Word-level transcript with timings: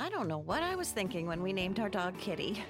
I 0.00 0.08
don't 0.08 0.28
know 0.28 0.38
what 0.38 0.62
I 0.62 0.76
was 0.76 0.92
thinking 0.92 1.26
when 1.26 1.42
we 1.42 1.52
named 1.52 1.78
our 1.78 1.90
dog 1.90 2.16
Kitty. 2.16 2.64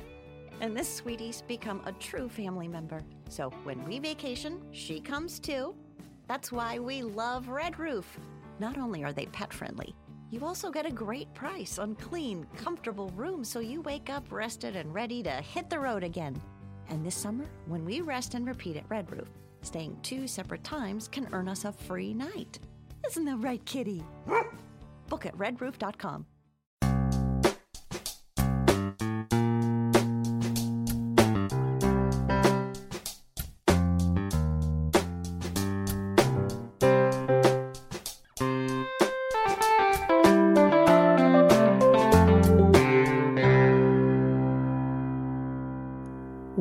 And 0.61 0.77
this 0.77 0.93
sweetie's 0.93 1.43
become 1.43 1.81
a 1.87 1.93
true 1.93 2.29
family 2.29 2.67
member. 2.67 3.03
So 3.29 3.51
when 3.63 3.85
we 3.85 4.01
vacation, 4.01 4.61
she 4.73 4.99
comes 4.99 5.39
too. 5.39 5.77
That's 6.27 6.51
why 6.51 6.81
we 6.81 7.05
love 7.05 7.49
Red 7.49 7.79
Roof. 7.79 8.19
Not 8.59 8.79
only 8.79 9.05
are 9.05 9.13
they 9.13 9.27
pet 9.27 9.53
friendly, 9.53 9.95
you 10.33 10.45
also 10.45 10.73
get 10.73 10.87
a 10.87 10.91
great 10.91 11.33
price 11.33 11.79
on 11.79 11.95
clean, 11.95 12.49
comfortable 12.57 13.11
rooms 13.11 13.49
so 13.49 13.61
you 13.61 13.81
wake 13.81 14.11
up 14.11 14.33
rested 14.33 14.75
and 14.75 14.93
ready 14.93 15.23
to 15.23 15.31
hit 15.31 15.71
the 15.71 15.79
road 15.79 16.03
again. 16.03 16.35
And 16.89 17.07
this 17.07 17.15
summer, 17.15 17.47
when 17.67 17.85
we 17.85 18.01
rest 18.01 18.35
and 18.35 18.45
repeat 18.45 18.77
at 18.77 18.91
Red 18.91 19.09
Roof, 19.13 19.29
staying 19.63 19.97
two 20.03 20.27
separate 20.27 20.65
times 20.65 21.07
can 21.07 21.29
earn 21.31 21.49
us 21.49 21.65
a 21.65 21.71
free 21.71 22.13
night. 22.13 22.59
Isn't 23.07 23.25
that 23.27 23.37
right, 23.37 23.65
kitty? 23.65 24.03
Book 25.09 25.27
at 25.27 25.39
redroof.com. 25.39 26.27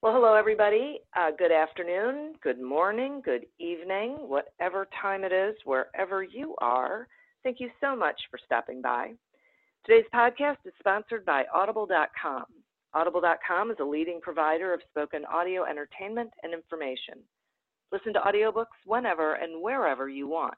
Well, 0.00 0.12
hello, 0.12 0.34
everybody. 0.34 1.00
Uh, 1.16 1.32
good 1.36 1.50
afternoon, 1.50 2.34
good 2.40 2.60
morning, 2.60 3.20
good 3.24 3.46
evening, 3.58 4.12
whatever 4.28 4.86
time 5.02 5.24
it 5.24 5.32
is, 5.32 5.56
wherever 5.64 6.22
you 6.22 6.54
are. 6.58 7.08
Thank 7.42 7.58
you 7.58 7.68
so 7.80 7.96
much 7.96 8.14
for 8.30 8.38
stopping 8.44 8.80
by. 8.80 9.14
Today's 9.84 10.06
podcast 10.14 10.58
is 10.64 10.72
sponsored 10.78 11.24
by 11.24 11.46
Audible.com. 11.52 12.44
Audible.com 12.94 13.72
is 13.72 13.76
a 13.80 13.84
leading 13.84 14.20
provider 14.22 14.72
of 14.72 14.82
spoken 14.88 15.24
audio 15.24 15.64
entertainment 15.64 16.30
and 16.44 16.54
information. 16.54 17.18
Listen 17.90 18.12
to 18.12 18.20
audiobooks 18.20 18.78
whenever 18.86 19.34
and 19.34 19.60
wherever 19.60 20.08
you 20.08 20.28
want. 20.28 20.54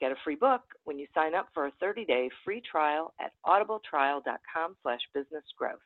Get 0.00 0.12
a 0.12 0.16
free 0.22 0.36
book 0.36 0.60
when 0.84 0.98
you 0.98 1.06
sign 1.14 1.34
up 1.34 1.48
for 1.54 1.64
a 1.64 1.72
30-day 1.82 2.28
free 2.44 2.60
trial 2.70 3.14
at 3.18 3.32
audibletrial.com 3.46 4.76
slash 4.82 5.00
businessgrowth. 5.16 5.80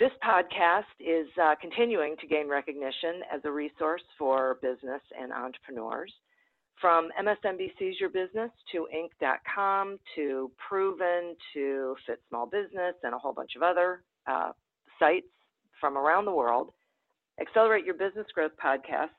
This 0.00 0.12
podcast 0.24 0.84
is 0.98 1.26
uh, 1.38 1.54
continuing 1.60 2.16
to 2.22 2.26
gain 2.26 2.48
recognition 2.48 3.20
as 3.30 3.42
a 3.44 3.52
resource 3.52 4.00
for 4.18 4.56
business 4.62 5.02
and 5.20 5.30
entrepreneurs. 5.30 6.10
From 6.80 7.10
MSNBC's 7.22 8.00
Your 8.00 8.08
Business 8.08 8.50
to 8.72 8.88
Inc.com 8.96 9.98
to 10.16 10.50
Proven 10.56 11.36
to 11.52 11.96
Fit 12.06 12.18
Small 12.30 12.46
Business 12.46 12.94
and 13.02 13.12
a 13.14 13.18
whole 13.18 13.34
bunch 13.34 13.50
of 13.56 13.62
other 13.62 14.02
uh, 14.26 14.52
sites 14.98 15.26
from 15.78 15.98
around 15.98 16.24
the 16.24 16.32
world, 16.32 16.72
Accelerate 17.38 17.84
Your 17.84 17.94
Business 17.94 18.26
Growth 18.34 18.52
podcast 18.56 19.10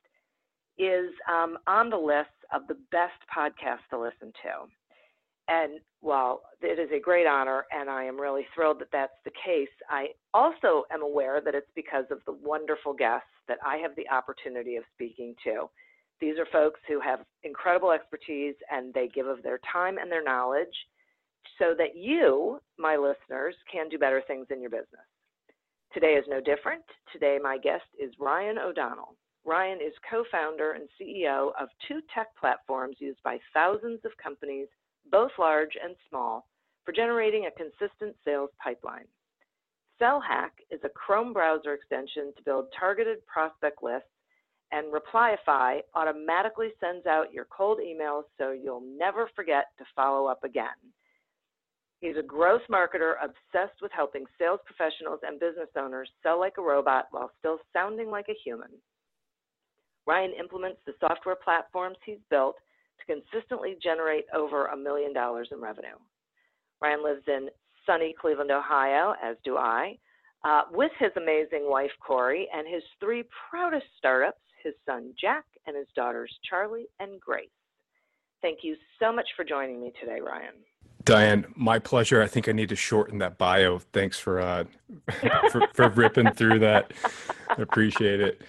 is 0.80 1.12
um, 1.32 1.60
on 1.68 1.92
the 1.92 1.96
list 1.96 2.30
of 2.52 2.64
the 2.68 2.78
best 2.92 3.22
podcasts 3.32 3.86
to 3.92 4.00
listen 4.00 4.34
to. 4.42 4.66
And 5.48 5.80
while 6.02 6.42
it 6.62 6.80
is 6.80 6.90
a 6.92 7.00
great 7.00 7.28
honor, 7.28 7.66
and 7.72 7.90
I 7.90 8.04
am 8.04 8.20
really 8.20 8.46
thrilled 8.54 8.80
that 8.80 8.92
that's 8.92 9.14
the 9.24 9.32
case, 9.32 9.70
I 9.90 10.08
also 10.34 10.84
am 10.92 11.02
aware 11.04 11.42
that 11.42 11.56
it's 11.56 11.70
because 11.76 12.06
of 12.10 12.20
the 12.26 12.34
wonderful 12.34 12.94
guests 12.94 13.30
that 13.48 13.60
I 13.66 13.78
have 13.78 13.96
the 13.96 14.10
opportunity 14.10 14.76
of 14.76 14.84
speaking 14.94 15.36
to. 15.44 15.70
These 16.20 16.38
are 16.38 16.48
folks 16.52 16.80
who 16.88 17.00
have 17.00 17.20
incredible 17.44 17.92
expertise 17.92 18.56
and 18.72 18.94
they 18.94 19.08
give 19.08 19.28
of 19.28 19.44
their 19.44 19.60
time 19.72 19.98
and 19.98 20.12
their 20.12 20.24
knowledge 20.24 20.76
so 21.58 21.74
that 21.78 21.96
you, 21.96 22.60
my 22.78 22.96
listeners, 22.96 23.56
can 23.72 23.90
do 23.90 23.98
better 23.98 24.22
things 24.28 24.48
in 24.50 24.62
your 24.62 24.70
business. 24.70 25.06
Today 25.94 26.14
is 26.14 26.26
no 26.28 26.40
different. 26.40 26.84
Today, 27.12 27.38
my 27.42 27.58
guest 27.58 27.84
is 28.00 28.14
Ryan 28.20 28.58
O'Donnell. 28.58 29.16
Ryan 29.46 29.80
is 29.80 29.94
co 30.10 30.24
founder 30.32 30.74
and 30.74 30.88
CEO 31.00 31.52
of 31.60 31.68
two 31.88 32.00
tech 32.14 32.28
platforms 32.40 32.98
used 33.00 33.22
by 33.24 33.40
thousands 33.54 34.00
of 34.06 34.12
companies 34.24 34.68
both 35.12 35.32
large 35.38 35.78
and 35.84 35.96
small, 36.10 36.48
for 36.86 36.92
generating 36.92 37.46
a 37.46 37.52
consistent 37.52 38.16
sales 38.26 38.50
pipeline. 38.64 39.06
SellHack 40.02 40.50
is 40.72 40.80
a 40.84 40.90
Chrome 40.90 41.32
browser 41.32 41.74
extension 41.74 42.34
to 42.36 42.44
build 42.44 42.66
targeted 42.78 43.26
prospect 43.28 43.84
lists, 43.84 44.08
and 44.72 44.88
Replyify 44.92 45.82
automatically 45.94 46.70
sends 46.80 47.06
out 47.06 47.34
your 47.34 47.46
cold 47.56 47.80
emails 47.80 48.24
so 48.38 48.52
you'll 48.52 48.84
never 48.98 49.30
forget 49.36 49.66
to 49.78 49.86
follow 49.96 50.26
up 50.26 50.44
again. 50.44 50.80
He's 52.00 52.18
a 52.18 52.24
growth 52.24 52.64
marketer 52.68 53.14
obsessed 53.22 53.80
with 53.80 53.92
helping 53.92 54.26
sales 54.40 54.60
professionals 54.66 55.20
and 55.22 55.40
business 55.40 55.70
owners 55.78 56.10
sell 56.24 56.40
like 56.40 56.58
a 56.58 56.62
robot 56.64 57.06
while 57.12 57.30
still 57.38 57.60
sounding 57.74 58.10
like 58.10 58.26
a 58.28 58.40
human. 58.44 58.72
Ryan 60.08 60.32
implements 60.40 60.80
the 60.88 60.94
software 61.00 61.36
platforms 61.36 61.98
he's 62.04 62.18
built 62.32 62.56
to 63.08 63.16
consistently 63.16 63.78
generate 63.82 64.26
over 64.34 64.68
a 64.68 64.78
million 64.78 65.14
dollars 65.14 65.50
in 65.52 65.60
revenue. 65.60 65.98
Ryan 66.82 67.04
lives 67.04 67.24
in 67.28 67.50
sunny 67.86 68.16
Cleveland, 68.20 68.52
Ohio, 68.52 69.14
as 69.24 69.36
do 69.44 69.58
I, 69.58 69.98
uh, 70.44 70.64
with 70.72 70.92
his 71.00 71.12
amazing 71.16 71.70
wife, 71.70 71.92
Corey, 72.06 72.48
and 72.54 72.68
his 72.68 72.84
three 73.00 73.24
proudest 73.50 73.86
startups 73.98 74.40
his 74.64 74.74
son, 74.86 75.14
Jack, 75.20 75.46
and 75.66 75.76
his 75.76 75.88
daughters, 75.96 76.32
Charlie 76.48 76.88
and 77.00 77.20
Grace. 77.20 77.50
Thank 78.42 78.60
you 78.64 78.76
so 79.00 79.12
much 79.12 79.28
for 79.36 79.44
joining 79.44 79.82
me 79.82 79.92
today, 80.00 80.20
Ryan. 80.20 80.54
Diane, 81.04 81.46
my 81.56 81.80
pleasure. 81.80 82.22
I 82.22 82.28
think 82.28 82.48
I 82.48 82.52
need 82.52 82.70
to 82.70 82.76
shorten 82.76 83.18
that 83.20 83.40
bio. 83.40 83.80
Thanks 83.92 84.20
for 84.20 84.40
uh, 84.40 84.66
for, 85.52 85.68
for 85.74 85.90
ripping 85.90 86.32
through 86.34 86.60
that. 86.60 86.94
Appreciate 87.58 88.22
it 88.22 88.42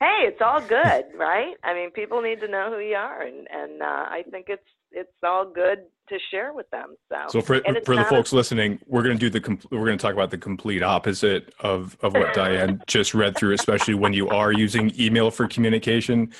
hey, 0.00 0.20
it's 0.22 0.40
all 0.40 0.60
good, 0.60 1.04
right? 1.18 1.54
I 1.64 1.74
mean, 1.74 1.90
people 1.90 2.20
need 2.22 2.40
to 2.40 2.48
know 2.48 2.70
who 2.70 2.78
you 2.78 2.96
are, 2.96 3.22
and 3.22 3.46
and 3.50 3.82
uh, 3.82 4.06
I 4.08 4.24
think 4.30 4.46
it's 4.48 4.62
it's 4.92 5.12
all 5.22 5.44
good 5.44 5.80
to 6.08 6.18
share 6.30 6.52
with 6.52 6.70
them. 6.70 6.96
So, 7.10 7.16
so 7.28 7.40
for 7.40 7.60
for 7.84 7.96
the 7.96 8.04
folks 8.04 8.32
a- 8.32 8.36
listening, 8.36 8.78
we're 8.86 9.02
going 9.02 9.18
to 9.18 9.30
do 9.30 9.30
the 9.30 9.58
we're 9.70 9.86
going 9.86 9.98
to 9.98 10.02
talk 10.02 10.14
about 10.14 10.30
the 10.30 10.38
complete 10.38 10.82
opposite 10.82 11.52
of 11.60 11.96
of 12.02 12.14
what 12.14 12.34
Diane 12.34 12.82
just 12.86 13.14
read 13.14 13.36
through, 13.36 13.54
especially 13.54 13.94
when 13.94 14.12
you 14.12 14.28
are 14.28 14.52
using 14.52 14.92
email 15.00 15.30
for 15.30 15.48
communication. 15.48 16.32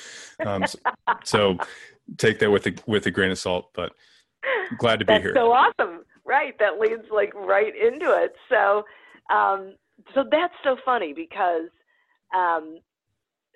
Um, 0.45 0.65
so, 0.65 0.79
so, 1.23 1.57
take 2.17 2.39
that 2.39 2.51
with 2.51 2.67
a 2.67 2.73
with 2.85 3.05
a 3.05 3.11
grain 3.11 3.31
of 3.31 3.39
salt, 3.39 3.69
but 3.73 3.91
glad 4.77 4.99
to 4.99 5.05
be 5.05 5.13
That's 5.13 5.23
here. 5.23 5.33
So 5.35 5.51
awesome, 5.51 6.03
right? 6.25 6.57
That 6.59 6.79
leads 6.79 7.03
like 7.11 7.33
right 7.35 7.73
into 7.75 8.11
it. 8.11 8.33
So, 8.49 8.83
um, 9.33 9.75
so 10.13 10.23
that's 10.29 10.53
so 10.63 10.77
funny 10.85 11.13
because 11.13 11.69
um, 12.35 12.79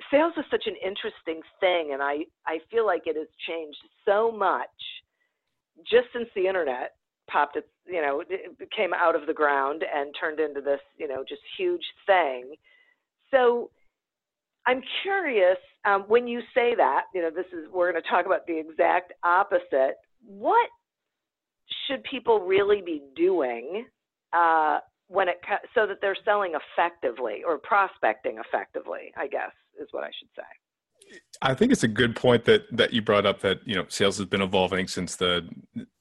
sales 0.10 0.34
is 0.38 0.46
such 0.50 0.64
an 0.66 0.76
interesting 0.84 1.42
thing, 1.60 1.92
and 1.94 2.02
I, 2.02 2.26
I 2.48 2.60
feel 2.70 2.86
like 2.86 3.04
it 3.06 3.16
has 3.16 3.28
changed 3.48 3.80
so 4.06 4.32
much 4.32 4.70
just 5.90 6.08
since 6.14 6.28
the 6.36 6.48
internet 6.48 6.96
popped 7.30 7.56
it, 7.56 7.68
you 7.86 8.02
know, 8.02 8.24
it 8.30 8.70
came 8.76 8.94
out 8.94 9.16
of 9.16 9.26
the 9.26 9.34
ground 9.34 9.84
and 9.94 10.14
turned 10.20 10.40
into 10.40 10.62
this, 10.62 10.80
you 10.98 11.08
know, 11.08 11.24
just 11.28 11.42
huge 11.58 11.84
thing. 12.06 12.54
So 13.32 13.70
I'm 14.68 14.82
curious 15.02 15.58
um, 15.86 16.04
when 16.08 16.28
you 16.28 16.42
say 16.54 16.76
that, 16.76 17.04
you 17.16 17.22
know, 17.22 17.32
this 17.34 17.46
is, 17.54 17.68
we're 17.74 17.92
going 17.92 18.04
to 18.04 18.10
talk 18.10 18.26
about 18.26 18.46
the 18.48 18.60
exact 18.60 19.14
opposite. 19.24 19.96
What 20.26 20.70
should 21.88 22.04
people 22.04 22.40
really 22.40 22.82
be 22.86 23.02
doing 23.16 23.86
uh, 24.34 24.80
when 25.12 25.28
it 25.28 25.42
so 25.76 25.86
that 25.86 25.98
they're 26.02 26.18
selling 26.24 26.54
effectively 26.56 27.44
or 27.46 27.58
prospecting 27.58 28.38
effectively 28.38 29.12
i 29.18 29.28
guess 29.28 29.52
is 29.80 29.88
what 29.92 30.04
i 30.04 30.10
should 30.18 30.30
say. 30.36 30.44
I 31.42 31.54
think 31.54 31.72
it's 31.72 31.84
a 31.84 31.90
good 31.90 32.16
point 32.16 32.46
that 32.46 32.66
that 32.72 32.94
you 32.94 33.02
brought 33.02 33.26
up 33.26 33.42
that 33.42 33.60
you 33.66 33.76
know 33.76 33.86
sales 33.90 34.18
has 34.18 34.28
been 34.28 34.42
evolving 34.42 34.88
since 34.88 35.16
the 35.16 35.50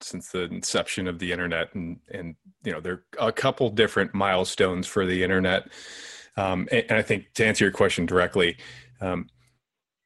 since 0.00 0.30
the 0.30 0.42
inception 0.44 1.08
of 1.08 1.18
the 1.18 1.32
internet 1.32 1.74
and 1.74 1.98
and 2.12 2.36
you 2.62 2.72
know 2.72 2.80
there 2.80 3.04
are 3.18 3.28
a 3.28 3.32
couple 3.32 3.68
different 3.70 4.14
milestones 4.14 4.86
for 4.86 5.06
the 5.06 5.22
internet. 5.22 5.68
Um, 6.36 6.68
and, 6.70 6.84
and, 6.88 6.98
i 6.98 7.02
think 7.02 7.32
to 7.34 7.44
answer 7.44 7.64
your 7.64 7.72
question 7.72 8.06
directly 8.06 8.56
um, 9.00 9.28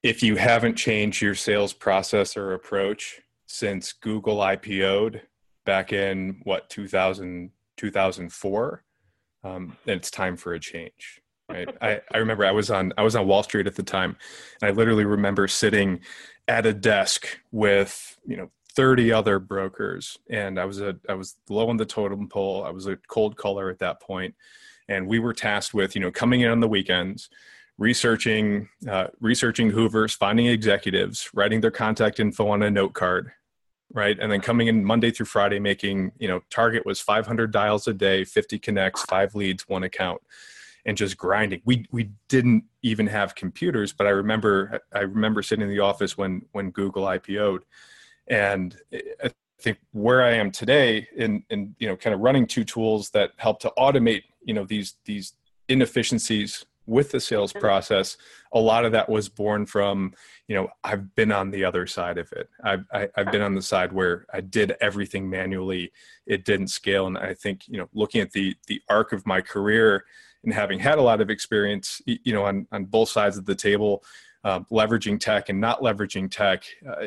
if 0.02 0.22
you 0.22 0.36
haven't 0.36 0.76
changed 0.76 1.20
your 1.20 1.34
sales 1.34 1.74
process 1.74 2.34
or 2.34 2.54
approach 2.54 3.20
since 3.44 3.92
google 3.92 4.38
ipo'd 4.38 5.20
back 5.66 5.92
in 5.92 6.40
what 6.44 6.70
2000 6.70 7.50
2004 7.76 8.83
um, 9.44 9.76
then 9.84 9.98
it's 9.98 10.10
time 10.10 10.36
for 10.36 10.54
a 10.54 10.60
change. 10.60 11.20
Right. 11.48 11.68
I, 11.82 12.00
I 12.12 12.18
remember 12.18 12.46
I 12.46 12.52
was 12.52 12.70
on 12.70 12.94
I 12.96 13.02
was 13.02 13.14
on 13.14 13.26
Wall 13.26 13.42
Street 13.42 13.66
at 13.66 13.76
the 13.76 13.82
time, 13.82 14.16
and 14.62 14.70
I 14.70 14.72
literally 14.72 15.04
remember 15.04 15.46
sitting 15.46 16.00
at 16.48 16.64
a 16.64 16.72
desk 16.72 17.26
with 17.52 18.18
you 18.26 18.36
know 18.36 18.50
30 18.74 19.12
other 19.12 19.38
brokers, 19.38 20.18
and 20.30 20.58
I 20.58 20.64
was 20.64 20.80
a 20.80 20.96
I 21.06 21.12
was 21.12 21.36
low 21.50 21.68
on 21.68 21.76
the 21.76 21.84
totem 21.84 22.28
pole. 22.28 22.64
I 22.64 22.70
was 22.70 22.86
a 22.86 22.96
cold 23.08 23.36
caller 23.36 23.68
at 23.68 23.78
that 23.80 24.00
point, 24.00 24.34
and 24.88 25.06
we 25.06 25.18
were 25.18 25.34
tasked 25.34 25.74
with 25.74 25.94
you 25.94 26.00
know 26.00 26.10
coming 26.10 26.40
in 26.40 26.50
on 26.50 26.60
the 26.60 26.68
weekends, 26.68 27.28
researching 27.76 28.70
uh, 28.88 29.08
researching 29.20 29.70
Hoovers, 29.70 30.16
finding 30.16 30.46
executives, 30.46 31.28
writing 31.34 31.60
their 31.60 31.70
contact 31.70 32.20
info 32.20 32.48
on 32.48 32.62
a 32.62 32.70
note 32.70 32.94
card, 32.94 33.32
right? 33.94 34.18
And 34.20 34.30
then 34.30 34.40
coming 34.40 34.66
in 34.66 34.84
monday 34.84 35.10
through 35.10 35.26
friday 35.26 35.58
making 35.58 36.12
you 36.18 36.28
know 36.28 36.40
target 36.50 36.84
was 36.84 37.00
500 37.00 37.50
dials 37.50 37.88
a 37.88 37.94
day 37.94 38.24
50 38.24 38.58
connects 38.58 39.02
five 39.04 39.34
leads 39.34 39.66
one 39.68 39.84
account 39.84 40.20
and 40.86 40.96
just 40.96 41.16
grinding. 41.16 41.62
We 41.64 41.86
we 41.90 42.10
didn't 42.28 42.64
even 42.82 43.06
have 43.06 43.34
computers 43.34 43.92
but 43.92 44.06
i 44.06 44.10
remember 44.10 44.80
i 44.92 45.00
remember 45.00 45.42
sitting 45.42 45.62
in 45.62 45.70
the 45.70 45.80
office 45.80 46.18
when 46.18 46.42
when 46.52 46.70
google 46.70 47.04
ipo'd 47.04 47.62
and 48.28 48.76
i 49.24 49.30
think 49.60 49.78
where 49.92 50.22
i 50.22 50.32
am 50.32 50.50
today 50.50 51.08
in 51.16 51.42
in 51.50 51.74
you 51.78 51.88
know 51.88 51.96
kind 51.96 52.12
of 52.12 52.20
running 52.20 52.46
two 52.46 52.64
tools 52.64 53.10
that 53.10 53.30
help 53.36 53.60
to 53.60 53.72
automate 53.78 54.24
you 54.44 54.52
know 54.52 54.64
these 54.64 54.96
these 55.04 55.34
inefficiencies 55.68 56.66
with 56.86 57.10
the 57.10 57.20
sales 57.20 57.52
process 57.52 58.16
a 58.52 58.58
lot 58.58 58.84
of 58.84 58.92
that 58.92 59.08
was 59.08 59.28
born 59.28 59.64
from 59.66 60.12
you 60.48 60.54
know 60.54 60.68
i've 60.82 61.14
been 61.14 61.32
on 61.32 61.50
the 61.50 61.64
other 61.64 61.86
side 61.86 62.18
of 62.18 62.30
it. 62.32 62.48
I've 62.62 62.84
I, 62.92 63.00
have 63.00 63.10
i 63.16 63.20
have 63.22 63.32
been 63.32 63.42
on 63.42 63.54
the 63.54 63.62
side 63.62 63.92
where 63.92 64.26
i 64.32 64.40
did 64.40 64.76
everything 64.80 65.28
manually. 65.28 65.92
It 66.26 66.44
didn't 66.44 66.68
scale. 66.68 67.06
And 67.06 67.18
i 67.18 67.34
think 67.34 67.66
you 67.68 67.78
know 67.78 67.88
looking 67.94 68.20
at 68.20 68.32
the 68.32 68.54
the 68.66 68.80
arc 68.88 69.12
of 69.12 69.26
my 69.26 69.40
career 69.40 70.04
and 70.44 70.52
having 70.52 70.78
had 70.78 70.98
a 70.98 71.02
lot 71.02 71.20
of 71.20 71.30
experience 71.30 72.00
you 72.06 72.32
know 72.32 72.44
on 72.44 72.66
on 72.72 72.84
both 72.84 73.08
sides 73.08 73.36
of 73.36 73.46
the 73.46 73.54
table 73.54 74.04
uh, 74.44 74.60
leveraging 74.70 75.18
tech 75.18 75.48
and 75.48 75.58
not 75.58 75.80
leveraging 75.80 76.30
tech 76.30 76.64
uh, 76.86 77.06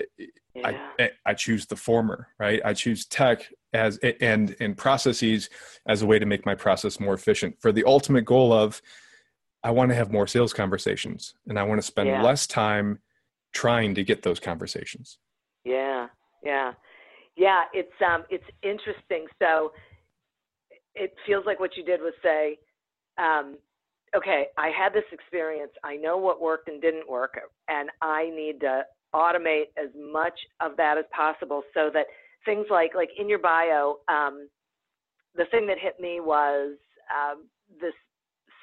yeah. 0.56 0.88
I, 1.00 1.12
I 1.23 1.33
choose 1.35 1.68
the 1.68 1.75
former 1.75 2.30
right? 2.39 2.59
I 2.65 2.73
choose 2.73 3.06
tech 3.06 3.47
as 3.73 3.97
and 4.21 4.56
and 4.59 4.75
processes 4.75 5.50
as 5.88 6.01
a 6.01 6.06
way 6.06 6.19
to 6.19 6.25
make 6.25 6.45
my 6.45 6.56
process 6.56 7.00
more 7.00 7.13
efficient. 7.13 7.56
For 7.62 7.71
the 7.71 7.83
ultimate 7.85 8.25
goal 8.25 8.53
of 8.53 8.81
I 9.67 9.71
want 9.71 9.89
to 9.89 9.95
have 9.95 10.13
more 10.13 10.27
sales 10.27 10.53
conversations 10.53 11.33
and 11.45 11.59
I 11.59 11.63
want 11.63 11.81
to 11.81 11.85
spend 11.85 12.07
yeah. 12.07 12.23
less 12.23 12.47
time 12.47 12.99
trying 13.53 13.95
to 13.95 14.03
get 14.03 14.23
those 14.23 14.39
conversations. 14.39 15.17
Yeah, 15.65 16.07
yeah. 16.41 16.71
Yeah, 17.35 17.63
it's 17.73 17.91
um 18.01 18.23
it's 18.29 18.45
interesting. 18.63 19.27
So 19.43 19.73
it 20.95 21.13
feels 21.25 21.45
like 21.45 21.59
what 21.59 21.75
you 21.75 21.83
did 21.83 21.99
was 21.99 22.13
say, 22.23 22.57
um, 23.17 23.57
okay, 24.15 24.45
I 24.57 24.69
had 24.69 24.93
this 24.93 25.03
experience. 25.11 25.73
I 25.83 25.97
know 25.97 26.15
what 26.15 26.41
worked 26.41 26.69
and 26.69 26.81
didn't 26.81 27.09
work, 27.09 27.37
and 27.67 27.89
I 28.01 28.29
need 28.29 28.61
to 28.61 28.83
automate 29.13 29.67
as 29.77 29.89
much 29.97 30.39
of 30.61 30.77
that 30.77 30.97
as 30.97 31.05
possible 31.11 31.63
so 31.73 31.89
that 31.93 32.05
things 32.45 32.67
like 32.71 32.95
like 32.95 33.09
in 33.19 33.27
your 33.27 33.39
bio, 33.39 33.97
um, 34.07 34.47
the 35.35 35.43
thing 35.51 35.67
that 35.67 35.77
hit 35.77 35.99
me 35.99 36.21
was 36.21 36.77
um, 37.13 37.47
this 37.81 37.93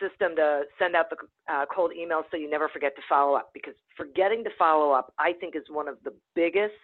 system 0.00 0.36
to 0.36 0.62
send 0.78 0.96
out 0.96 1.06
the 1.10 1.16
uh, 1.52 1.64
cold 1.74 1.92
emails 1.98 2.24
so 2.30 2.36
you 2.36 2.48
never 2.48 2.68
forget 2.68 2.94
to 2.96 3.02
follow 3.08 3.34
up 3.34 3.50
because 3.54 3.74
forgetting 3.96 4.44
to 4.44 4.50
follow 4.58 4.92
up 4.92 5.12
i 5.18 5.32
think 5.32 5.56
is 5.56 5.62
one 5.68 5.88
of 5.88 5.96
the 6.04 6.12
biggest 6.34 6.74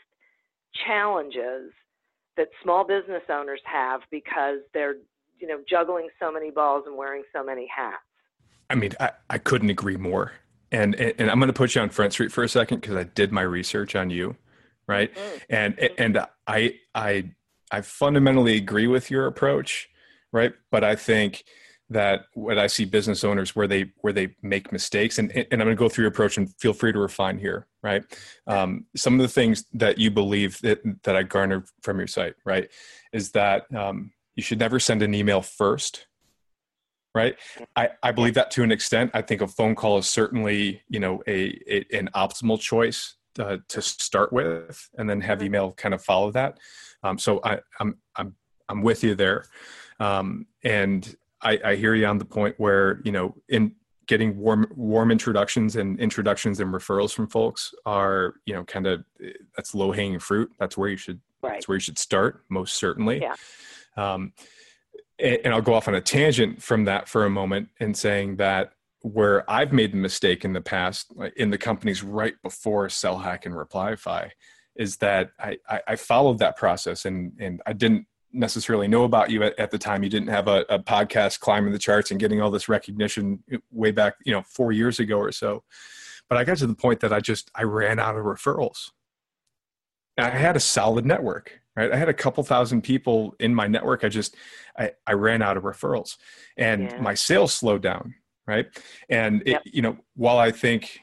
challenges 0.86 1.72
that 2.36 2.48
small 2.62 2.86
business 2.86 3.22
owners 3.30 3.60
have 3.64 4.00
because 4.10 4.58
they're 4.72 4.96
you 5.38 5.46
know 5.46 5.58
juggling 5.68 6.08
so 6.20 6.30
many 6.32 6.50
balls 6.50 6.84
and 6.86 6.96
wearing 6.96 7.22
so 7.34 7.44
many 7.44 7.66
hats 7.74 7.96
i 8.68 8.74
mean 8.74 8.92
i, 9.00 9.10
I 9.28 9.38
couldn't 9.38 9.70
agree 9.70 9.96
more 9.96 10.32
and, 10.72 10.94
and, 10.94 11.14
and 11.18 11.30
i'm 11.30 11.38
going 11.38 11.48
to 11.48 11.52
put 11.52 11.74
you 11.74 11.80
on 11.80 11.90
front 11.90 12.12
street 12.12 12.32
for 12.32 12.44
a 12.44 12.48
second 12.48 12.80
because 12.80 12.96
i 12.96 13.04
did 13.04 13.32
my 13.32 13.42
research 13.42 13.94
on 13.96 14.10
you 14.10 14.36
right 14.86 15.14
mm-hmm. 15.14 15.38
and 15.50 15.76
mm-hmm. 15.76 16.02
and 16.02 16.26
i 16.46 16.74
i 16.94 17.30
i 17.70 17.80
fundamentally 17.80 18.56
agree 18.56 18.86
with 18.86 19.10
your 19.10 19.26
approach 19.26 19.88
right 20.32 20.54
but 20.70 20.84
i 20.84 20.94
think 20.94 21.44
that 21.90 22.26
what 22.34 22.56
I 22.56 22.68
see 22.68 22.84
business 22.84 23.24
owners 23.24 23.56
where 23.56 23.66
they 23.66 23.92
where 24.00 24.12
they 24.12 24.34
make 24.42 24.72
mistakes, 24.72 25.18
and 25.18 25.30
and 25.32 25.46
I'm 25.52 25.58
going 25.58 25.70
to 25.70 25.74
go 25.74 25.88
through 25.88 26.04
your 26.04 26.10
approach 26.10 26.38
and 26.38 26.54
feel 26.58 26.72
free 26.72 26.92
to 26.92 26.98
refine 26.98 27.38
here, 27.38 27.66
right? 27.82 28.04
Um, 28.46 28.86
some 28.96 29.14
of 29.14 29.20
the 29.20 29.28
things 29.28 29.64
that 29.74 29.98
you 29.98 30.10
believe 30.10 30.60
that 30.60 30.80
that 31.02 31.16
I 31.16 31.24
garnered 31.24 31.68
from 31.82 31.98
your 31.98 32.06
site, 32.06 32.34
right, 32.44 32.70
is 33.12 33.32
that 33.32 33.72
um, 33.74 34.12
you 34.36 34.42
should 34.42 34.60
never 34.60 34.78
send 34.78 35.02
an 35.02 35.14
email 35.14 35.42
first, 35.42 36.06
right? 37.12 37.36
I 37.74 37.90
I 38.02 38.12
believe 38.12 38.34
that 38.34 38.52
to 38.52 38.62
an 38.62 38.70
extent. 38.70 39.10
I 39.12 39.22
think 39.22 39.40
a 39.40 39.48
phone 39.48 39.74
call 39.74 39.98
is 39.98 40.08
certainly 40.08 40.82
you 40.88 41.00
know 41.00 41.22
a, 41.26 41.58
a 41.68 41.84
an 41.98 42.08
optimal 42.14 42.60
choice 42.60 43.16
uh, 43.40 43.58
to 43.68 43.82
start 43.82 44.32
with, 44.32 44.88
and 44.96 45.10
then 45.10 45.20
have 45.22 45.38
mm-hmm. 45.38 45.46
email 45.46 45.72
kind 45.72 45.94
of 45.94 46.04
follow 46.04 46.30
that. 46.30 46.58
Um, 47.02 47.18
so 47.18 47.40
I 47.42 47.58
I'm 47.80 47.98
I'm 48.14 48.36
I'm 48.68 48.82
with 48.82 49.02
you 49.02 49.16
there. 49.16 49.46
Um, 49.98 50.46
and 50.64 51.14
I, 51.42 51.58
I 51.64 51.76
hear 51.76 51.94
you 51.94 52.06
on 52.06 52.18
the 52.18 52.24
point 52.24 52.54
where 52.58 53.00
you 53.04 53.12
know 53.12 53.34
in 53.48 53.74
getting 54.10 54.36
warm 54.36 54.66
warm 54.74 55.12
introductions 55.12 55.76
and 55.76 55.98
introductions 56.00 56.58
and 56.58 56.74
referrals 56.74 57.12
from 57.12 57.28
folks 57.28 57.72
are 57.86 58.34
you 58.44 58.52
know 58.52 58.64
kind 58.64 58.88
of 58.88 59.04
that's 59.56 59.74
low 59.74 59.92
hanging 59.92 60.18
fruit 60.18 60.50
that's 60.58 60.76
where 60.76 60.88
you 60.88 60.96
should 60.96 61.20
right. 61.42 61.52
that's 61.52 61.68
where 61.68 61.76
you 61.76 61.80
should 61.80 61.98
start 61.98 62.44
most 62.48 62.74
certainly 62.74 63.20
yeah. 63.20 63.34
um, 63.96 64.32
and, 65.20 65.38
and, 65.44 65.54
i'll 65.54 65.62
go 65.62 65.74
off 65.74 65.86
on 65.86 65.94
a 65.94 66.00
tangent 66.00 66.60
from 66.60 66.84
that 66.84 67.08
for 67.08 67.24
a 67.24 67.30
moment 67.30 67.68
in 67.78 67.94
saying 67.94 68.34
that 68.34 68.72
where 69.02 69.48
i've 69.48 69.72
made 69.72 69.92
the 69.92 69.96
mistake 69.96 70.44
in 70.44 70.52
the 70.52 70.60
past 70.60 71.12
in 71.36 71.50
the 71.50 71.58
companies 71.58 72.02
right 72.02 72.34
before 72.42 72.88
Sell 72.88 73.18
Hack 73.18 73.46
and 73.46 73.54
replyify 73.54 74.28
is 74.74 74.96
that 74.96 75.30
I, 75.38 75.56
I, 75.68 75.80
I 75.88 75.96
followed 75.96 76.38
that 76.40 76.56
process 76.56 77.04
and 77.04 77.32
and 77.38 77.62
i 77.64 77.72
didn't 77.72 78.06
necessarily 78.32 78.88
know 78.88 79.04
about 79.04 79.30
you 79.30 79.42
at, 79.42 79.58
at 79.58 79.70
the 79.70 79.78
time. 79.78 80.02
You 80.02 80.10
didn't 80.10 80.28
have 80.28 80.48
a, 80.48 80.64
a, 80.68 80.78
podcast 80.78 81.40
climbing 81.40 81.72
the 81.72 81.78
charts 81.78 82.10
and 82.10 82.20
getting 82.20 82.40
all 82.40 82.50
this 82.50 82.68
recognition 82.68 83.42
way 83.70 83.90
back, 83.90 84.14
you 84.24 84.32
know, 84.32 84.42
four 84.42 84.72
years 84.72 84.98
ago 84.98 85.18
or 85.18 85.32
so. 85.32 85.64
But 86.28 86.38
I 86.38 86.44
got 86.44 86.58
to 86.58 86.66
the 86.66 86.74
point 86.74 87.00
that 87.00 87.12
I 87.12 87.20
just 87.20 87.50
I 87.54 87.64
ran 87.64 87.98
out 87.98 88.16
of 88.16 88.24
referrals. 88.24 88.90
I 90.16 90.30
had 90.30 90.56
a 90.56 90.60
solid 90.60 91.04
network, 91.04 91.60
right? 91.74 91.90
I 91.90 91.96
had 91.96 92.08
a 92.08 92.14
couple 92.14 92.44
thousand 92.44 92.82
people 92.82 93.34
in 93.40 93.54
my 93.54 93.66
network. 93.66 94.04
I 94.04 94.08
just 94.08 94.36
I, 94.78 94.92
I 95.06 95.14
ran 95.14 95.42
out 95.42 95.56
of 95.56 95.64
referrals, 95.64 96.16
and 96.56 96.84
yeah. 96.84 97.00
my 97.00 97.14
sales 97.14 97.52
slowed 97.52 97.82
down, 97.82 98.14
right? 98.46 98.66
And 99.08 99.42
yep. 99.44 99.62
it, 99.64 99.74
you 99.74 99.82
know, 99.82 99.96
while 100.14 100.38
I 100.38 100.52
think 100.52 101.00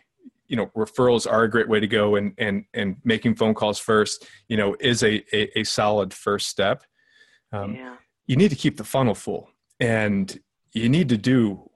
you 0.48 0.56
know 0.56 0.68
referrals 0.78 1.30
are 1.30 1.44
a 1.44 1.50
great 1.50 1.68
way 1.68 1.80
to 1.80 1.88
go 1.88 2.16
and 2.16 2.34
and 2.38 2.66
and 2.74 2.98
making 3.04 3.36
phone 3.36 3.54
calls 3.54 3.78
first 3.80 4.26
you 4.48 4.56
know 4.56 4.78
is 4.80 5.04
a 5.04 5.24
a, 5.36 5.60
a 5.60 5.64
solid 5.66 6.14
first 6.14 6.48
step 6.48 6.84
um, 7.52 7.76
yeah. 7.76 7.96
you 8.26 8.36
need 8.36 8.50
to 8.50 8.56
keep 8.56 8.78
the 8.78 8.84
funnel 8.84 9.16
full 9.16 9.50
and 9.80 10.40
you 10.74 10.90
need 10.90 11.10
to 11.10 11.18
do 11.18 11.70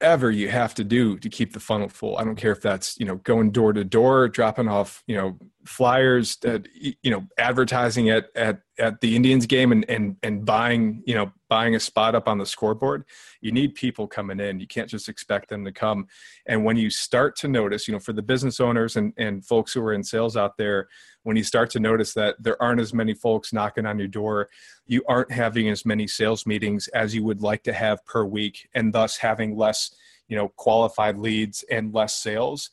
whatever 0.00 0.30
you 0.30 0.48
have 0.48 0.74
to 0.74 0.84
do 0.84 1.18
to 1.18 1.28
keep 1.28 1.52
the 1.52 1.60
funnel 1.60 1.88
full. 1.88 2.18
I 2.18 2.24
don't 2.24 2.36
care 2.36 2.52
if 2.52 2.60
that's 2.60 2.98
you 2.98 3.06
know 3.06 3.16
going 3.16 3.50
door 3.50 3.72
to 3.72 3.84
door 3.84 4.28
dropping 4.28 4.68
off 4.68 5.02
you 5.06 5.16
know 5.16 5.38
flyers 5.64 6.36
that 6.42 6.66
you 6.74 7.10
know 7.10 7.26
advertising 7.38 8.10
at 8.10 8.26
at 8.36 8.60
at 8.78 9.00
the 9.00 9.16
indians 9.16 9.46
game 9.46 9.72
and 9.72 9.88
and 9.88 10.16
and 10.22 10.44
buying 10.44 11.02
you 11.06 11.14
know 11.14 11.32
buying 11.48 11.74
a 11.74 11.80
spot 11.80 12.14
up 12.14 12.28
on 12.28 12.38
the 12.38 12.46
scoreboard. 12.46 13.04
You 13.40 13.52
need 13.52 13.74
people 13.74 14.06
coming 14.06 14.40
in. 14.40 14.60
You 14.60 14.66
can't 14.66 14.88
just 14.88 15.08
expect 15.08 15.48
them 15.48 15.64
to 15.64 15.72
come. 15.72 16.08
And 16.46 16.64
when 16.64 16.76
you 16.76 16.90
start 16.90 17.36
to 17.36 17.48
notice 17.48 17.88
you 17.88 17.92
know 17.92 18.00
for 18.00 18.12
the 18.12 18.22
business 18.22 18.60
owners 18.60 18.96
and 18.96 19.14
and 19.16 19.44
folks 19.44 19.72
who 19.72 19.80
are 19.82 19.94
in 19.94 20.04
sales 20.04 20.36
out 20.36 20.58
there 20.58 20.88
when 21.26 21.36
you 21.36 21.42
start 21.42 21.68
to 21.68 21.80
notice 21.80 22.14
that 22.14 22.36
there 22.38 22.60
aren't 22.62 22.80
as 22.80 22.94
many 22.94 23.12
folks 23.12 23.52
knocking 23.52 23.84
on 23.84 23.98
your 23.98 24.06
door, 24.06 24.48
you 24.86 25.02
aren't 25.08 25.32
having 25.32 25.68
as 25.68 25.84
many 25.84 26.06
sales 26.06 26.46
meetings 26.46 26.86
as 26.94 27.16
you 27.16 27.24
would 27.24 27.42
like 27.42 27.64
to 27.64 27.72
have 27.72 28.04
per 28.06 28.24
week, 28.24 28.68
and 28.76 28.92
thus 28.92 29.16
having 29.16 29.56
less, 29.56 29.85
you 30.28 30.36
know, 30.36 30.48
qualified 30.56 31.18
leads 31.18 31.64
and 31.70 31.94
less 31.94 32.14
sales, 32.14 32.70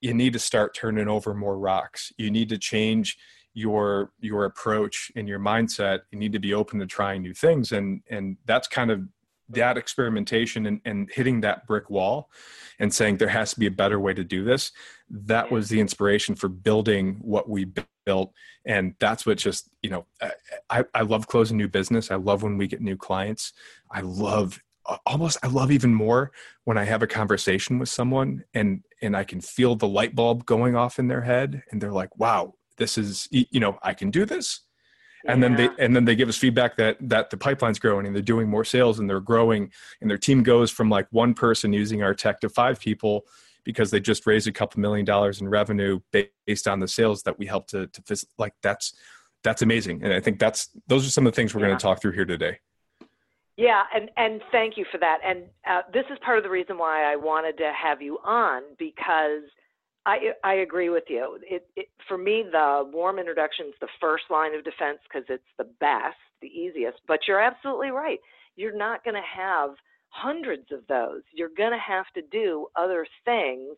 you 0.00 0.14
need 0.14 0.32
to 0.32 0.38
start 0.38 0.74
turning 0.74 1.08
over 1.08 1.34
more 1.34 1.58
rocks. 1.58 2.12
You 2.18 2.30
need 2.30 2.48
to 2.50 2.58
change 2.58 3.16
your 3.54 4.12
your 4.20 4.44
approach 4.44 5.10
and 5.16 5.28
your 5.28 5.40
mindset. 5.40 6.00
You 6.12 6.18
need 6.18 6.32
to 6.32 6.38
be 6.38 6.54
open 6.54 6.78
to 6.78 6.86
trying 6.86 7.22
new 7.22 7.34
things, 7.34 7.72
and 7.72 8.02
and 8.08 8.36
that's 8.46 8.68
kind 8.68 8.90
of 8.90 9.02
that 9.50 9.78
experimentation 9.78 10.66
and, 10.66 10.80
and 10.84 11.10
hitting 11.10 11.40
that 11.40 11.66
brick 11.66 11.88
wall 11.88 12.30
and 12.78 12.92
saying 12.92 13.16
there 13.16 13.28
has 13.28 13.54
to 13.54 13.58
be 13.58 13.66
a 13.66 13.70
better 13.70 13.98
way 13.98 14.12
to 14.12 14.22
do 14.22 14.44
this. 14.44 14.72
That 15.08 15.50
was 15.50 15.70
the 15.70 15.80
inspiration 15.80 16.34
for 16.34 16.48
building 16.48 17.16
what 17.22 17.48
we 17.48 17.72
built. 18.04 18.32
And 18.66 18.94
that's 19.00 19.24
what 19.24 19.38
just 19.38 19.70
you 19.82 19.90
know 19.90 20.06
I, 20.70 20.84
I 20.94 21.02
love 21.02 21.26
closing 21.26 21.56
new 21.56 21.68
business. 21.68 22.10
I 22.10 22.16
love 22.16 22.42
when 22.42 22.58
we 22.58 22.66
get 22.66 22.80
new 22.80 22.96
clients. 22.96 23.52
I 23.90 24.02
love 24.02 24.60
almost 25.06 25.38
i 25.42 25.46
love 25.46 25.70
even 25.70 25.94
more 25.94 26.30
when 26.64 26.78
i 26.78 26.84
have 26.84 27.02
a 27.02 27.06
conversation 27.06 27.78
with 27.78 27.88
someone 27.88 28.44
and 28.54 28.82
and 29.02 29.16
i 29.16 29.24
can 29.24 29.40
feel 29.40 29.76
the 29.76 29.88
light 29.88 30.14
bulb 30.14 30.44
going 30.46 30.74
off 30.76 30.98
in 30.98 31.08
their 31.08 31.22
head 31.22 31.62
and 31.70 31.80
they're 31.80 31.92
like 31.92 32.16
wow 32.18 32.54
this 32.76 32.96
is 32.96 33.28
you 33.30 33.60
know 33.60 33.78
i 33.82 33.92
can 33.92 34.10
do 34.10 34.24
this 34.24 34.60
and 35.26 35.42
yeah. 35.42 35.48
then 35.48 35.56
they 35.56 35.84
and 35.84 35.96
then 35.96 36.04
they 36.04 36.14
give 36.14 36.28
us 36.28 36.36
feedback 36.36 36.76
that 36.76 36.96
that 37.00 37.30
the 37.30 37.36
pipeline's 37.36 37.78
growing 37.78 38.06
and 38.06 38.14
they're 38.14 38.22
doing 38.22 38.48
more 38.48 38.64
sales 38.64 38.98
and 38.98 39.08
they're 39.08 39.20
growing 39.20 39.70
and 40.00 40.10
their 40.10 40.18
team 40.18 40.42
goes 40.42 40.70
from 40.70 40.88
like 40.88 41.06
one 41.10 41.34
person 41.34 41.72
using 41.72 42.02
our 42.02 42.14
tech 42.14 42.40
to 42.40 42.48
five 42.48 42.80
people 42.80 43.24
because 43.64 43.90
they 43.90 44.00
just 44.00 44.26
raised 44.26 44.46
a 44.46 44.52
couple 44.52 44.80
million 44.80 45.04
dollars 45.04 45.40
in 45.40 45.48
revenue 45.48 46.00
based 46.46 46.68
on 46.68 46.80
the 46.80 46.88
sales 46.88 47.22
that 47.22 47.38
we 47.38 47.46
help 47.46 47.66
to 47.66 47.86
to 47.88 48.26
like 48.38 48.54
that's 48.62 48.94
that's 49.42 49.62
amazing 49.62 50.02
and 50.02 50.12
i 50.12 50.20
think 50.20 50.38
that's 50.38 50.70
those 50.86 51.06
are 51.06 51.10
some 51.10 51.26
of 51.26 51.32
the 51.32 51.36
things 51.36 51.54
we're 51.54 51.60
yeah. 51.60 51.68
going 51.68 51.78
to 51.78 51.82
talk 51.82 52.00
through 52.00 52.12
here 52.12 52.24
today 52.24 52.58
yeah 53.58 53.82
and 53.94 54.10
and 54.16 54.40
thank 54.50 54.78
you 54.78 54.86
for 54.90 54.96
that 54.96 55.18
and 55.22 55.42
uh, 55.70 55.82
this 55.92 56.04
is 56.10 56.18
part 56.24 56.38
of 56.38 56.44
the 56.44 56.50
reason 56.50 56.78
why 56.78 57.12
i 57.12 57.14
wanted 57.14 57.58
to 57.58 57.70
have 57.76 58.00
you 58.00 58.18
on 58.24 58.62
because 58.78 59.42
I, 60.08 60.32
I 60.42 60.54
agree 60.54 60.88
with 60.88 61.04
you. 61.08 61.38
It, 61.42 61.66
it, 61.76 61.88
for 62.08 62.16
me, 62.16 62.42
the 62.50 62.88
warm 62.90 63.18
introduction 63.18 63.66
is 63.66 63.74
the 63.82 63.88
first 64.00 64.24
line 64.30 64.54
of 64.54 64.64
defense 64.64 65.00
because 65.04 65.26
it's 65.28 65.42
the 65.58 65.68
best, 65.80 66.16
the 66.40 66.48
easiest. 66.48 66.96
But 67.06 67.20
you're 67.28 67.40
absolutely 67.40 67.90
right. 67.90 68.18
You're 68.56 68.74
not 68.74 69.04
going 69.04 69.16
to 69.16 69.38
have 69.38 69.72
hundreds 70.08 70.72
of 70.72 70.80
those. 70.88 71.20
You're 71.34 71.50
going 71.54 71.72
to 71.72 71.78
have 71.78 72.06
to 72.14 72.22
do 72.32 72.68
other 72.74 73.06
things. 73.26 73.76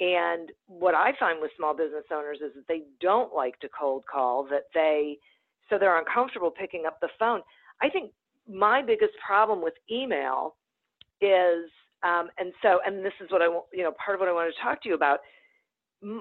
And 0.00 0.50
what 0.66 0.96
I 0.96 1.12
find 1.16 1.40
with 1.40 1.52
small 1.56 1.76
business 1.76 2.04
owners 2.12 2.38
is 2.44 2.54
that 2.56 2.66
they 2.66 2.82
don't 3.00 3.32
like 3.32 3.60
to 3.60 3.68
cold 3.68 4.02
call, 4.10 4.48
that 4.50 4.64
they, 4.74 5.18
so 5.70 5.78
they're 5.78 5.98
uncomfortable 5.98 6.50
picking 6.50 6.86
up 6.86 6.98
the 7.00 7.08
phone. 7.20 7.42
I 7.80 7.88
think 7.88 8.10
my 8.48 8.82
biggest 8.82 9.12
problem 9.24 9.62
with 9.62 9.74
email 9.90 10.56
is, 11.20 11.70
um, 12.02 12.28
and 12.38 12.52
so, 12.62 12.80
and 12.86 13.04
this 13.04 13.12
is 13.20 13.30
what 13.30 13.42
I, 13.42 13.46
you 13.72 13.82
know, 13.82 13.92
part 14.04 14.14
of 14.14 14.20
what 14.20 14.28
I 14.28 14.32
want 14.32 14.54
to 14.54 14.62
talk 14.62 14.82
to 14.82 14.88
you 14.88 14.94
about 14.94 15.20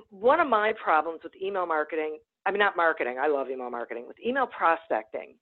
one 0.10 0.40
of 0.40 0.48
my 0.48 0.74
problems 0.84 1.22
with 1.24 1.34
email 1.42 1.66
marketing, 1.66 2.18
I 2.46 2.52
mean, 2.52 2.60
not 2.60 2.76
marketing, 2.76 3.18
I 3.22 3.28
love 3.28 3.50
email 3.50 3.70
marketing, 3.70 4.06
with 4.08 4.18
email 4.26 4.48
prospecting 4.48 5.36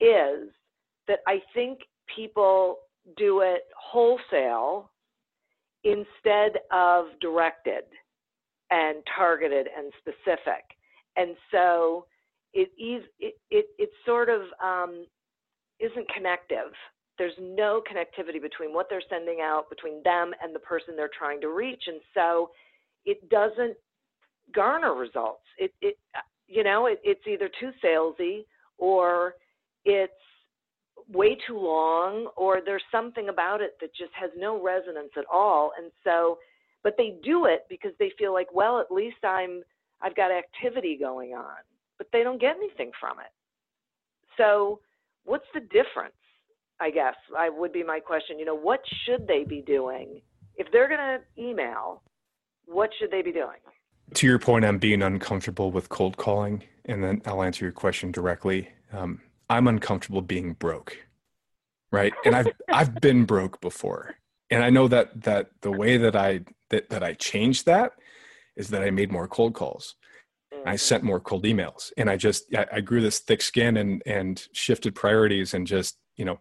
is 0.00 0.48
that 1.06 1.20
I 1.26 1.40
think 1.54 1.80
people 2.14 2.78
do 3.16 3.40
it 3.40 3.62
wholesale 3.76 4.90
instead 5.84 6.58
of 6.72 7.06
directed 7.20 7.84
and 8.70 8.98
targeted 9.16 9.68
and 9.76 9.92
specific. 9.98 10.64
And 11.16 11.36
so 11.50 12.06
it, 12.52 12.70
it, 12.76 13.34
it, 13.50 13.66
it 13.78 13.90
sort 14.04 14.28
of 14.28 14.42
um, 14.62 15.06
isn't 15.80 16.08
connective. 16.14 16.72
There's 17.18 17.34
no 17.40 17.82
connectivity 17.82 18.40
between 18.40 18.72
what 18.72 18.86
they're 18.88 19.02
sending 19.10 19.38
out, 19.42 19.68
between 19.68 20.02
them 20.04 20.32
and 20.42 20.54
the 20.54 20.60
person 20.60 20.94
they're 20.96 21.10
trying 21.16 21.40
to 21.40 21.48
reach. 21.48 21.82
And 21.86 22.00
so 22.14 22.50
it 23.04 23.28
doesn't 23.28 23.76
garner 24.54 24.94
results. 24.94 25.42
It, 25.58 25.72
it 25.80 25.96
you 26.46 26.64
know, 26.64 26.86
it, 26.86 27.00
it's 27.04 27.26
either 27.26 27.50
too 27.60 27.70
salesy 27.84 28.44
or 28.78 29.34
it's 29.84 30.12
way 31.12 31.36
too 31.46 31.58
long 31.58 32.28
or 32.36 32.60
there's 32.64 32.82
something 32.92 33.28
about 33.28 33.60
it 33.60 33.76
that 33.80 33.94
just 33.94 34.12
has 34.14 34.30
no 34.36 34.62
resonance 34.62 35.10
at 35.16 35.24
all. 35.32 35.72
And 35.78 35.90
so, 36.04 36.38
but 36.82 36.94
they 36.96 37.16
do 37.24 37.46
it 37.46 37.66
because 37.68 37.92
they 37.98 38.12
feel 38.18 38.32
like, 38.32 38.48
well, 38.52 38.78
at 38.80 38.90
least 38.90 39.24
I'm, 39.24 39.62
I've 40.00 40.14
got 40.14 40.30
activity 40.30 40.96
going 40.98 41.32
on, 41.32 41.56
but 41.96 42.08
they 42.12 42.22
don't 42.22 42.40
get 42.40 42.56
anything 42.56 42.92
from 43.00 43.18
it. 43.18 43.32
So, 44.36 44.80
what's 45.28 45.46
the 45.54 45.60
difference? 45.60 46.14
I 46.80 46.90
guess 46.90 47.14
I 47.36 47.48
would 47.48 47.72
be 47.72 47.82
my 47.82 48.00
question. 48.00 48.38
You 48.38 48.44
know, 48.44 48.54
what 48.54 48.80
should 49.04 49.26
they 49.26 49.44
be 49.44 49.62
doing 49.62 50.20
if 50.56 50.66
they're 50.72 50.88
going 50.88 50.98
to 51.00 51.42
email? 51.42 52.02
what 52.68 52.90
should 52.98 53.10
they 53.10 53.22
be 53.22 53.32
doing? 53.32 53.58
To 54.14 54.26
your 54.26 54.38
point 54.38 54.64
on 54.64 54.78
being 54.78 55.02
uncomfortable 55.02 55.70
with 55.70 55.88
cold 55.88 56.16
calling, 56.16 56.64
and 56.84 57.02
then 57.02 57.22
I'll 57.26 57.42
answer 57.42 57.64
your 57.64 57.72
question 57.72 58.12
directly. 58.12 58.68
Um, 58.92 59.20
I'm 59.50 59.68
uncomfortable 59.68 60.22
being 60.22 60.54
broke, 60.54 60.96
right? 61.90 62.12
And 62.24 62.34
I've 62.34 62.48
I've 62.72 62.94
been 63.00 63.24
broke 63.24 63.60
before, 63.60 64.16
and 64.50 64.62
I 64.62 64.70
know 64.70 64.88
that 64.88 65.22
that 65.24 65.50
the 65.60 65.72
way 65.72 65.96
that 65.98 66.16
I 66.16 66.40
that 66.70 66.88
that 66.90 67.02
I 67.02 67.14
changed 67.14 67.66
that 67.66 67.92
is 68.56 68.68
that 68.68 68.82
I 68.82 68.90
made 68.90 69.12
more 69.12 69.28
cold 69.28 69.54
calls. 69.54 69.94
I 70.66 70.76
sent 70.76 71.02
more 71.02 71.20
cold 71.20 71.44
emails, 71.44 71.92
and 71.96 72.10
I 72.10 72.16
just 72.16 72.54
I, 72.54 72.66
I 72.74 72.80
grew 72.80 73.00
this 73.00 73.20
thick 73.20 73.42
skin 73.42 73.76
and 73.76 74.02
and 74.06 74.46
shifted 74.52 74.94
priorities, 74.94 75.54
and 75.54 75.66
just 75.66 75.98
you 76.16 76.24
know 76.24 76.38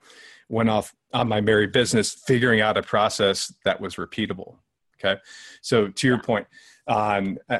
went 0.49 0.69
off 0.69 0.93
on 1.13 1.27
my 1.27 1.41
merry 1.41 1.67
business, 1.67 2.13
figuring 2.13 2.61
out 2.61 2.77
a 2.77 2.83
process 2.83 3.53
that 3.65 3.81
was 3.81 3.95
repeatable 3.95 4.57
Okay, 4.99 5.19
so 5.61 5.89
to 5.89 6.07
your 6.07 6.19
point 6.19 6.47
on 6.87 7.37
uh, 7.49 7.59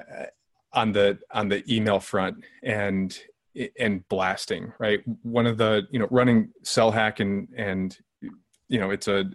on 0.74 0.92
the 0.92 1.20
on 1.32 1.50
the 1.50 1.64
email 1.72 2.00
front 2.00 2.44
and 2.64 3.18
and 3.80 4.08
blasting, 4.10 4.74
right? 4.80 5.02
One 5.24 5.46
of 5.46 5.58
the 5.58 5.88
you 5.92 6.00
know 6.00 6.08
running 6.10 6.50
SellHack 6.64 7.20
and 7.20 7.48
and 7.56 7.98
you 8.70 8.80
know 8.80 8.90
it's 8.90 9.08
a 9.08 9.26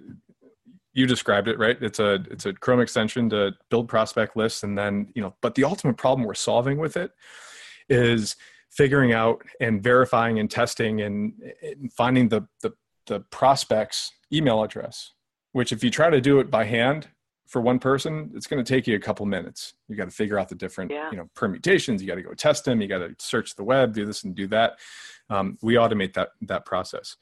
you 0.92 1.06
described 1.06 1.49
it 1.49 1.58
right 1.58 1.78
it's 1.80 1.99
a 1.99 2.14
it's 2.30 2.46
a 2.46 2.52
chrome 2.52 2.80
extension 2.80 3.28
to 3.30 3.52
build 3.70 3.88
prospect 3.88 4.37
lists 4.37 4.62
and 4.62 4.76
then 4.76 5.08
you 5.14 5.22
know 5.22 5.34
but 5.40 5.54
the 5.54 5.64
ultimate 5.64 5.96
problem 5.96 6.26
we're 6.26 6.34
solving 6.34 6.78
with 6.78 6.96
it 6.96 7.12
is 7.88 8.37
figuring 8.70 9.12
out 9.12 9.42
and 9.61 9.82
verifying 9.82 10.38
and 10.38 10.50
testing 10.50 11.02
and, 11.02 11.34
and 11.62 11.92
finding 11.92 12.28
the, 12.28 12.46
the 12.62 12.72
the 13.06 13.20
prospect's 13.30 14.12
email 14.32 14.62
address 14.62 15.12
which 15.52 15.72
if 15.72 15.82
you 15.82 15.90
try 15.90 16.11
to 16.11 16.20
do 16.20 16.40
it 16.40 16.50
by 16.50 16.64
hand 16.64 17.08
for 17.52 17.61
one 17.61 17.78
person, 17.78 18.30
it's 18.34 18.46
going 18.46 18.64
to 18.64 18.75
take 18.75 18.87
you 18.87 18.96
a 18.96 18.99
couple 18.99 19.26
minutes. 19.26 19.75
You 19.87 19.94
got 19.94 20.06
to 20.06 20.11
figure 20.11 20.38
out 20.38 20.49
the 20.49 20.54
different, 20.54 20.90
yeah. 20.90 21.11
you 21.11 21.18
know, 21.18 21.28
permutations. 21.34 22.00
You 22.00 22.08
got 22.08 22.14
to 22.14 22.22
go 22.22 22.32
test 22.32 22.64
them. 22.64 22.80
You 22.80 22.88
got 22.88 23.00
to 23.00 23.14
search 23.18 23.56
the 23.56 23.62
web, 23.62 23.92
do 23.92 24.06
this 24.06 24.25
and 24.25 24.34
do 24.34 24.46
that. 24.46 24.78
Um, 25.28 25.58
we 25.61 25.75
automate 25.75 26.14
that 26.14 26.30
that 26.42 26.64
process. 26.64 27.16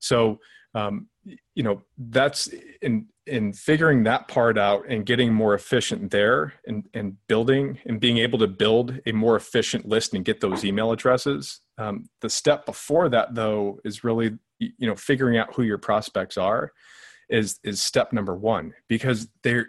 So, 0.00 0.40
um, 0.74 1.06
you 1.54 1.62
know, 1.62 1.82
that's 1.96 2.48
in 2.82 3.06
in 3.26 3.52
figuring 3.52 4.04
that 4.04 4.28
part 4.28 4.56
out 4.56 4.84
and 4.88 5.04
getting 5.04 5.32
more 5.32 5.54
efficient 5.54 6.10
there, 6.10 6.54
and 6.66 6.84
and 6.94 7.16
building 7.28 7.78
and 7.86 8.00
being 8.00 8.18
able 8.18 8.38
to 8.38 8.46
build 8.46 9.00
a 9.06 9.12
more 9.12 9.36
efficient 9.36 9.86
list 9.86 10.14
and 10.14 10.24
get 10.24 10.40
those 10.40 10.64
email 10.64 10.92
addresses. 10.92 11.60
Um, 11.78 12.08
the 12.20 12.30
step 12.30 12.66
before 12.66 13.08
that, 13.10 13.34
though, 13.34 13.80
is 13.84 14.04
really 14.04 14.38
you 14.58 14.86
know 14.86 14.96
figuring 14.96 15.36
out 15.36 15.54
who 15.54 15.62
your 15.62 15.78
prospects 15.78 16.38
are 16.38 16.72
is 17.28 17.58
is 17.64 17.82
step 17.82 18.12
number 18.12 18.34
one 18.34 18.72
because 18.88 19.28
they're 19.42 19.68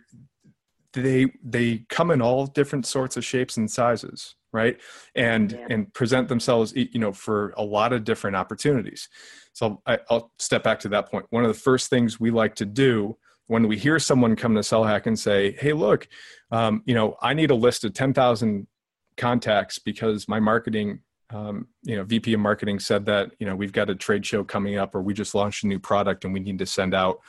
they 0.94 1.28
they 1.44 1.86
come 1.90 2.12
in 2.12 2.22
all 2.22 2.48
different 2.48 2.86
sorts 2.86 3.18
of 3.18 3.26
shapes 3.26 3.58
and 3.58 3.70
sizes 3.70 4.36
right 4.54 4.80
and 5.16 5.52
yeah. 5.52 5.68
and 5.70 5.94
present 5.94 6.28
themselves 6.28 6.74
you 6.76 7.00
know 7.00 7.12
for 7.12 7.54
a 7.58 7.64
lot 7.64 7.94
of 7.94 8.04
different 8.04 8.36
opportunities 8.36 9.10
so 9.54 9.82
I, 9.86 10.00
will 10.10 10.32
step 10.40 10.64
back 10.64 10.80
to 10.82 10.90
that 10.90 11.10
point 11.10 11.26
one 11.30 11.44
of 11.44 11.50
the 11.50 11.60
first 11.60 11.90
things 11.90 12.20
we 12.20 12.32
like 12.32 12.56
to 12.56 12.66
do 12.66 13.18
when 13.48 13.68
we 13.68 13.78
hear 13.78 13.98
someone 14.00 14.36
come 14.36 14.56
to 14.56 14.62
SellHack 14.62 15.06
and 15.06 15.18
say 15.18 15.54
hey 15.54 15.74
look 15.74 16.08
um, 16.52 16.84
you 16.86 16.94
know 16.94 17.18
i 17.22 17.34
need 17.34 17.52
a 17.52 17.56
list 17.56 17.84
of 17.84 17.94
10000 17.94 18.68
contacts 19.18 19.80
because 19.80 20.28
my 20.28 20.40
marketing 20.40 21.00
um, 21.32 21.68
you 21.84 21.96
know 21.96 22.04
vp 22.04 22.34
of 22.34 22.40
marketing 22.40 22.80
said 22.80 23.06
that 23.06 23.32
you 23.40 23.46
know 23.46 23.56
we've 23.56 23.74
got 23.74 23.90
a 23.90 23.96
trade 23.96 24.26
show 24.26 24.44
coming 24.44 24.78
up 24.78 24.96
or 24.96 25.02
we 25.02 25.14
just 25.14 25.36
launched 25.36 25.64
a 25.64 25.68
new 25.68 25.80
product 25.80 26.24
and 26.24 26.34
we 26.34 26.40
need 26.40 26.60
to 26.60 26.66
send 26.66 26.94
out 26.94 27.20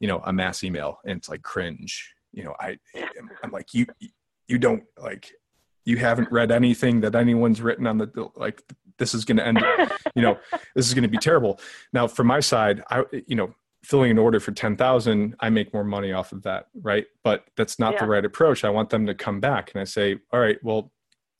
you 0.00 0.08
know 0.08 0.20
a 0.24 0.32
mass 0.32 0.64
email. 0.64 0.98
And 1.04 1.18
it's 1.18 1.28
like 1.28 1.42
cringe. 1.42 2.14
You 2.32 2.44
know 2.44 2.54
i 2.60 2.78
i'm 3.42 3.50
like 3.50 3.72
you 3.72 3.86
you 4.48 4.58
don't 4.58 4.84
like 5.02 5.32
you 5.86 5.96
haven't 5.96 6.30
read 6.30 6.52
anything 6.52 7.00
that 7.00 7.14
anyone's 7.14 7.62
written 7.62 7.86
on 7.86 7.96
the 7.96 8.28
like 8.36 8.62
this 8.98 9.14
is 9.14 9.24
going 9.24 9.38
to 9.38 9.46
end 9.46 9.64
you 10.14 10.20
know 10.20 10.38
this 10.74 10.86
is 10.86 10.94
going 10.94 11.02
to 11.02 11.08
be 11.08 11.16
terrible. 11.16 11.58
Now 11.92 12.06
from 12.06 12.26
my 12.26 12.40
side 12.40 12.84
i 12.90 13.02
you 13.26 13.34
know 13.34 13.54
filling 13.88 14.10
an 14.10 14.18
order 14.18 14.38
for 14.38 14.52
10,000 14.52 15.34
I 15.40 15.48
make 15.48 15.72
more 15.72 15.82
money 15.82 16.12
off 16.12 16.32
of 16.32 16.42
that 16.42 16.66
right 16.82 17.06
but 17.24 17.44
that's 17.56 17.78
not 17.78 17.94
yeah. 17.94 18.00
the 18.00 18.06
right 18.06 18.24
approach 18.24 18.62
I 18.62 18.70
want 18.70 18.90
them 18.90 19.06
to 19.06 19.14
come 19.14 19.40
back 19.40 19.72
and 19.72 19.80
I 19.80 19.84
say 19.84 20.18
all 20.30 20.40
right 20.40 20.58
well 20.62 20.92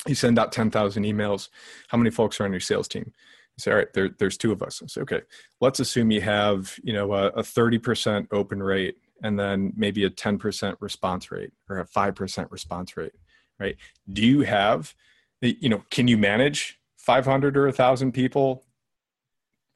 you 0.07 0.15
send 0.15 0.39
out 0.39 0.53
10,000 0.53 1.03
emails 1.05 1.49
how 1.89 1.99
many 1.99 2.11
folks 2.11 2.41
are 2.41 2.45
on 2.45 2.53
your 2.53 2.61
sales 2.61 2.89
team 2.89 3.05
You 3.05 3.61
say, 3.61 3.71
all 3.73 3.77
right, 3.77 3.93
there, 3.93 4.11
there's 4.19 4.39
two 4.39 4.53
of 4.53 4.63
us. 4.63 4.81
I 4.83 4.87
say, 4.87 5.01
okay, 5.03 5.23
let's 5.61 5.81
assume 5.81 6.11
you 6.11 6.21
have, 6.21 6.79
you 6.83 6.93
know, 6.93 7.13
a, 7.13 7.27
a 7.29 7.43
30% 7.43 8.29
open 8.31 8.63
rate 8.63 8.97
and 9.23 9.39
then 9.39 9.73
maybe 9.77 10.05
a 10.05 10.11
10% 10.11 10.77
response 10.81 11.31
rate 11.33 11.51
or 11.69 11.81
a 11.81 11.85
5% 11.87 12.51
response 12.51 12.97
rate, 12.97 13.13
right? 13.59 13.77
Do 14.13 14.25
you 14.25 14.43
have, 14.43 14.95
you 15.43 15.69
know, 15.69 15.83
can 15.91 16.07
you 16.07 16.17
manage 16.17 16.79
500 16.99 17.57
or 17.57 17.65
1,000 17.65 18.13
people 18.13 18.65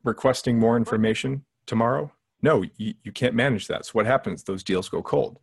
requesting 0.04 0.58
more 0.58 0.76
information 0.76 1.44
tomorrow? 1.66 2.12
No 2.42 2.64
you, 2.76 2.94
you 3.04 3.12
can't 3.12 3.34
manage 3.34 3.66
that. 3.68 3.87
So 3.87 3.92
what 3.92 4.06
happens? 4.06 4.42
Those 4.44 4.62
deals 4.64 4.88
go 4.88 5.02
cold. 5.02 5.38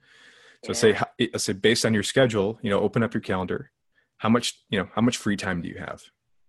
So 0.65 0.72
Yeah. 0.72 1.03
say 1.18 1.38
say 1.38 1.53
based 1.53 1.86
on 1.86 1.94
your 1.94 2.03
schedule 2.03 2.60
you 2.62 2.70
know 2.70 2.79
open 2.82 3.03
up 3.03 3.13
your 3.13 3.22
calendar. 3.22 3.72
How 4.18 4.29
much 4.29 4.62
you 4.70 4.79
know 4.79 4.89
how 4.94 5.01
much 5.01 5.18
free 5.18 5.38
time 5.38 5.62
do 5.62 5.70
you 5.70 5.77
have? 5.79 6.03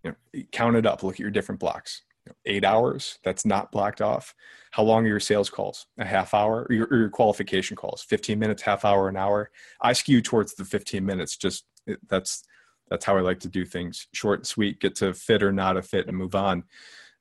You 0.05 0.11
know 0.35 0.43
count 0.53 0.77
it 0.77 0.87
up. 0.87 1.03
Look 1.03 1.15
at 1.15 1.21
your 1.21 1.31
different 1.31 1.61
blocks. 1.61 2.03
You 2.27 2.31
know, 2.31 2.37
eight 2.45 2.65
hours 2.65 3.19
that's 3.25 3.47
not 3.47 3.73
blocked 3.73 4.03
off. 4.03 4.35
How 4.73 4.83
long 4.83 5.05
are 5.05 5.09
your 5.09 5.21
sales 5.21 5.49
calls? 5.49 5.87
A 5.99 6.05
half 6.05 6.35
hour 6.35 6.67
or 6.69 6.75
your, 6.75 6.87
or 6.91 6.99
your 6.99 7.09
qualification 7.09 7.77
calls? 7.77 8.03
15 8.03 8.39
minutes 8.39 8.63
half 8.63 8.85
hour 8.85 9.09
an 9.09 9.17
hour? 9.17 9.51
I 9.81 9.93
skew 9.95 10.21
towards 10.21 10.55
the 10.55 10.65
15 10.65 11.05
minutes 11.05 11.37
just 11.37 11.65
it- 11.87 12.01
that's 12.09 12.43
that's 12.91 13.05
how 13.05 13.17
i 13.17 13.21
like 13.21 13.39
to 13.41 13.49
do 13.49 13.65
things. 13.65 14.09
Short 14.13 14.41
and 14.41 14.47
sweet 14.47 14.81
get 14.81 14.97
to 14.97 15.15
fit 15.15 15.45
or 15.45 15.53
not 15.53 15.77
a 15.77 15.83
fit 15.83 16.09
and 16.09 16.17
move 16.17 16.35
on. 16.35 16.65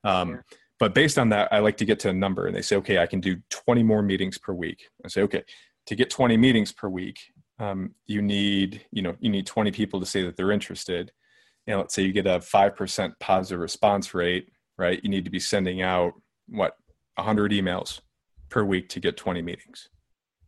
Um, 0.02 0.30
Yeah. 0.30 0.36
But 0.80 0.94
based 0.94 1.18
on 1.18 1.28
that 1.28 1.48
i 1.52 1.58
like 1.60 1.76
to 1.76 1.84
get 1.84 2.00
to 2.00 2.08
a 2.08 2.12
number 2.12 2.46
and 2.46 2.56
they 2.56 2.62
say 2.62 2.74
okay 2.76 2.98
i 2.98 3.06
can 3.06 3.20
do 3.20 3.36
20 3.50 3.82
more 3.84 4.02
meetings 4.02 4.36
per 4.38 4.52
week. 4.52 4.88
I 5.04 5.08
say 5.08 5.22
okay 5.22 5.44
to 5.86 5.94
get 5.94 6.10
20 6.10 6.36
meetings 6.36 6.72
per 6.72 6.88
week 6.88 7.18
um, 7.60 7.94
you 8.06 8.22
need 8.22 8.84
you 8.90 9.02
know 9.02 9.14
you 9.20 9.30
need 9.30 9.46
20 9.46 9.70
people 9.70 10.00
to 10.00 10.06
say 10.06 10.22
that 10.22 10.36
they're 10.36 10.50
interested. 10.50 11.12
And 11.66 11.78
let's 11.78 11.94
say 11.94 12.02
you 12.02 12.12
get 12.12 12.26
a 12.26 12.38
5% 12.40 13.12
positive 13.20 13.60
response 13.60 14.14
rate 14.14 14.48
right? 14.80 14.98
You 15.02 15.10
need 15.10 15.24
to 15.26 15.30
be 15.30 15.38
sending 15.38 15.82
out 15.82 16.14
what 16.48 16.76
100 17.16 17.52
emails 17.52 18.00
per 18.48 18.64
week 18.64 18.88
to 18.88 18.98
get 18.98 19.16
20 19.16 19.42
meetings. 19.42 19.88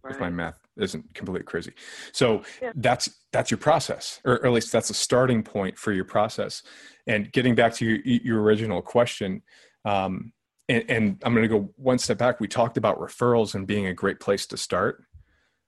If 0.09 0.19
my 0.19 0.31
math 0.31 0.59
isn't 0.77 1.15
completely 1.15 1.45
crazy. 1.45 1.73
So 2.13 2.43
Yeah. 2.61 2.73
that's 2.75 3.09
that's 3.31 3.51
your 3.51 3.59
process 3.59 4.21
or 4.25 4.45
at 4.45 4.51
least 4.53 4.73
that's 4.73 4.91
a 4.91 4.95
starting 4.95 5.43
point 5.45 5.79
for 5.79 5.93
your 5.93 6.05
process. 6.07 6.63
And 7.07 7.31
getting 7.31 7.55
back 7.55 7.75
to 7.75 7.85
your, 7.85 7.99
your 8.05 8.43
original 8.43 8.83
question 8.83 9.43
um, 9.85 10.33
and, 10.69 10.85
and 10.89 11.23
i'm 11.25 11.35
going 11.35 11.43
to 11.43 11.49
go 11.49 11.73
one 11.77 11.99
step 11.99 12.19
back. 12.19 12.41
We 12.41 12.49
talked 12.49 12.77
about 12.77 12.99
referrals 13.01 13.55
and 13.55 13.67
being 13.67 13.87
a 13.87 13.95
great 13.95 14.21
place 14.21 14.47
to 14.47 14.57
start. 14.57 15.05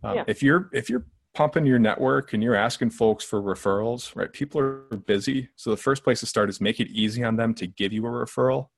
Um, 0.02 0.16
Yeah. 0.16 0.24
if 0.26 0.42
you're 0.42 0.70
if 0.72 0.88
you're 0.88 1.06
pumping 1.34 1.66
your 1.66 1.80
network 1.80 2.32
and 2.32 2.42
you're 2.44 2.54
asking 2.54 2.90
folks 2.90 3.24
for 3.24 3.42
referrals 3.42 4.14
right 4.14 4.32
people 4.32 4.60
are 4.60 4.96
busy. 5.06 5.48
So 5.56 5.70
the 5.70 5.76
first 5.76 6.04
place 6.04 6.20
to 6.20 6.26
start 6.26 6.48
is 6.48 6.60
make 6.60 6.78
it 6.78 6.88
easy 6.90 7.24
on 7.24 7.34
them 7.36 7.54
to 7.54 7.66
give 7.66 7.92
you 7.92 8.06
a 8.06 8.10
referral 8.10 8.68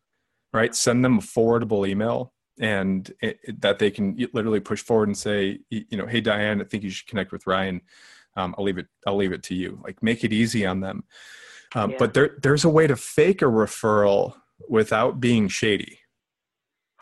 right? 0.54 0.74
Send 0.74 1.04
them 1.04 1.18
a 1.18 1.20
forwardable 1.20 1.86
email 1.86 2.32
and 2.58 3.12
it, 3.20 3.38
it- 3.44 3.60
that 3.60 3.78
they 3.78 3.90
can 3.90 4.16
literally 4.32 4.60
push 4.60 4.80
forward 4.82 5.08
and 5.08 5.18
say 5.18 5.58
you 5.68 5.98
know 5.98 6.06
hey 6.06 6.22
diane 6.22 6.62
i 6.62 6.64
think 6.64 6.82
you 6.82 6.88
should 6.88 7.06
connect 7.06 7.30
with 7.30 7.46
ryan. 7.46 7.82
Um, 8.36 8.54
i'll 8.56 8.64
leave 8.64 8.78
it 8.78 8.86
i'll 9.06 9.16
leave 9.16 9.32
it 9.32 9.42
to 9.44 9.54
you. 9.54 9.78
Like 9.84 10.02
make 10.02 10.24
it 10.24 10.32
easy 10.32 10.64
on 10.64 10.80
them. 10.80 11.04
Um, 11.74 11.90
Yeah. 11.90 11.96
but 11.98 12.14
there 12.14 12.36
there's 12.42 12.64
a 12.64 12.70
way 12.70 12.86
to 12.86 12.96
fake 12.96 13.42
a 13.42 13.46
referral 13.46 14.34
without 14.68 15.20
being 15.20 15.48
shady 15.48 15.98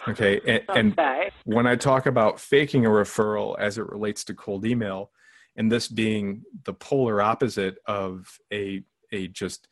okay 0.08 0.40
and, 0.46 0.62
and 0.96 1.00
when 1.44 1.66
I 1.66 1.76
talk 1.76 2.06
about 2.06 2.40
faking 2.40 2.84
a 2.86 2.88
referral 2.90 3.58
as 3.58 3.78
it 3.78 3.88
relates 3.88 4.24
to 4.24 4.34
cold 4.34 4.64
email, 4.66 5.10
and 5.56 5.70
this 5.70 5.88
being 5.88 6.42
the 6.64 6.72
polar 6.74 7.22
opposite 7.22 7.76
of 7.86 8.38
a 8.52 8.82
a 9.12 9.28
just 9.28 9.68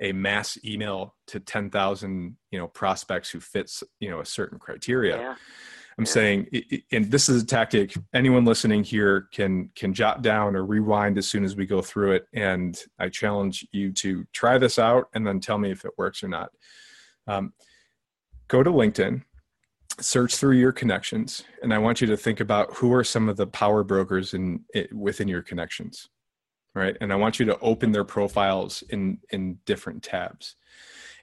a 0.00 0.12
mass 0.12 0.56
email 0.64 1.14
to 1.26 1.38
10,000 1.40 2.36
you 2.50 2.58
know 2.58 2.66
prospects 2.68 3.30
who 3.30 3.40
fits 3.40 3.82
you 4.00 4.08
know 4.10 4.20
a 4.20 4.24
certain 4.24 4.58
criteria 4.58 5.18
Yeah. 5.18 5.34
i'm 5.98 6.04
Yeah. 6.04 6.10
saying 6.10 6.46
and 6.90 7.10
this 7.10 7.28
is 7.28 7.42
a 7.42 7.46
tactic 7.46 7.92
anyone 8.14 8.44
listening 8.46 8.82
here 8.82 9.28
can 9.32 9.70
can 9.74 9.92
jot 9.92 10.22
down 10.22 10.56
or 10.56 10.64
rewind 10.64 11.18
as 11.18 11.26
soon 11.26 11.44
as 11.44 11.54
we 11.54 11.66
go 11.66 11.82
through 11.82 12.12
it 12.12 12.26
and 12.32 12.82
i 12.98 13.08
challenge 13.10 13.66
you 13.72 13.92
to 13.92 14.24
try 14.32 14.56
this 14.56 14.78
out 14.78 15.08
and 15.12 15.26
then 15.26 15.38
tell 15.38 15.58
me 15.58 15.70
if 15.70 15.84
it 15.84 15.92
works 15.98 16.22
or 16.24 16.28
not 16.28 16.50
um, 17.26 17.52
go 18.48 18.62
to 18.62 18.70
linkedin 18.70 19.22
search 20.00 20.36
through 20.36 20.56
your 20.56 20.72
connections 20.72 21.44
and 21.62 21.74
i 21.74 21.78
want 21.78 22.00
you 22.00 22.06
to 22.06 22.16
think 22.16 22.40
about 22.40 22.74
who 22.74 22.92
are 22.92 23.04
some 23.04 23.28
of 23.28 23.36
the 23.36 23.46
power 23.46 23.84
brokers 23.84 24.34
in 24.34 24.64
it, 24.74 24.92
within 24.92 25.28
your 25.28 25.42
connections 25.42 26.08
right? 26.74 26.96
And 27.00 27.12
i 27.12 27.16
want 27.16 27.38
you 27.38 27.46
to 27.46 27.58
open 27.60 27.92
their 27.92 28.04
profiles 28.04 28.82
in 28.90 29.18
in 29.30 29.58
different 29.66 30.02
tabs. 30.02 30.56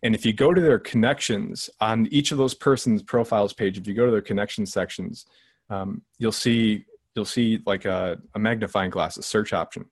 And 0.03 0.13
if 0.13 0.25
you 0.25 0.33
go 0.33 0.53
to 0.53 0.61
their 0.61 0.77
connections 0.77 1.71
on 1.81 2.07
each 2.11 2.31
of 2.31 2.37
those 2.37 2.53
persons 2.53 3.01
profiles 3.01 3.53
page 3.53 3.77
if 3.77 3.87
you 3.87 3.93
go 3.93 4.05
to 4.05 4.11
their 4.11 4.21
connection 4.21 4.65
sections 4.65 5.25
um, 5.69 6.01
you'll 6.17 6.31
see 6.31 6.85
you'll 7.15 7.25
see 7.25 7.59
like 7.65 7.85
a, 7.85 8.17
a 8.35 8.39
magnifying 8.39 8.91
glass 8.91 9.17
a 9.17 9.23
search 9.23 9.53
option. 9.53 9.85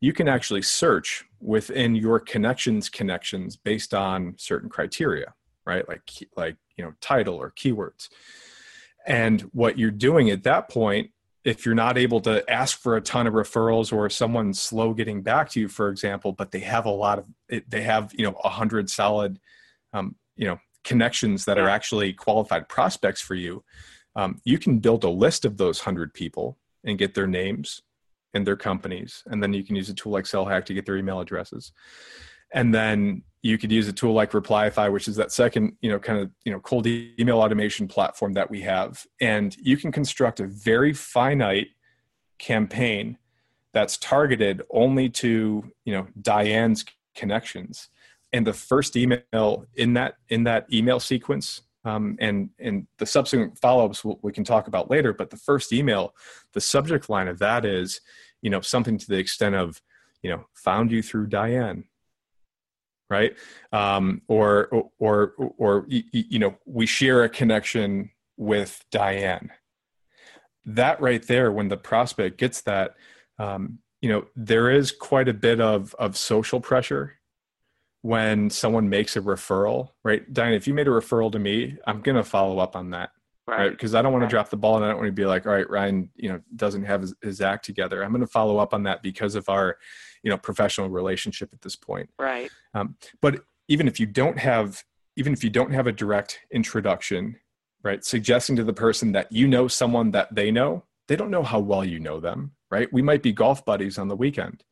You 0.00 0.14
can 0.14 0.28
actually 0.28 0.62
search 0.62 1.24
within 1.40 1.94
your 1.94 2.20
connections 2.20 2.88
connections 2.88 3.56
based 3.56 3.92
on 3.92 4.34
certain 4.38 4.70
criteria 4.70 5.34
right? 5.70 5.88
Like 5.88 6.02
like 6.36 6.56
you 6.76 6.84
know 6.84 6.92
title 7.00 7.36
or 7.36 7.50
keywords. 7.50 8.08
And 9.06 9.40
what 9.52 9.78
you're 9.78 9.90
doing 9.90 10.30
at 10.30 10.42
that 10.44 10.68
point 10.68 11.10
if 11.42 11.64
you're 11.64 11.74
not 11.74 11.96
able 11.96 12.20
to 12.20 12.48
ask 12.50 12.78
for 12.78 12.96
a 12.96 13.00
ton 13.00 13.26
of 13.26 13.32
referrals 13.32 13.94
or 13.94 14.10
someone's 14.10 14.60
slow 14.60 14.92
getting 14.92 15.22
back 15.22 15.48
to 15.48 15.58
you 15.58 15.68
for 15.68 15.88
example 15.88 16.32
but 16.32 16.50
they 16.50 16.60
have 16.60 16.84
a 16.84 16.90
lot 16.90 17.18
of 17.18 17.24
they 17.66 17.80
have 17.80 18.12
you 18.12 18.22
know 18.22 18.38
a 18.44 18.50
hundred 18.50 18.90
solid 18.90 19.40
um, 19.94 20.14
you 20.36 20.46
know 20.46 20.58
connections 20.84 21.46
that 21.46 21.58
are 21.58 21.68
actually 21.68 22.12
qualified 22.12 22.68
prospects 22.68 23.22
for 23.22 23.34
you 23.34 23.64
um, 24.16 24.38
you 24.44 24.58
can 24.58 24.80
build 24.80 25.02
a 25.02 25.08
list 25.08 25.46
of 25.46 25.56
those 25.56 25.80
hundred 25.80 26.12
people 26.12 26.58
and 26.84 26.98
get 26.98 27.14
their 27.14 27.26
names 27.26 27.80
and 28.34 28.46
their 28.46 28.56
companies. 28.56 29.22
And 29.26 29.42
then 29.42 29.52
you 29.52 29.64
can 29.64 29.76
use 29.76 29.88
a 29.88 29.94
tool 29.94 30.12
like 30.12 30.24
SellHack 30.24 30.64
to 30.66 30.74
get 30.74 30.86
their 30.86 30.96
email 30.96 31.20
addresses. 31.20 31.72
And 32.52 32.74
then 32.74 33.22
you 33.42 33.56
could 33.56 33.72
use 33.72 33.88
a 33.88 33.92
tool 33.92 34.12
like 34.12 34.32
replyify 34.32 34.92
which 34.92 35.08
is 35.08 35.16
that 35.16 35.32
second 35.32 35.76
you 35.80 35.90
know 35.90 35.98
kind 35.98 36.18
of 36.18 36.30
you 36.44 36.52
know 36.52 36.60
cold 36.60 36.86
email 36.86 37.38
automation 37.38 37.88
platform 37.88 38.32
that 38.34 38.50
we 38.50 38.60
have. 38.62 39.06
And 39.20 39.56
you 39.56 39.76
can 39.76 39.92
construct 39.92 40.40
a 40.40 40.46
very 40.46 40.92
finite 40.92 41.68
campaign 42.38 43.18
that's 43.72 43.96
targeted 43.96 44.62
only 44.70 45.08
to 45.08 45.70
you 45.84 45.92
know 45.92 46.06
diane's 46.20 46.84
connections. 47.14 47.88
And 48.32 48.46
the 48.46 48.52
first 48.52 48.96
email 48.96 49.66
in 49.74 49.94
that 49.94 50.16
in 50.28 50.44
that 50.44 50.66
email 50.72 51.00
sequence 51.00 51.62
um, 51.84 52.16
and 52.20 52.50
and 52.58 52.86
the 52.98 53.06
subsequent 53.06 53.58
follow-ups 53.58 54.04
we'll, 54.04 54.18
we 54.22 54.32
can 54.32 54.44
talk 54.44 54.68
about 54.68 54.90
later 54.90 55.12
but 55.12 55.30
the 55.30 55.36
first 55.36 55.72
email 55.72 56.14
the 56.52 56.60
subject 56.60 57.08
line 57.08 57.28
of 57.28 57.38
that 57.38 57.64
is 57.64 58.00
you 58.42 58.50
know 58.50 58.60
something 58.60 58.98
to 58.98 59.08
the 59.08 59.16
extent 59.16 59.54
of 59.54 59.80
you 60.22 60.30
know 60.30 60.44
found 60.54 60.92
you 60.92 61.02
through 61.02 61.26
diane 61.26 61.84
right? 63.10 63.34
Um, 63.72 64.22
or 64.28 64.68
or 64.68 64.90
or, 64.98 65.52
or 65.58 65.80
y- 65.90 66.04
y- 66.14 66.24
you 66.28 66.38
know 66.38 66.56
we 66.64 66.86
share 66.86 67.24
a 67.24 67.28
connection 67.28 68.10
with 68.36 68.82
diane. 68.90 69.50
That 70.64 71.00
right 71.00 71.26
there 71.26 71.52
when 71.52 71.68
the 71.68 71.76
prospect 71.76 72.38
gets 72.38 72.62
that 72.62 72.94
um, 73.38 73.80
you 74.00 74.08
know 74.08 74.26
there 74.36 74.70
is 74.70 74.92
quite 74.92 75.28
a 75.28 75.34
bit 75.34 75.60
of 75.60 75.94
of 75.98 76.16
social 76.16 76.60
pressure 76.60 77.16
when 78.02 78.48
someone 78.48 78.88
makes 78.88 79.14
a 79.16 79.20
referral 79.20 79.90
right? 80.04 80.32
Diane 80.32 80.54
if 80.54 80.66
you 80.66 80.72
made 80.72 80.88
a 80.88 80.90
referral 80.90 81.30
to 81.32 81.38
me 81.38 81.76
i'm 81.86 82.00
going 82.00 82.16
to 82.16 82.24
follow 82.24 82.58
up 82.58 82.74
on 82.74 82.90
that 82.90 83.10
right 83.46 83.58
Right. 83.58 83.70
because 83.70 83.94
i 83.94 84.02
don't 84.02 84.12
want 84.12 84.22
Right. 84.22 84.28
to 84.30 84.34
drop 84.34 84.50
the 84.50 84.56
ball 84.56 84.76
and 84.76 84.84
i 84.84 84.88
don't 84.88 84.98
want 84.98 85.08
to 85.08 85.12
be 85.12 85.24
like 85.26 85.46
all 85.46 85.52
right 85.52 85.68
ryan 85.68 86.10
you 86.16 86.28
know 86.30 86.40
doesn't 86.56 86.84
have 86.84 87.00
his, 87.02 87.14
his 87.22 87.40
act 87.40 87.64
together 87.64 88.02
i'm 88.02 88.10
going 88.10 88.20
to 88.20 88.26
follow 88.26 88.58
up 88.58 88.72
on 88.74 88.82
that 88.84 89.02
because 89.02 89.34
of 89.34 89.48
our 89.48 89.76
you 90.22 90.30
know 90.30 90.36
professional 90.38 90.88
relationship 90.88 91.50
at 91.52 91.60
this 91.62 91.76
point 91.76 92.10
Right. 92.18 92.50
but 93.20 93.44
even 93.68 93.86
if 93.88 93.98
you 94.00 94.06
don't 94.06 94.38
have 94.38 94.82
even 95.16 95.32
if 95.32 95.42
you 95.44 95.50
don't 95.50 95.72
have 95.72 95.86
a 95.86 95.92
direct 95.92 96.40
introduction 96.52 97.36
right 97.82 98.04
suggesting 98.04 98.56
to 98.56 98.64
the 98.64 98.72
person 98.72 99.12
that 99.12 99.30
you 99.32 99.48
know 99.48 99.66
someone 99.68 100.10
that 100.12 100.34
they 100.34 100.50
know 100.50 100.84
they 101.08 101.16
don't 101.16 101.30
know 101.30 101.42
how 101.42 101.58
well 101.58 101.84
you 101.84 101.98
know 101.98 102.20
them 102.20 102.52
right 102.70 102.92
we 102.92 103.02
might 103.02 103.22
be 103.22 103.32
golf 103.32 103.64
buddies 103.64 103.98
on 103.98 104.08
the 104.08 104.16
weekend 104.16 104.62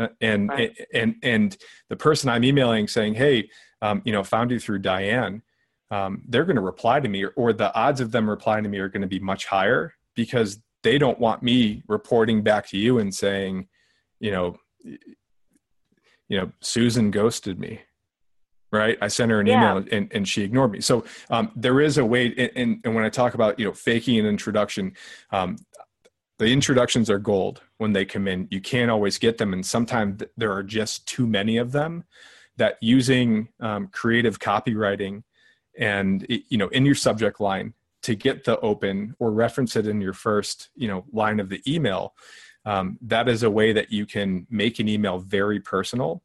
Uh, 0.00 0.08
and 0.20 0.48
Right. 0.50 0.74
and 0.92 1.14
and 1.22 1.56
the 1.88 1.96
person 1.96 2.28
i'm 2.28 2.42
emailing 2.44 2.88
saying 2.88 3.14
hey 3.14 3.48
um, 3.82 4.02
you 4.04 4.12
know 4.12 4.24
found 4.24 4.50
you 4.50 4.58
through 4.58 4.80
diane 4.80 5.42
um, 5.94 6.22
they're 6.28 6.44
going 6.44 6.56
to 6.56 6.62
reply 6.62 6.98
to 6.98 7.08
me 7.08 7.22
or, 7.24 7.32
or 7.36 7.52
the 7.52 7.72
odds 7.74 8.00
of 8.00 8.10
them 8.10 8.28
replying 8.28 8.64
to 8.64 8.70
me 8.70 8.78
are 8.78 8.88
going 8.88 9.02
to 9.02 9.08
be 9.08 9.20
much 9.20 9.46
higher 9.46 9.94
because 10.14 10.58
they 10.82 10.98
don't 10.98 11.20
want 11.20 11.42
me 11.42 11.82
reporting 11.86 12.42
back 12.42 12.66
to 12.68 12.76
you 12.76 12.98
and 12.98 13.14
saying 13.14 13.68
you 14.18 14.30
know 14.30 14.56
you 16.28 16.36
know 16.38 16.50
susan 16.60 17.10
ghosted 17.10 17.58
me 17.58 17.80
right? 18.72 18.98
I 19.00 19.06
sent 19.06 19.30
her 19.30 19.38
an 19.38 19.46
Yeah. 19.46 19.54
email 19.54 19.84
and, 19.92 20.10
and 20.12 20.26
she 20.26 20.42
ignored 20.42 20.72
me. 20.72 20.80
So 20.80 21.04
um, 21.30 21.52
there 21.54 21.80
is 21.80 21.96
a 21.96 22.04
way 22.04 22.34
and, 22.36 22.50
and, 22.56 22.80
and 22.84 22.92
when 22.94 23.04
i 23.04 23.08
talk 23.08 23.34
about 23.34 23.56
you 23.56 23.64
know 23.64 23.72
faking 23.72 24.18
an 24.18 24.26
introduction 24.26 24.94
um, 25.30 25.56
the 26.40 26.46
introductions 26.46 27.08
are 27.08 27.20
gold 27.20 27.62
when 27.78 27.92
they 27.92 28.04
come 28.04 28.26
in. 28.26 28.48
You 28.50 28.60
can't 28.60 28.90
always 28.90 29.16
get 29.18 29.38
them 29.38 29.52
and 29.52 29.64
sometimes 29.64 30.24
there 30.36 30.52
are 30.52 30.64
just 30.64 31.06
too 31.06 31.24
many 31.24 31.56
of 31.58 31.70
them 31.70 32.02
that 32.56 32.76
using 32.80 33.48
um, 33.60 33.86
creative 33.92 34.40
copywriting 34.40 35.22
and 35.78 36.26
you 36.28 36.58
know 36.58 36.68
in 36.68 36.84
your 36.84 36.94
subject 36.94 37.40
line 37.40 37.74
to 38.02 38.14
get 38.14 38.44
the 38.44 38.58
open 38.60 39.14
or 39.18 39.32
reference 39.32 39.76
it 39.76 39.86
in 39.86 40.00
your 40.00 40.12
first 40.12 40.70
you 40.74 40.88
know 40.88 41.04
line 41.12 41.40
of 41.40 41.48
the 41.48 41.62
email 41.66 42.14
um, 42.66 42.98
that 43.02 43.28
is 43.28 43.42
a 43.42 43.50
way 43.50 43.72
that 43.72 43.92
you 43.92 44.06
can 44.06 44.46
make 44.50 44.78
an 44.78 44.88
email 44.88 45.18
very 45.18 45.60
personal 45.60 46.22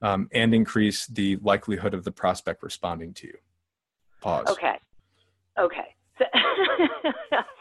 um, 0.00 0.28
and 0.32 0.54
increase 0.54 1.06
the 1.06 1.36
likelihood 1.36 1.94
of 1.94 2.04
the 2.04 2.12
prospect 2.12 2.62
responding 2.62 3.12
to 3.12 3.26
you 3.26 3.38
pause 4.20 4.46
Okay. 4.48 4.76
Okay. 5.58 5.94
So, 6.18 6.24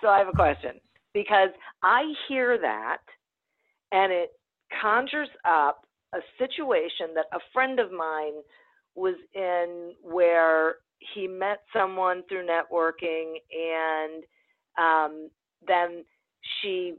so 0.02 0.08
I 0.08 0.20
have 0.20 0.28
a 0.28 0.34
question 0.34 0.80
because 1.14 1.50
I 1.84 2.14
hear 2.28 2.58
that 2.60 3.02
and 3.92 4.12
it 4.12 4.32
conjures 4.82 5.30
up 5.46 5.86
a 6.14 6.20
situation 6.38 7.14
that 7.16 7.26
a 7.34 7.40
friend 7.54 7.80
of 7.80 7.92
mine 7.92 8.42
was 8.96 9.16
in 9.34 9.94
where 10.02 10.76
he 11.14 11.28
met 11.28 11.60
someone 11.74 12.24
through 12.30 12.46
networking 12.48 13.36
and 13.52 14.24
um, 14.78 15.30
then 15.68 16.04
she 16.62 16.94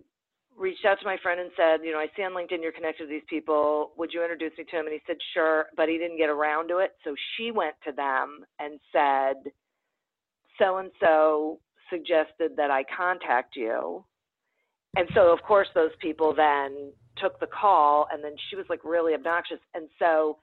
reached 0.59 0.85
out 0.85 0.99
to 1.01 1.07
my 1.07 1.17
friend 1.23 1.41
and 1.41 1.51
said, 1.57 1.85
you 1.85 1.93
know, 1.93 1.99
I 1.99 2.09
see 2.17 2.23
on 2.23 2.33
LinkedIn 2.33 2.63
you're 2.63 2.73
connected 2.73 3.05
to 3.05 3.09
these 3.09 3.23
people. 3.29 3.93
Would 3.97 4.13
you 4.13 4.23
introduce 4.23 4.53
me 4.59 4.65
to 4.71 4.77
him? 4.77 4.87
And 4.87 4.93
he 4.93 5.01
said, 5.07 5.17
sure, 5.33 5.67
but 5.77 5.89
he 5.89 5.99
didn't 5.99 6.19
get 6.19 6.29
around 6.29 6.69
to 6.69 6.79
it. 6.79 6.93
So 7.05 7.15
she 7.37 7.51
went 7.51 7.75
to 7.87 7.93
them 7.93 8.45
and 8.59 8.79
said, 8.93 9.51
so 10.59 10.77
and 10.77 10.91
so 11.01 11.59
suggested 11.91 12.53
that 12.57 12.71
I 12.71 12.85
contact 12.97 13.57
you. 13.57 14.05
And 14.97 15.09
so, 15.15 15.33
of 15.33 15.43
course, 15.43 15.69
those 15.75 15.91
people 16.01 16.35
then 16.35 16.93
took 17.17 17.41
the 17.41 17.47
call, 17.47 18.07
and 18.13 18.23
then 18.23 18.35
she 18.49 18.57
was 18.57 18.67
like 18.69 18.85
really 18.85 19.15
obnoxious. 19.15 19.59
And 19.75 19.89
so 19.99 20.37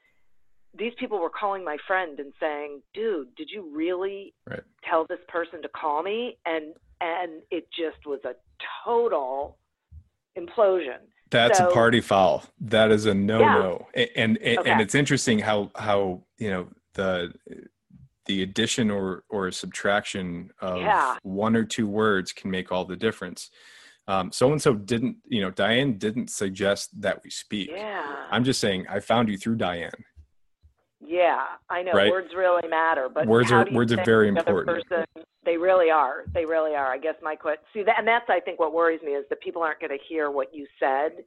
these 0.77 0.93
people 0.99 1.19
were 1.19 1.29
calling 1.29 1.63
my 1.63 1.77
friend 1.87 2.19
and 2.19 2.31
saying, 2.39 2.81
dude, 2.93 3.33
did 3.35 3.49
you 3.51 3.69
really 3.73 4.33
right. 4.49 4.61
tell 4.87 5.05
this 5.07 5.19
person 5.27 5.61
to 5.61 5.69
call 5.69 6.03
me? 6.03 6.37
And 6.45 6.73
and 7.01 7.41
it 7.49 7.67
just 7.71 8.05
was 8.05 8.19
a 8.25 8.33
total 8.85 9.57
implosion. 10.37 10.97
That's 11.31 11.59
so, 11.59 11.69
a 11.69 11.73
party 11.73 12.01
foul. 12.01 12.43
That 12.61 12.91
is 12.91 13.05
a 13.05 13.13
no 13.13 13.39
no. 13.39 13.87
Yeah. 13.95 14.05
And 14.15 14.37
and, 14.37 14.59
okay. 14.59 14.69
and 14.69 14.81
it's 14.81 14.95
interesting 14.95 15.39
how 15.39 15.71
how 15.75 16.23
you 16.37 16.49
know 16.49 16.67
the 16.93 17.33
the 18.25 18.43
addition 18.43 18.91
or 18.91 19.23
or 19.29 19.51
subtraction 19.51 20.51
of 20.59 20.81
yeah. 20.81 21.17
one 21.23 21.55
or 21.55 21.63
two 21.63 21.87
words 21.87 22.31
can 22.31 22.51
make 22.51 22.71
all 22.71 22.85
the 22.85 22.95
difference. 22.95 23.49
So 24.31 24.51
and 24.51 24.61
so 24.61 24.73
didn't, 24.73 25.17
you 25.27 25.41
know, 25.41 25.51
Diane 25.51 25.99
didn't 25.99 26.31
suggest 26.31 26.89
that 27.01 27.21
we 27.23 27.29
speak. 27.29 27.69
Yeah. 27.71 28.25
I'm 28.31 28.43
just 28.43 28.59
saying 28.59 28.85
I 28.89 28.99
found 28.99 29.29
you 29.29 29.37
through 29.37 29.57
Diane. 29.57 29.91
Yeah, 31.09 31.41
I 31.71 31.81
know 31.81 31.93
right? 31.93 32.11
words 32.11 32.27
really 32.37 32.67
matter, 32.69 33.09
but 33.11 33.25
words 33.25 33.51
are 33.51 33.65
words 33.71 33.91
are 33.91 34.05
very 34.05 34.27
important. 34.27 34.67
Person, 34.67 35.05
they 35.43 35.57
really 35.57 35.89
are. 35.89 36.23
They 36.35 36.45
really 36.45 36.75
are. 36.75 36.93
I 36.93 36.99
guess 36.99 37.15
my 37.23 37.35
question. 37.35 37.63
See 37.73 37.81
that, 37.81 37.95
and 37.97 38.07
that's 38.07 38.29
I 38.29 38.39
think 38.39 38.59
what 38.59 38.75
worries 38.75 39.01
me 39.01 39.13
is 39.13 39.25
that 39.31 39.41
people 39.41 39.63
aren't 39.63 39.79
going 39.79 39.89
to 39.89 39.97
hear 40.07 40.29
what 40.29 40.53
you 40.53 40.67
said. 40.79 41.23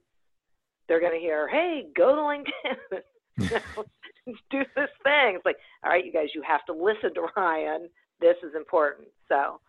They're 0.87 1.01
going 1.01 1.11
to 1.11 1.19
hear, 1.19 1.49
"Hey, 1.49 1.87
go 1.97 2.15
to 2.15 2.21
LinkedIn, 2.21 3.01
do 4.49 4.63
this 4.73 4.89
thing." 5.03 5.35
It's 5.35 5.45
like, 5.45 5.57
all 5.83 5.91
right, 5.91 6.05
you 6.05 6.13
guys, 6.13 6.29
you 6.33 6.41
have 6.43 6.63
to 6.67 6.73
listen 6.73 7.13
to 7.15 7.27
Ryan. 7.35 7.89
This 8.21 8.37
is 8.41 8.55
important. 8.55 9.09
So, 9.27 9.59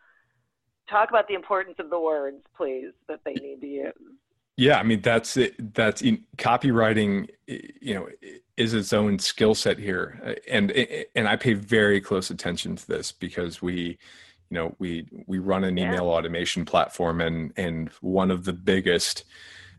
talk 0.88 1.08
about 1.10 1.26
the 1.26 1.34
importance 1.34 1.78
of 1.80 1.90
the 1.90 1.98
words, 1.98 2.44
please, 2.56 2.92
that 3.08 3.18
they 3.24 3.34
need 3.34 3.60
to 3.62 3.66
use. 3.66 3.92
Yeah, 4.56 4.78
I 4.78 4.82
mean 4.84 5.00
that's 5.00 5.36
it. 5.36 5.74
That's 5.74 6.02
in, 6.02 6.24
copywriting. 6.36 7.28
You 7.46 7.94
know, 7.94 8.08
is 8.56 8.72
its 8.72 8.92
own 8.92 9.18
skill 9.18 9.54
set 9.54 9.78
here, 9.78 10.36
and 10.48 10.70
and 11.16 11.28
I 11.28 11.36
pay 11.36 11.54
very 11.54 12.00
close 12.00 12.30
attention 12.30 12.76
to 12.76 12.86
this 12.86 13.10
because 13.10 13.60
we, 13.60 13.98
you 14.50 14.54
know, 14.54 14.76
we 14.78 15.08
we 15.26 15.38
run 15.38 15.64
an 15.64 15.76
email 15.76 16.04
yeah. 16.04 16.10
automation 16.10 16.64
platform, 16.64 17.20
and 17.20 17.52
and 17.56 17.90
one 18.00 18.30
of 18.30 18.44
the 18.44 18.52
biggest, 18.52 19.24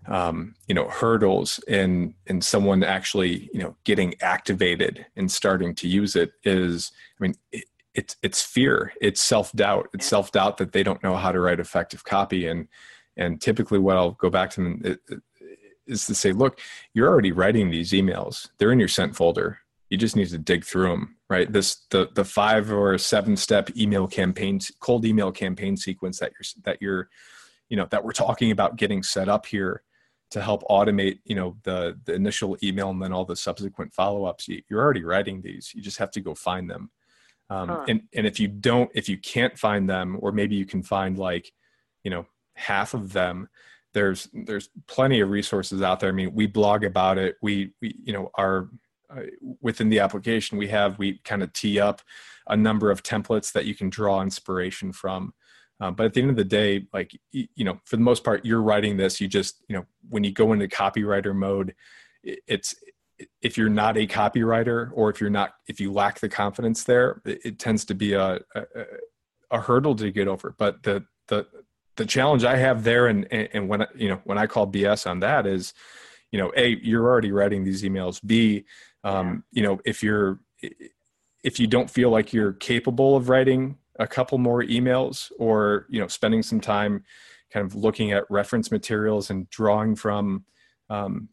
um, 0.07 0.55
you 0.67 0.75
know, 0.75 0.89
hurdles 0.89 1.59
in 1.69 2.13
in 2.25 2.41
someone 2.41 2.83
actually 2.83 3.49
you 3.53 3.61
know 3.61 3.77
getting 3.85 4.15
activated 4.21 5.05
and 5.15 5.31
starting 5.31 5.73
to 5.75 5.87
use 5.87 6.15
it 6.15 6.33
is, 6.43 6.91
I 7.19 7.23
mean. 7.23 7.35
It, 7.51 7.65
it's 7.97 8.17
it's 8.21 8.41
fear 8.41 8.91
it's 8.99 9.21
self-doubt 9.21 9.87
it's 9.93 10.05
self-doubt 10.05 10.57
that 10.57 10.73
they 10.73 10.83
don't 10.83 11.01
know 11.01 11.15
how 11.15 11.31
to 11.31 11.39
write 11.39 11.61
effective 11.61 12.03
copy 12.03 12.45
and 12.45 12.67
and 13.17 13.41
typically, 13.41 13.79
what 13.79 13.97
I'll 13.97 14.11
go 14.11 14.29
back 14.29 14.49
to 14.51 14.63
them 14.63 14.97
is 15.87 16.05
to 16.05 16.15
say, 16.15 16.31
look, 16.31 16.59
you're 16.93 17.07
already 17.07 17.31
writing 17.31 17.69
these 17.69 17.91
emails. 17.91 18.49
They're 18.57 18.71
in 18.71 18.79
your 18.79 18.87
sent 18.87 19.15
folder. 19.15 19.59
You 19.89 19.97
just 19.97 20.15
need 20.15 20.29
to 20.29 20.37
dig 20.37 20.65
through 20.65 20.89
them, 20.89 21.15
right? 21.29 21.51
This 21.51 21.85
the 21.91 22.09
the 22.15 22.25
five 22.25 22.71
or 22.71 22.97
seven 22.97 23.37
step 23.37 23.69
email 23.77 24.07
campaigns, 24.07 24.71
cold 24.79 25.05
email 25.05 25.31
campaign 25.31 25.77
sequence 25.77 26.19
that 26.19 26.31
you're 26.31 26.63
that 26.63 26.81
you're, 26.81 27.09
you 27.69 27.77
know, 27.77 27.87
that 27.91 28.03
we're 28.03 28.11
talking 28.11 28.51
about 28.51 28.77
getting 28.77 29.03
set 29.03 29.29
up 29.29 29.45
here 29.45 29.83
to 30.31 30.41
help 30.41 30.63
automate, 30.63 31.19
you 31.23 31.35
know, 31.35 31.55
the 31.63 31.97
the 32.05 32.13
initial 32.13 32.57
email 32.63 32.89
and 32.89 33.01
then 33.01 33.13
all 33.13 33.25
the 33.25 33.35
subsequent 33.35 33.93
follow 33.93 34.25
ups. 34.25 34.47
You, 34.47 34.61
are 34.71 34.81
already 34.81 35.03
writing 35.03 35.41
these. 35.41 35.71
You 35.73 35.81
just 35.81 35.99
have 35.99 36.11
to 36.11 36.21
go 36.21 36.33
find 36.33 36.69
them. 36.69 36.89
Um, 37.51 37.69
huh. 37.69 37.85
And 37.87 38.01
and 38.15 38.25
if 38.25 38.39
you 38.39 38.47
don't, 38.47 38.89
if 38.95 39.07
you 39.07 39.17
can't 39.19 39.57
find 39.57 39.87
them, 39.87 40.17
or 40.19 40.31
maybe 40.31 40.55
you 40.55 40.65
can 40.65 40.81
find 40.81 41.17
like, 41.17 41.51
you 42.03 42.09
know, 42.09 42.25
half 42.55 42.93
of 42.93 43.13
them 43.13 43.47
there's 43.93 44.27
there's 44.33 44.69
plenty 44.87 45.21
of 45.21 45.29
resources 45.29 45.81
out 45.81 45.99
there. 45.99 46.09
I 46.09 46.13
mean 46.13 46.33
we 46.33 46.47
blog 46.47 46.83
about 46.83 47.17
it. 47.17 47.37
We, 47.41 47.71
we 47.81 47.95
you 48.03 48.13
know 48.13 48.29
our 48.35 48.69
uh, 49.09 49.21
within 49.61 49.89
the 49.89 49.99
application 49.99 50.57
we 50.57 50.67
have 50.67 50.99
we 50.99 51.19
kind 51.23 51.41
of 51.41 51.53
tee 51.53 51.79
up 51.79 52.01
a 52.47 52.57
number 52.57 52.91
of 52.91 53.03
templates 53.03 53.53
that 53.53 53.65
you 53.65 53.73
can 53.73 53.89
draw 53.89 54.21
inspiration 54.21 54.91
from. 54.91 55.33
Um, 55.79 55.95
but 55.95 56.05
at 56.05 56.13
the 56.13 56.21
end 56.21 56.29
of 56.29 56.35
the 56.35 56.43
day 56.43 56.87
like 56.93 57.17
you 57.31 57.47
know 57.65 57.79
for 57.85 57.95
the 57.95 58.01
most 58.01 58.23
part 58.23 58.45
you're 58.45 58.61
writing 58.61 58.97
this 58.97 59.21
you 59.21 59.27
just 59.27 59.63
you 59.67 59.75
know 59.75 59.85
when 60.09 60.23
you 60.23 60.31
go 60.31 60.53
into 60.53 60.67
copywriter 60.67 61.35
mode 61.35 61.75
it's 62.23 62.75
if 63.41 63.57
you're 63.57 63.69
not 63.69 63.97
a 63.97 64.07
copywriter 64.07 64.89
or 64.93 65.09
if 65.09 65.21
you're 65.21 65.29
not 65.29 65.53
if 65.67 65.79
you 65.79 65.91
lack 65.91 66.19
the 66.19 66.29
confidence 66.29 66.83
there 66.83 67.21
it, 67.25 67.39
it 67.45 67.59
tends 67.59 67.85
to 67.85 67.93
be 67.93 68.13
a, 68.13 68.39
a, 68.55 68.63
a 69.51 69.61
hurdle 69.61 69.95
to 69.95 70.11
get 70.11 70.27
over. 70.27 70.55
But 70.57 70.83
the 70.83 71.05
the 71.27 71.47
the 71.95 72.05
challenge 72.05 72.43
I 72.43 72.57
have 72.57 72.83
there, 72.83 73.07
and 73.07 73.31
and 73.31 73.69
when 73.69 73.85
you 73.95 74.09
know 74.09 74.21
when 74.23 74.37
I 74.37 74.47
call 74.47 74.67
BS 74.67 75.09
on 75.09 75.19
that 75.21 75.45
is, 75.45 75.73
you 76.31 76.39
know, 76.39 76.51
a 76.55 76.77
you're 76.81 77.05
already 77.05 77.31
writing 77.31 77.63
these 77.63 77.83
emails. 77.83 78.19
B, 78.25 78.65
um, 79.03 79.43
you 79.51 79.63
know, 79.63 79.79
if 79.85 80.03
you're 80.03 80.39
if 81.43 81.59
you 81.59 81.67
don't 81.67 81.89
feel 81.89 82.09
like 82.09 82.33
you're 82.33 82.53
capable 82.53 83.15
of 83.15 83.29
writing 83.29 83.77
a 83.99 84.07
couple 84.07 84.37
more 84.37 84.63
emails, 84.63 85.31
or 85.39 85.85
you 85.89 85.99
know, 85.99 86.07
spending 86.07 86.43
some 86.43 86.59
time 86.59 87.03
kind 87.51 87.65
of 87.65 87.75
looking 87.75 88.11
at 88.11 88.29
reference 88.29 88.71
materials 88.71 89.29
and 89.29 89.49
drawing 89.49 89.95
from 89.95 90.43
um, 90.89 91.29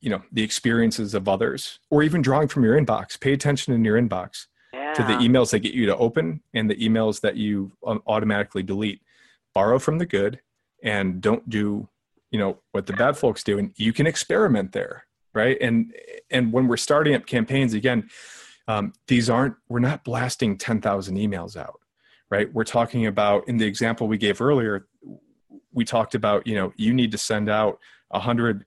you 0.00 0.10
know 0.10 0.22
the 0.32 0.42
experiences 0.42 1.14
of 1.14 1.28
others 1.28 1.78
or 1.90 2.02
even 2.02 2.22
drawing 2.22 2.48
from 2.48 2.64
your 2.64 2.80
inbox 2.80 3.20
pay 3.20 3.32
attention 3.32 3.74
in 3.74 3.84
your 3.84 4.00
inbox 4.00 4.46
yeah. 4.72 4.92
to 4.94 5.02
the 5.02 5.12
emails 5.14 5.50
that 5.50 5.60
get 5.60 5.74
you 5.74 5.86
to 5.86 5.96
open 5.96 6.40
and 6.54 6.68
the 6.68 6.76
emails 6.76 7.20
that 7.20 7.36
you 7.36 7.70
um, 7.86 8.02
automatically 8.06 8.62
delete 8.62 9.00
borrow 9.54 9.78
from 9.78 9.98
the 9.98 10.06
good 10.06 10.40
and 10.82 11.20
don't 11.20 11.48
do 11.48 11.88
you 12.30 12.38
know 12.38 12.58
what 12.72 12.86
the 12.86 12.92
bad 12.92 13.16
folks 13.16 13.42
do. 13.42 13.58
And 13.58 13.72
you 13.76 13.92
can 13.92 14.06
experiment 14.06 14.72
there 14.72 15.04
right? 15.32 15.56
And 15.60 15.94
and 16.30 16.52
when 16.52 16.68
we're 16.68 16.76
starting 16.76 17.14
up 17.14 17.26
campaigns 17.26 17.74
again 17.74 18.08
um, 18.68 18.92
these 19.08 19.28
aren't 19.28 19.56
we're 19.68 19.80
not 19.80 20.04
blasting 20.04 20.56
10,000 20.56 21.16
emails 21.16 21.56
out 21.56 21.80
right? 22.30 22.52
We're 22.52 22.64
talking 22.64 23.06
about 23.06 23.48
in 23.48 23.56
the 23.56 23.66
example 23.66 24.06
we 24.06 24.18
gave 24.18 24.40
earlier 24.40 24.86
we 25.72 25.84
talked 25.84 26.14
about 26.14 26.46
you 26.46 26.54
know 26.54 26.72
you 26.76 26.92
need 26.92 27.12
to 27.12 27.18
send 27.18 27.48
out 27.48 27.78
100 28.08 28.64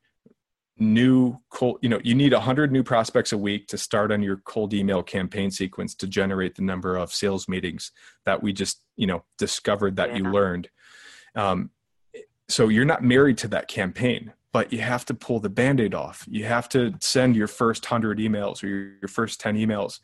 new 0.80 1.38
cold 1.50 1.78
you 1.82 1.90
know 1.90 2.00
you 2.04 2.16
need 2.16 2.34
100 2.34 2.72
new 2.72 2.84
prospects 2.84 3.32
a 3.32 3.38
week 3.38 3.68
to 3.68 3.78
start 3.78 4.12
on 4.12 4.24
your 4.24 4.38
cold 4.38 4.74
email 4.74 5.04
campaign 5.04 5.52
sequence 5.52 5.94
to 5.94 6.08
generate 6.08 6.56
the 6.56 6.64
number 6.64 6.96
of 6.96 7.14
sales 7.14 7.48
meetings 7.48 7.92
that 8.26 8.42
we 8.42 8.52
just 8.52 8.84
you 8.96 9.06
know 9.06 9.24
discovered 9.38 9.96
that 9.96 10.10
yeah. 10.10 10.18
you 10.18 10.24
learned. 10.24 10.70
Um, 11.36 11.70
so 12.50 12.70
you're 12.70 12.86
not 12.86 13.04
married 13.04 13.38
to 13.40 13.48
that 13.50 13.68
campaign 13.68 14.34
but 14.54 14.72
you 14.72 14.80
have 14.80 15.04
to 15.04 15.16
pull 15.16 15.40
the 15.40 15.50
band-aid 15.50 15.96
off. 15.96 16.26
You 16.30 16.46
have 16.46 16.70
to 16.70 16.94
send 17.02 17.36
your 17.36 17.48
first 17.48 17.84
100 17.84 18.20
emails 18.20 18.64
or 18.64 18.68
your, 18.68 18.92
your 19.02 19.10
first 19.10 19.42
10 19.42 19.58
emails 19.58 20.00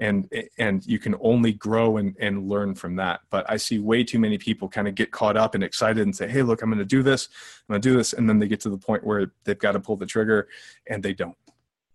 and 0.00 0.28
and 0.58 0.84
you 0.86 0.98
can 0.98 1.14
only 1.20 1.52
grow 1.52 1.98
and, 1.98 2.16
and 2.18 2.48
learn 2.48 2.74
from 2.74 2.96
that. 2.96 3.20
But 3.30 3.48
i 3.48 3.56
see 3.56 3.78
way 3.78 4.02
too 4.02 4.18
many 4.18 4.38
people 4.38 4.68
kind 4.68 4.88
of 4.88 4.94
get 4.94 5.10
caught 5.12 5.36
up 5.36 5.54
and 5.54 5.62
excited 5.62 6.02
and 6.02 6.16
say 6.16 6.28
hey 6.28 6.42
look 6.42 6.62
i'm 6.62 6.70
going 6.70 6.78
to 6.78 6.84
do 6.84 7.02
this 7.02 7.28
i'm 7.68 7.74
going 7.74 7.82
to 7.82 7.88
do 7.88 7.96
this 7.96 8.12
and 8.12 8.28
then 8.28 8.38
they 8.38 8.48
get 8.48 8.60
to 8.60 8.70
the 8.70 8.78
point 8.78 9.04
where 9.04 9.32
they've 9.44 9.58
got 9.58 9.72
to 9.72 9.80
pull 9.80 9.96
the 9.96 10.06
trigger 10.06 10.48
and 10.88 11.02
they 11.02 11.12
don't 11.12 11.36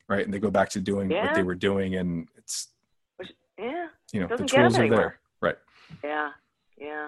right? 0.07 0.23
And 0.23 0.33
they 0.33 0.39
go 0.39 0.51
back 0.51 0.69
to 0.69 0.79
doing 0.79 1.09
yeah. 1.09 1.25
what 1.25 1.35
they 1.35 1.43
were 1.43 1.55
doing 1.55 1.95
and 1.95 2.27
it's 2.37 2.69
yeah 3.57 3.87
you 4.11 4.19
know 4.19 4.27
the 4.27 4.45
tools 4.45 4.77
are 4.77 4.89
there. 4.89 5.19
right. 5.41 5.57
Yeah 6.03 6.29
yeah. 6.77 7.07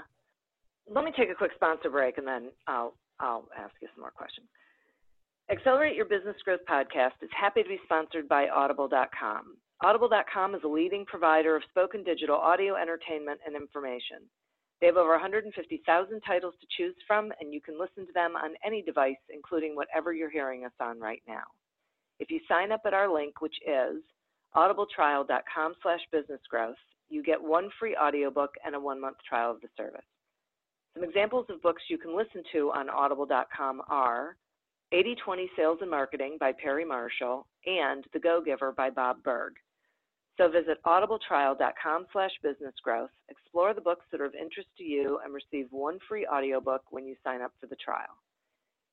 Let 0.89 1.03
me 1.03 1.11
take 1.15 1.29
a 1.29 1.35
quick 1.35 1.51
sponsor 1.55 1.89
break 1.89 2.17
and 2.17 2.25
then 2.25 2.49
i'll 2.67 2.95
i'll 3.19 3.47
ask 3.57 3.73
you 3.81 3.87
some 3.93 4.01
more 4.01 4.11
questions. 4.11 4.47
Accelerate 5.49 5.95
your 5.95 6.05
business 6.05 6.35
growth 6.43 6.59
podcast 6.69 7.13
is 7.21 7.29
happy 7.31 7.63
to 7.63 7.69
be 7.69 7.79
sponsored 7.85 8.27
by 8.27 8.49
audible.com 8.49 9.57
Audible.com 9.83 10.55
is 10.55 10.61
a 10.63 10.67
leading 10.67 11.05
provider 11.05 11.55
of 11.55 11.61
spoken 11.69 12.03
digital 12.03 12.35
audio 12.35 12.75
entertainment 12.75 13.39
and 13.45 13.55
information. 13.55 14.25
They 14.81 14.87
have 14.87 14.97
over 14.97 15.11
150,000 15.11 16.21
titles 16.21 16.55
to 16.59 16.67
choose 16.75 16.95
from, 17.05 17.31
and 17.39 17.53
you 17.53 17.61
can 17.61 17.79
listen 17.79 18.07
to 18.07 18.13
them 18.13 18.35
on 18.35 18.55
any 18.65 18.81
device, 18.81 19.21
including 19.29 19.75
whatever 19.75 20.13
you're 20.13 20.31
hearing 20.31 20.65
us 20.65 20.71
on 20.79 20.99
right 20.99 21.21
now. 21.27 21.43
If 22.19 22.31
you 22.31 22.39
sign 22.47 22.71
up 22.71 22.81
at 22.85 22.95
our 22.95 23.11
link, 23.11 23.39
which 23.39 23.55
is 23.67 24.01
audibletrial.com 24.55 25.75
slash 25.83 26.01
businessgrowth, 26.11 26.73
you 27.09 27.21
get 27.21 27.41
one 27.41 27.69
free 27.79 27.95
audiobook 27.95 28.55
and 28.65 28.73
a 28.73 28.79
one-month 28.79 29.17
trial 29.29 29.51
of 29.51 29.61
the 29.61 29.67
service. 29.77 30.01
Some 30.95 31.03
examples 31.03 31.45
of 31.49 31.61
books 31.61 31.83
you 31.87 31.99
can 31.99 32.17
listen 32.17 32.41
to 32.53 32.71
on 32.71 32.89
audible.com 32.89 33.83
are 33.89 34.35
80/20 34.91 35.49
Sales 35.55 35.77
and 35.81 35.91
Marketing 35.91 36.37
by 36.39 36.51
Perry 36.53 36.85
Marshall 36.85 37.45
and 37.67 38.03
The 38.13 38.19
Go 38.19 38.41
Giver 38.41 38.71
by 38.71 38.89
Bob 38.89 39.21
Burg. 39.21 39.53
So 40.37 40.47
visit 40.49 40.77
audibletrial.com 40.85 42.05
slash 42.13 42.31
businessgrowth, 42.45 43.09
explore 43.29 43.73
the 43.73 43.81
books 43.81 44.05
that 44.11 44.21
are 44.21 44.25
of 44.25 44.35
interest 44.35 44.69
to 44.77 44.83
you, 44.83 45.19
and 45.23 45.33
receive 45.33 45.67
one 45.71 45.97
free 46.07 46.27
audiobook 46.27 46.83
when 46.91 47.07
you 47.07 47.15
sign 47.23 47.41
up 47.41 47.53
for 47.59 47.65
the 47.65 47.75
trial. 47.75 48.15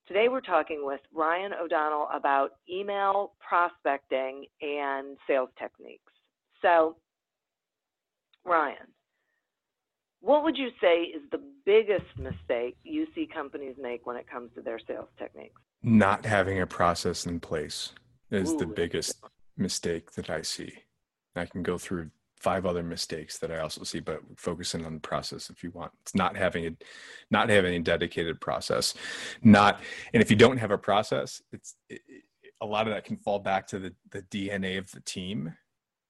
Today 0.07 0.27
we're 0.27 0.41
talking 0.41 0.85
with 0.85 1.01
Ryan 1.13 1.51
O'Donnell 1.53 2.07
about 2.13 2.53
email 2.69 3.33
prospecting 3.47 4.45
and 4.61 5.17
sales 5.27 5.49
techniques. 5.59 6.11
So, 6.61 6.95
Ryan, 8.43 8.87
what 10.21 10.43
would 10.43 10.57
you 10.57 10.69
say 10.81 11.03
is 11.03 11.21
the 11.31 11.41
biggest 11.65 12.05
mistake 12.17 12.75
you 12.83 13.05
see 13.13 13.27
companies 13.31 13.75
make 13.79 14.07
when 14.07 14.15
it 14.15 14.27
comes 14.27 14.49
to 14.55 14.61
their 14.61 14.79
sales 14.87 15.09
techniques? 15.19 15.61
Not 15.83 16.25
having 16.25 16.59
a 16.59 16.67
process 16.67 17.27
in 17.27 17.39
place 17.39 17.91
is 18.31 18.51
Ooh, 18.51 18.57
the 18.57 18.65
biggest 18.65 19.23
mistake 19.57 20.11
that 20.13 20.29
I 20.29 20.41
see. 20.41 20.73
I 21.35 21.45
can 21.45 21.63
go 21.63 21.77
through 21.77 22.09
five 22.39 22.65
other 22.65 22.83
mistakes 22.83 23.37
that 23.39 23.51
I 23.51 23.59
also 23.59 23.83
see, 23.83 23.99
but 23.99 24.19
focusing 24.37 24.85
on 24.85 24.93
the 24.93 24.99
process 24.99 25.49
if 25.49 25.63
you 25.63 25.71
want. 25.71 25.91
It's 26.01 26.15
not 26.15 26.35
having 26.35 26.67
a 26.67 26.71
not 27.31 27.49
having 27.49 27.75
a 27.75 27.79
dedicated 27.79 28.39
process. 28.39 28.93
Not 29.41 29.79
and 30.13 30.21
if 30.21 30.29
you 30.29 30.35
don't 30.35 30.57
have 30.57 30.71
a 30.71 30.77
process, 30.77 31.41
it's 31.51 31.75
it, 31.89 32.01
a 32.61 32.65
lot 32.65 32.87
of 32.87 32.93
that 32.93 33.05
can 33.05 33.17
fall 33.17 33.39
back 33.39 33.67
to 33.67 33.79
the 33.79 33.93
the 34.11 34.21
DNA 34.23 34.77
of 34.77 34.91
the 34.91 35.01
team 35.01 35.55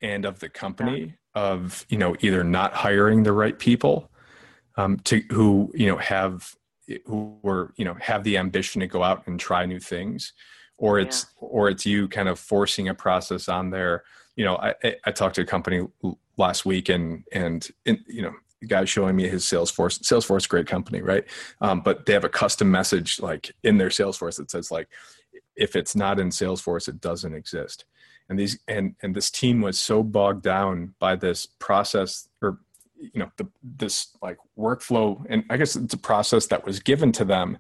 and 0.02 0.26
of 0.26 0.40
the 0.40 0.50
company 0.50 1.16
of 1.34 1.86
you 1.90 1.98
know 1.98 2.16
either 2.20 2.44
not 2.44 2.74
hiring 2.74 3.24
the 3.24 3.32
right 3.32 3.58
people 3.58 4.12
um, 4.78 4.98
to 5.00 5.22
who 5.32 5.72
you 5.74 5.88
know 5.88 5.98
have 5.98 6.54
who 7.06 7.38
were 7.42 7.74
you 7.78 7.86
know 7.86 7.96
have 8.00 8.24
the 8.24 8.38
ambition 8.38 8.82
to 8.82 8.88
go 8.88 9.04
out 9.04 9.26
and 9.28 9.40
try 9.40 9.66
new 9.66 9.80
things 9.80 10.34
or 10.78 11.00
it's 11.00 11.26
yeah. 11.42 11.48
or 11.48 11.70
it's 11.70 11.86
you 11.86 12.08
kind 12.08 12.30
of 12.30 12.40
forcing 12.40 12.90
a 12.90 12.94
process 12.94 13.48
on 13.48 13.70
there 13.70 14.04
you 14.36 14.46
know 14.46 14.58
i 14.58 14.74
i 15.06 15.12
talked 15.12 15.36
to 15.36 15.42
a 15.42 15.46
company 15.46 15.86
last 16.38 16.66
week 16.66 16.90
and 16.90 17.24
and, 17.32 17.70
and 17.86 18.00
you 18.08 18.22
know 18.22 18.34
the 18.62 18.68
guy 18.68 18.86
showing 18.86 19.16
me 19.16 19.28
his 19.28 19.44
salesforce 19.44 20.02
salesforce 20.02 20.48
great 20.48 20.68
company 20.68 21.02
right? 21.02 21.26
Um, 21.62 21.82
but 21.82 22.06
they 22.06 22.14
have 22.14 22.24
a 22.24 22.30
custom 22.30 22.72
message 22.72 23.20
like 23.20 23.52
in 23.64 23.78
their 23.78 23.90
salesforce 23.90 24.38
that 24.38 24.52
says 24.52 24.72
like 24.72 24.88
if 25.56 25.76
it's 25.76 25.96
not 25.96 26.20
in 26.20 26.30
salesforce 26.30 26.88
it 26.88 27.02
doesn't 27.02 27.34
exist. 27.34 27.86
And 28.30 28.40
these 28.40 28.60
and 28.68 28.96
and 29.04 29.16
this 29.16 29.30
team 29.30 29.62
was 29.62 29.80
so 29.80 30.02
bogged 30.04 30.44
down 30.44 30.96
by 31.00 31.16
this 31.16 31.46
process 31.46 32.28
or 32.42 32.60
you 32.98 33.20
know 33.20 33.32
the, 33.38 33.48
this 33.62 34.16
like 34.22 34.38
workflow 34.58 35.24
and 35.30 35.44
i 35.50 35.58
guess 35.58 35.76
it's 35.76 35.94
a 35.94 35.98
process 35.98 36.48
that 36.48 36.66
was 36.66 36.80
given 36.80 37.12
to 37.12 37.26
them 37.26 37.58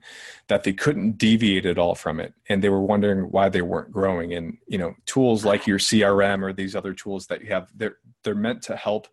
that 0.47 0.63
they 0.63 0.73
couldn't 0.73 1.17
deviate 1.17 1.65
at 1.65 1.77
all 1.77 1.95
from 1.95 2.19
it. 2.19 2.33
And 2.49 2.63
they 2.63 2.69
were 2.69 2.81
wondering 2.81 3.31
why 3.31 3.49
they 3.49 3.61
weren't 3.61 3.91
growing. 3.91 4.33
And 4.33 4.57
you 4.67 4.77
know 4.77 4.95
tools 5.05 5.45
like 5.45 5.67
your 5.67 5.79
crm 5.79 6.43
or 6.43 6.53
these 6.53 6.75
other 6.75 6.93
tools 6.93 7.27
that 7.27 7.41
you 7.41 7.47
have 7.47 7.69
they're 7.75 7.97
they're 8.23 8.35
meant 8.35 8.61
to 8.63 8.75
help 8.75 9.07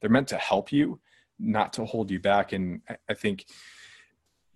they're 0.00 0.10
meant 0.10 0.28
to 0.28 0.36
help 0.36 0.72
you 0.72 1.00
not 1.38 1.72
to 1.74 1.84
hold 1.84 2.10
you 2.10 2.20
back. 2.20 2.52
And 2.52 2.80
i, 2.88 2.96
I 3.08 3.14
think 3.14 3.46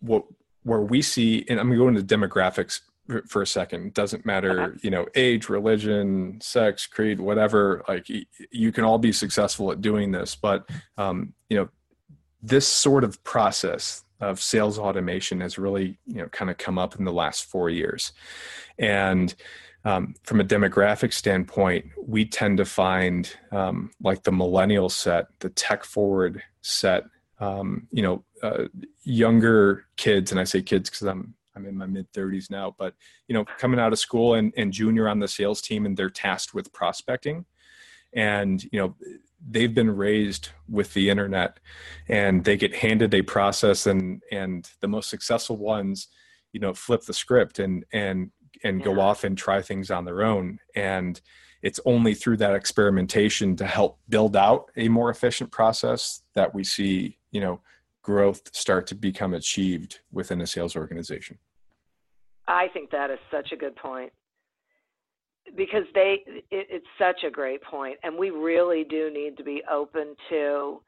what 0.01 0.25
where 0.63 0.81
we 0.81 1.03
see 1.03 1.45
and 1.49 1.61
i'm 1.61 1.75
going 1.77 1.95
to 1.95 2.03
demographics 2.03 2.81
for 3.29 3.43
a 3.43 3.47
second 3.47 3.87
it 3.87 3.95
doesn't 3.95 4.25
matter 4.25 4.63
uh-huh. 4.63 4.73
you 4.83 4.91
know 4.91 5.07
age 5.15 5.49
religion 5.49 6.39
sex 6.41 6.87
creed 6.87 7.21
whatever 7.21 7.85
like 7.87 8.07
you 8.51 8.73
can 8.73 8.85
all 8.85 8.99
be 8.99 9.13
successful 9.13 9.71
at 9.71 9.81
doing 9.81 10.11
this 10.11 10.35
but 10.35 10.69
um, 10.97 11.33
you 11.51 11.57
know 11.57 11.69
this 12.43 12.67
sort 12.67 13.05
of 13.05 13.23
process 13.25 14.05
of 14.21 14.41
sales 14.41 14.79
automation 14.79 15.41
has 15.41 15.59
really 15.59 15.99
you 16.07 16.17
know 16.17 16.29
kind 16.29 16.51
of 16.51 16.57
come 16.57 16.79
up 16.79 16.97
in 16.99 17.05
the 17.05 17.13
last 17.13 17.45
four 17.45 17.69
years 17.69 18.13
and 18.79 19.35
um, 19.85 20.15
from 20.23 20.41
a 20.41 20.45
demographic 20.45 21.13
standpoint 21.13 21.85
we 22.07 22.25
tend 22.25 22.57
to 22.57 22.65
find 22.65 23.37
um, 23.53 23.91
like 24.03 24.23
the 24.23 24.33
millennial 24.33 24.89
set 24.89 25.27
the 25.41 25.51
tech 25.51 25.85
forward 25.85 26.43
set 26.63 27.05
um, 27.39 27.87
you 27.91 28.03
know 28.03 28.25
uh, 28.43 28.65
younger 29.03 29.85
kids 29.97 30.31
and 30.31 30.41
i 30.41 30.45
say 30.45 30.63
kids 30.63 30.89
because 30.89 31.07
i'm 31.07 31.35
I'm 31.57 31.67
in 31.67 31.77
my 31.77 31.87
mid 31.87 32.13
30s 32.13 32.51
now, 32.51 32.75
but 32.79 32.95
you 33.29 33.35
know, 33.35 33.45
coming 33.45 33.81
out 33.81 33.93
of 33.93 33.99
school 33.99 34.35
and, 34.35 34.53
and 34.57 34.73
junior 34.73 35.09
on 35.09 35.19
the 35.19 35.29
sales 35.29 35.61
team, 35.61 35.87
and 35.87 35.97
they're 35.97 36.11
tasked 36.11 36.55
with 36.55 36.73
prospecting, 36.73 37.45
and 38.13 38.63
you 38.65 38.79
know, 38.79 38.95
they've 39.47 39.75
been 39.75 39.95
raised 39.95 40.51
with 40.69 40.93
the 40.95 41.11
internet, 41.11 41.61
and 42.09 42.45
they 42.45 42.57
get 42.57 42.75
handed 42.75 43.15
a 43.15 43.23
process, 43.23 43.87
and 43.87 44.23
and 44.31 44.71
the 44.81 44.89
most 44.89 45.11
successful 45.11 45.57
ones, 45.57 46.09
you 46.53 46.61
know, 46.61 46.75
flip 46.75 47.03
the 47.03 47.15
script 47.15 47.59
and 47.59 47.85
and 47.93 48.31
and 48.63 48.81
yeah. 48.81 48.85
go 48.85 49.01
off 49.01 49.25
and 49.25 49.37
try 49.37 49.61
things 49.61 49.91
on 49.91 50.05
their 50.05 50.23
own, 50.23 50.59
and 50.75 51.21
it's 51.63 51.81
only 51.87 52.15
through 52.15 52.37
that 52.37 52.55
experimentation 52.55 53.57
to 53.57 53.67
help 53.67 53.99
build 54.11 54.37
out 54.37 54.71
a 54.77 54.89
more 54.89 55.09
efficient 55.09 55.51
process 55.51 56.21
that 56.35 56.55
we 56.55 56.63
see, 56.63 57.19
you 57.31 57.41
know 57.41 57.61
growth 58.05 58.55
start 58.55 58.87
to 58.87 58.95
become 58.95 59.35
achieved 59.35 59.99
within 60.13 60.41
a 60.41 60.47
sales 60.47 60.77
organization? 60.77 61.39
I 62.47 62.69
think 62.73 62.91
that 62.91 63.11
is 63.11 63.19
such 63.33 63.51
a 63.53 63.57
good 63.57 63.75
point 63.75 64.13
because 65.57 65.85
they 65.95 66.23
it, 66.27 66.67
it's 66.71 66.87
such 66.99 67.25
a 67.27 67.31
great 67.31 67.63
point 67.63 67.97
and 68.03 68.17
we 68.17 68.31
really 68.31 68.85
do 68.85 69.11
need 69.11 69.37
to 69.37 69.45
be 69.45 69.63
open 69.71 70.15
to 70.29 70.81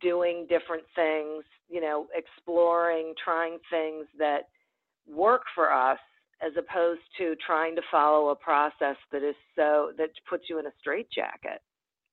doing 0.00 0.46
different 0.48 0.82
things 0.94 1.44
you 1.68 1.80
know 1.80 2.06
exploring 2.14 3.14
trying 3.22 3.58
things 3.70 4.06
that 4.18 4.48
work 5.06 5.42
for 5.54 5.72
us 5.72 5.98
as 6.42 6.52
opposed 6.58 7.00
to 7.16 7.34
trying 7.46 7.74
to 7.74 7.82
follow 7.90 8.28
a 8.28 8.36
process 8.36 8.96
that 9.10 9.22
is 9.22 9.34
so 9.54 9.92
that 9.96 10.10
puts 10.28 10.44
you 10.50 10.58
in 10.58 10.66
a 10.66 10.72
straitjacket 10.78 11.60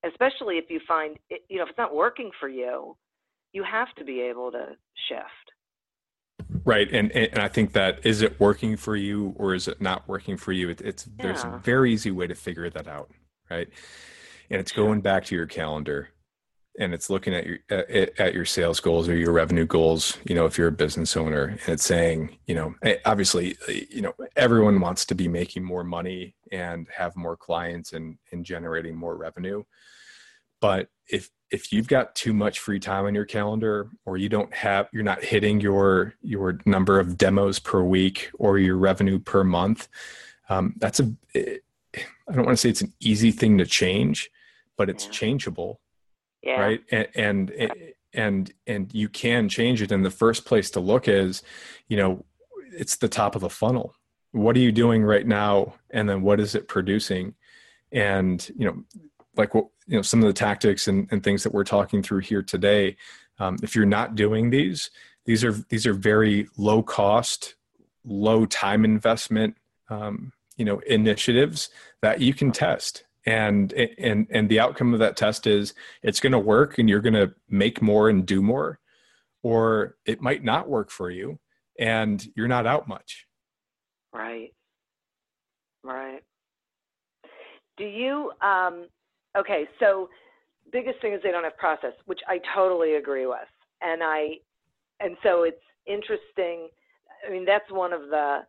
especially 0.06 0.58
if 0.58 0.66
you 0.70 0.80
find 0.88 1.18
it, 1.30 1.42
you 1.50 1.58
know 1.58 1.64
if 1.64 1.70
it's 1.70 1.78
not 1.78 1.94
working 1.94 2.32
for 2.40 2.48
you 2.48 2.96
you 3.54 3.64
have 3.64 3.94
to 3.96 4.04
be 4.04 4.22
able 4.22 4.52
to 4.52 4.76
shift. 5.08 5.26
Right 6.66 6.92
and 6.92 7.12
and 7.12 7.40
i 7.40 7.48
think 7.48 7.74
that 7.74 8.06
is 8.06 8.22
it 8.22 8.40
working 8.40 8.78
for 8.78 8.96
you 8.96 9.34
or 9.38 9.54
is 9.54 9.68
it 9.68 9.82
not 9.82 10.08
working 10.08 10.38
for 10.38 10.52
you? 10.52 10.70
It, 10.70 10.82
it's 10.82 11.08
yeah. 11.08 11.26
there's 11.26 11.44
a 11.44 11.60
very 11.64 11.92
easy 11.94 12.12
way 12.12 12.28
to 12.28 12.36
figure 12.36 12.70
that 12.70 12.88
out 12.88 13.10
right? 13.50 13.68
And 14.50 14.60
it's 14.60 14.72
going 14.72 15.02
back 15.02 15.26
to 15.26 15.36
your 15.36 15.46
calendar 15.46 16.10
and 16.80 16.94
it's 16.94 17.10
looking 17.10 17.34
at 17.34 17.46
your 17.46 17.60
at, 17.70 18.20
at 18.20 18.34
your 18.34 18.46
sales 18.46 18.80
goals 18.80 19.08
or 19.10 19.16
your 19.16 19.32
revenue 19.32 19.66
goals 19.66 20.18
you 20.26 20.34
know 20.36 20.46
if 20.46 20.58
you're 20.58 20.70
a 20.70 20.72
business 20.72 21.16
owner 21.16 21.44
and 21.44 21.60
it's 21.68 21.86
saying 21.86 22.38
you 22.48 22.56
know 22.56 22.74
eh, 22.84 22.96
obviously 23.06 23.56
you 23.90 24.02
know 24.02 24.14
everyone 24.36 24.80
wants 24.80 25.06
to 25.06 25.16
be 25.16 25.28
making 25.28 25.64
more 25.64 25.84
money 25.84 26.36
and 26.52 26.88
have 26.96 27.16
more 27.16 27.36
clients 27.36 27.94
and 27.94 28.18
and 28.32 28.46
generating 28.46 28.96
more 28.96 29.18
revenue. 29.18 29.64
But 30.62 30.88
if 31.08 31.30
if 31.54 31.72
you've 31.72 31.88
got 31.88 32.16
too 32.16 32.34
much 32.34 32.60
free 32.60 32.80
time 32.80 33.06
on 33.06 33.14
your 33.14 33.26
calendar 33.26 33.88
or 34.06 34.18
you 34.18 34.28
don't 34.28 34.54
have 34.54 34.90
you're 34.92 35.04
not 35.04 35.24
hitting 35.24 35.62
your 35.62 36.16
your 36.24 36.60
number 36.66 37.00
of 37.00 37.16
demos 37.16 37.60
per 37.60 37.82
week 37.84 38.32
or 38.40 38.58
your 38.58 38.76
revenue 38.76 39.20
per 39.20 39.44
month 39.44 39.88
um, 40.50 40.74
that's 40.78 41.00
a 41.00 41.14
i 41.36 42.34
don't 42.34 42.46
want 42.46 42.50
to 42.50 42.58
say 42.58 42.70
it's 42.70 42.82
an 42.82 42.92
easy 43.00 43.32
thing 43.32 43.58
to 43.58 43.66
change 43.66 44.32
but 44.78 44.90
it's 44.90 45.06
yeah. 45.06 45.12
changeable 45.12 45.80
yeah. 46.42 46.60
right 46.60 46.82
and, 46.92 47.08
and 47.16 47.52
and 48.14 48.54
and 48.66 48.94
you 48.94 49.08
can 49.08 49.48
change 49.48 49.82
it 49.82 49.92
and 49.92 50.04
the 50.04 50.10
first 50.10 50.46
place 50.46 50.72
to 50.72 50.80
look 50.80 51.08
is 51.08 51.44
you 51.88 51.96
know 51.96 52.26
it's 52.72 52.98
the 52.98 53.08
top 53.08 53.36
of 53.36 53.42
the 53.42 53.50
funnel 53.50 53.94
what 54.32 54.56
are 54.56 54.62
you 54.62 54.72
doing 54.72 55.04
right 55.04 55.28
now 55.28 55.76
and 55.92 56.10
then 56.10 56.24
what 56.24 56.40
is 56.40 56.56
it 56.56 56.68
producing 56.68 57.36
and 57.92 58.50
you 58.58 58.66
know 58.66 58.84
like 59.36 59.54
what 59.56 59.68
you 59.88 59.96
know 59.96 60.02
some 60.02 60.22
of 60.22 60.28
the 60.28 60.34
tactics 60.34 60.88
and, 60.88 61.08
and 61.12 61.24
things 61.24 61.44
that 61.44 61.54
we're 61.54 61.64
talking 61.64 62.04
through 62.04 62.20
here 62.20 62.42
today 62.42 62.96
um, 63.40 63.58
if 63.64 63.76
you're 63.76 63.86
not 63.86 64.16
doing 64.16 64.50
these 64.50 64.92
these 65.26 65.44
are 65.44 65.54
these 65.70 65.86
are 65.86 65.94
very 65.94 66.48
low 66.58 66.84
cost 66.84 67.56
low 68.06 68.46
time 68.46 68.86
investment 68.86 69.56
um, 69.90 70.32
you 70.58 70.66
know 70.66 70.80
initiatives 70.80 71.70
that 72.02 72.22
you 72.22 72.34
can 72.34 72.52
test. 72.52 73.06
And 73.26 73.72
and 73.72 74.28
and 74.30 74.50
the 74.50 74.60
outcome 74.60 74.94
of 74.94 75.00
that 75.00 75.16
test 75.16 75.48
is 75.48 75.74
it's 76.02 76.20
going 76.20 76.34
to 76.34 76.40
work 76.40 76.78
and 76.78 76.90
you're 76.90 77.00
going 77.00 77.14
to 77.14 77.34
make 77.50 77.82
more 77.82 78.10
and 78.10 78.26
do 78.26 78.42
more 78.42 78.80
or 79.44 79.96
it 80.06 80.22
might 80.22 80.44
not 80.44 80.68
work 80.68 80.92
for 80.92 81.10
you 81.10 81.40
and 81.80 82.26
you're 82.36 82.50
not 82.50 82.68
out 82.68 82.86
much. 82.86 83.26
Right. 84.14 84.54
Right. 85.86 86.22
Do 87.78 87.86
you 87.86 88.34
um 88.42 88.88
Okay, 89.38 89.66
so 89.80 90.10
biggest 90.72 91.02
thing 91.02 91.14
is 91.14 91.22
they 91.24 91.32
don't 91.32 91.44
have 91.44 91.58
process, 91.58 91.94
which 92.06 92.20
I 92.28 92.40
totally 92.56 92.96
agree 92.96 93.26
with. 93.26 93.40
And 93.82 94.02
I 94.04 94.38
and 95.00 95.18
so 95.24 95.44
it's 95.44 95.58
interesting. 95.86 96.70
I 97.28 97.32
mean, 97.32 97.46
that's 97.46 97.70
one 97.70 97.94
of 97.94 98.02
the 98.10 98.40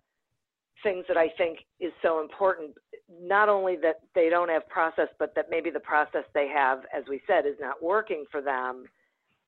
things 0.83 1.05
that 1.09 1.17
I 1.17 1.29
think 1.39 1.61
is 1.81 1.93
so 2.03 2.21
important. 2.21 2.73
Not 3.21 3.49
only 3.49 3.77
that 3.83 4.01
they 4.15 4.29
don't 4.29 4.49
have 4.49 4.69
process, 4.69 5.09
but 5.19 5.35
that 5.35 5.47
maybe 5.51 5.71
the 5.71 5.81
process 5.81 6.25
they 6.35 6.49
have, 6.55 6.81
as 6.97 7.05
we 7.09 7.21
said, 7.27 7.47
is 7.47 7.57
not 7.61 7.83
working 7.83 8.25
for 8.31 8.41
them, 8.43 8.85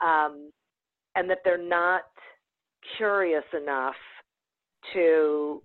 um, 0.01 0.51
and 1.14 1.29
that 1.31 1.38
they're 1.44 1.62
not 1.62 2.03
curious 2.96 3.44
enough 3.61 3.94
to 4.94 5.62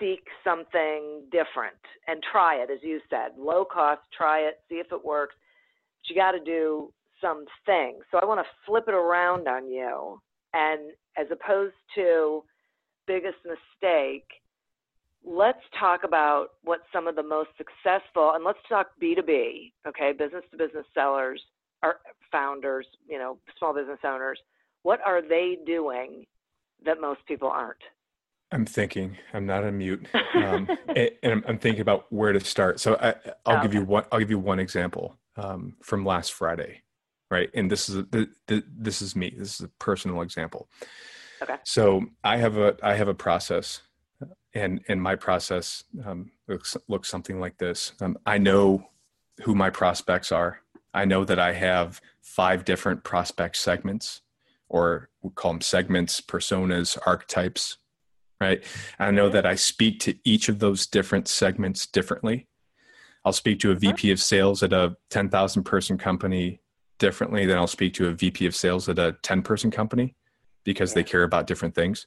seek 0.00 0.24
something 0.42 1.22
different 1.30 1.78
and 2.06 2.22
try 2.32 2.56
it, 2.56 2.70
as 2.70 2.78
you 2.82 3.00
said, 3.08 3.38
low 3.38 3.64
cost, 3.64 4.00
try 4.16 4.40
it, 4.40 4.60
see 4.68 4.76
if 4.76 4.90
it 4.92 5.04
works. 5.04 5.34
But 5.96 6.10
you 6.10 6.20
got 6.20 6.32
to 6.32 6.40
do 6.40 6.92
some 7.20 7.44
things. 7.66 8.04
So 8.10 8.18
I 8.18 8.24
want 8.24 8.40
to 8.40 8.46
flip 8.66 8.84
it 8.88 8.94
around 8.94 9.48
on 9.48 9.70
you. 9.70 10.20
And 10.54 10.92
as 11.16 11.26
opposed 11.30 11.74
to 11.94 12.42
biggest 13.06 13.38
mistake, 13.44 14.26
let's 15.24 15.62
talk 15.78 16.04
about 16.04 16.48
what 16.64 16.80
some 16.92 17.06
of 17.06 17.16
the 17.16 17.22
most 17.22 17.50
successful, 17.56 18.32
and 18.34 18.44
let's 18.44 18.58
talk 18.68 18.88
B2B, 19.02 19.72
okay, 19.86 20.12
business 20.12 20.44
to 20.50 20.56
business 20.56 20.86
sellers, 20.94 21.42
or 21.82 21.96
founders, 22.32 22.86
you 23.08 23.18
know, 23.18 23.38
small 23.58 23.74
business 23.74 23.98
owners. 24.04 24.38
What 24.82 25.00
are 25.04 25.22
they 25.22 25.58
doing 25.66 26.24
that 26.84 27.00
most 27.00 27.20
people 27.26 27.48
aren't? 27.48 27.78
I'm 28.50 28.64
thinking. 28.64 29.16
I'm 29.34 29.46
not 29.46 29.64
on 29.64 29.76
mute, 29.76 30.06
um, 30.34 30.68
and, 30.88 31.10
and, 31.22 31.44
I'm, 31.46 31.58
thinking 31.58 31.82
about 31.82 32.10
where 32.10 32.32
to 32.32 32.40
start. 32.40 32.80
So 32.80 32.96
I, 32.96 33.14
will 33.50 33.62
give 33.62 33.74
you 33.74 33.84
one. 33.84 34.04
I'll 34.10 34.18
give 34.18 34.30
you 34.30 34.38
one 34.38 34.58
example 34.58 35.18
um, 35.36 35.76
from 35.82 36.04
last 36.04 36.32
Friday, 36.32 36.82
right? 37.30 37.50
And 37.54 37.70
this 37.70 37.88
is 37.88 37.96
a, 37.96 38.02
the, 38.04 38.28
the, 38.46 38.64
this 38.66 39.02
is 39.02 39.14
me. 39.14 39.34
This 39.36 39.54
is 39.54 39.60
a 39.60 39.68
personal 39.78 40.22
example. 40.22 40.68
Okay. 41.42 41.56
So 41.64 42.06
I 42.24 42.38
have 42.38 42.56
a 42.56 42.76
I 42.82 42.94
have 42.94 43.08
a 43.08 43.14
process, 43.14 43.82
and 44.54 44.80
and 44.88 45.02
my 45.02 45.14
process 45.14 45.84
um, 46.04 46.30
looks 46.48 46.76
looks 46.88 47.08
something 47.10 47.40
like 47.40 47.58
this. 47.58 47.92
Um, 48.00 48.16
I 48.24 48.38
know 48.38 48.88
who 49.42 49.54
my 49.54 49.68
prospects 49.68 50.32
are. 50.32 50.60
I 50.94 51.04
know 51.04 51.24
that 51.24 51.38
I 51.38 51.52
have 51.52 52.00
five 52.22 52.64
different 52.64 53.04
prospect 53.04 53.56
segments, 53.56 54.22
or 54.68 55.10
we 55.22 55.30
call 55.30 55.52
them 55.52 55.60
segments, 55.60 56.20
personas, 56.22 56.98
archetypes, 57.06 57.76
right? 58.40 58.62
I 58.98 59.10
know 59.10 59.28
that 59.28 59.46
I 59.46 59.54
speak 59.54 60.00
to 60.00 60.14
each 60.24 60.48
of 60.48 60.58
those 60.58 60.86
different 60.86 61.28
segments 61.28 61.86
differently. 61.86 62.46
I'll 63.24 63.32
speak 63.32 63.60
to 63.60 63.72
a 63.72 63.74
VP 63.74 64.10
of 64.10 64.20
sales 64.20 64.62
at 64.62 64.72
a 64.72 64.96
10,000 65.10 65.64
person 65.64 65.98
company 65.98 66.60
differently 66.98 67.46
than 67.46 67.56
I'll 67.58 67.66
speak 67.66 67.94
to 67.94 68.08
a 68.08 68.12
VP 68.12 68.46
of 68.46 68.54
sales 68.54 68.88
at 68.88 68.98
a 68.98 69.16
10 69.22 69.42
person 69.42 69.70
company 69.70 70.14
because 70.64 70.90
yeah. 70.90 70.96
they 70.96 71.04
care 71.04 71.22
about 71.22 71.46
different 71.46 71.74
things. 71.74 72.06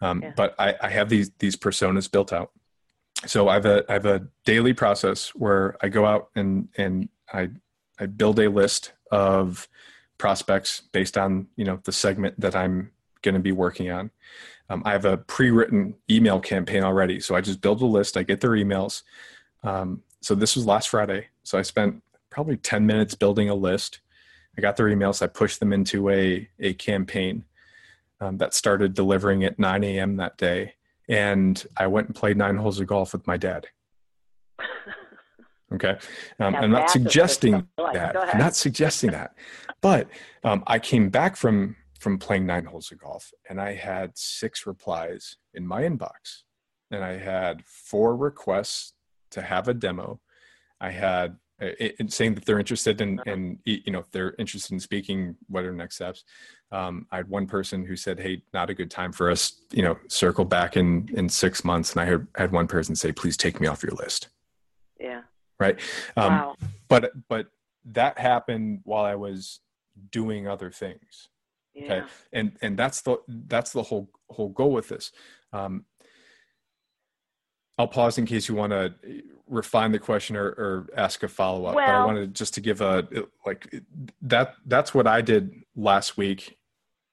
Um, 0.00 0.22
yeah. 0.22 0.32
But 0.36 0.54
I, 0.58 0.74
I, 0.80 0.90
have 0.90 1.08
these 1.08 1.30
these 1.38 1.56
personas 1.56 2.10
built 2.10 2.32
out. 2.32 2.52
So 3.26 3.48
I 3.48 3.54
have 3.54 3.66
a 3.66 3.84
I 3.88 3.94
have 3.94 4.06
a 4.06 4.28
daily 4.44 4.72
process 4.72 5.30
where 5.30 5.76
I 5.82 5.88
go 5.88 6.06
out 6.06 6.28
and 6.36 6.68
and 6.76 7.08
I 7.32 7.50
I 7.98 8.06
build 8.06 8.38
a 8.38 8.48
list 8.48 8.92
of 9.10 9.68
prospects 10.18 10.82
based 10.92 11.18
on 11.18 11.48
you 11.56 11.64
know 11.64 11.80
the 11.84 11.92
segment 11.92 12.38
that 12.38 12.54
I'm 12.54 12.92
going 13.22 13.34
to 13.34 13.40
be 13.40 13.52
working 13.52 13.90
on. 13.90 14.10
Um, 14.70 14.82
I 14.84 14.92
have 14.92 15.04
a 15.04 15.16
pre-written 15.16 15.94
email 16.10 16.40
campaign 16.40 16.82
already, 16.82 17.20
so 17.20 17.34
I 17.34 17.40
just 17.40 17.60
build 17.60 17.80
a 17.80 17.86
list. 17.86 18.16
I 18.16 18.22
get 18.22 18.40
their 18.40 18.50
emails. 18.50 19.02
Um, 19.62 20.02
so 20.20 20.34
this 20.34 20.56
was 20.56 20.66
last 20.66 20.90
Friday. 20.90 21.28
So 21.42 21.58
I 21.58 21.62
spent 21.62 22.02
probably 22.30 22.56
10 22.56 22.84
minutes 22.86 23.14
building 23.14 23.48
a 23.48 23.54
list. 23.54 24.00
I 24.56 24.60
got 24.60 24.76
their 24.76 24.86
emails. 24.86 25.22
I 25.22 25.28
pushed 25.28 25.60
them 25.60 25.72
into 25.72 26.10
a 26.10 26.48
a 26.58 26.74
campaign 26.74 27.44
um, 28.20 28.38
that 28.38 28.54
started 28.54 28.94
delivering 28.94 29.44
at 29.44 29.58
9 29.58 29.84
a.m. 29.84 30.16
that 30.16 30.36
day, 30.36 30.74
and 31.08 31.64
I 31.76 31.86
went 31.86 32.08
and 32.08 32.16
played 32.16 32.36
nine 32.36 32.56
holes 32.56 32.80
of 32.80 32.86
golf 32.88 33.12
with 33.12 33.26
my 33.26 33.36
dad. 33.36 33.68
Okay. 35.70 35.98
Um, 36.40 36.54
I'm 36.54 36.70
not 36.70 36.88
suggesting 36.88 37.68
that. 37.76 38.16
I'm 38.16 38.38
not 38.38 38.56
suggesting 38.56 39.10
that. 39.10 39.34
But 39.82 40.08
um, 40.42 40.64
I 40.66 40.78
came 40.78 41.10
back 41.10 41.36
from 41.36 41.76
from 41.98 42.18
playing 42.18 42.46
nine 42.46 42.64
holes 42.64 42.90
of 42.92 42.98
golf 42.98 43.32
and 43.48 43.60
I 43.60 43.74
had 43.74 44.16
six 44.16 44.66
replies 44.66 45.36
in 45.54 45.66
my 45.66 45.82
inbox. 45.82 46.42
And 46.90 47.04
I 47.04 47.18
had 47.18 47.64
four 47.66 48.16
requests 48.16 48.94
to 49.32 49.42
have 49.42 49.68
a 49.68 49.74
demo. 49.74 50.20
I 50.80 50.90
had 50.90 51.36
it, 51.60 51.96
it, 51.98 52.12
saying 52.12 52.36
that 52.36 52.44
they're 52.44 52.60
interested 52.60 53.00
in, 53.00 53.20
and 53.26 53.58
you 53.64 53.90
know, 53.92 53.98
if 53.98 54.10
they're 54.10 54.34
interested 54.38 54.72
in 54.72 54.80
speaking, 54.80 55.36
what 55.48 55.64
are 55.64 55.72
next 55.72 55.96
steps? 55.96 56.24
Um, 56.70 57.06
I 57.10 57.16
had 57.16 57.28
one 57.28 57.46
person 57.46 57.84
who 57.84 57.96
said, 57.96 58.20
Hey, 58.20 58.42
not 58.54 58.70
a 58.70 58.74
good 58.74 58.90
time 58.90 59.12
for 59.12 59.30
us, 59.30 59.60
you 59.72 59.82
know, 59.82 59.98
circle 60.06 60.44
back 60.44 60.76
in, 60.76 61.10
in 61.14 61.28
six 61.28 61.64
months. 61.64 61.92
And 61.92 62.00
I 62.00 62.04
had, 62.04 62.26
had 62.36 62.52
one 62.52 62.68
person 62.68 62.94
say, 62.94 63.10
please 63.10 63.36
take 63.36 63.60
me 63.60 63.66
off 63.66 63.82
your 63.82 63.92
list. 63.92 64.28
Yeah. 65.00 65.22
Right. 65.58 65.80
Um, 66.16 66.32
wow. 66.32 66.54
But, 66.88 67.12
but 67.28 67.48
that 67.86 68.18
happened 68.18 68.80
while 68.84 69.04
I 69.04 69.16
was 69.16 69.60
doing 70.10 70.46
other 70.46 70.70
things 70.70 71.28
okay? 71.84 72.02
And 72.32 72.56
and 72.62 72.76
that's 72.76 73.02
the 73.02 73.18
that's 73.28 73.72
the 73.72 73.82
whole 73.82 74.10
whole 74.30 74.50
goal 74.50 74.72
with 74.72 74.88
this. 74.88 75.12
Um, 75.52 75.84
i'll 77.78 77.88
pause 77.88 78.18
in 78.18 78.26
case 78.26 78.48
you 78.48 78.54
want 78.54 78.72
to 78.72 78.92
eh, 79.06 79.20
refine 79.46 79.92
the 79.92 79.98
question 79.98 80.36
or, 80.36 80.48
or 80.48 80.88
ask 80.96 81.22
a 81.22 81.28
follow-up 81.28 81.74
well, 81.74 81.86
but 81.86 81.94
i 81.94 82.04
wanted 82.04 82.34
just 82.34 82.52
to 82.52 82.60
give 82.60 82.80
a 82.80 83.06
eh, 83.14 83.20
like 83.46 83.68
eh, 83.72 83.78
that 84.20 84.54
that's 84.66 84.92
what 84.92 85.06
i 85.06 85.20
did 85.20 85.54
last 85.76 86.16
week. 86.16 86.56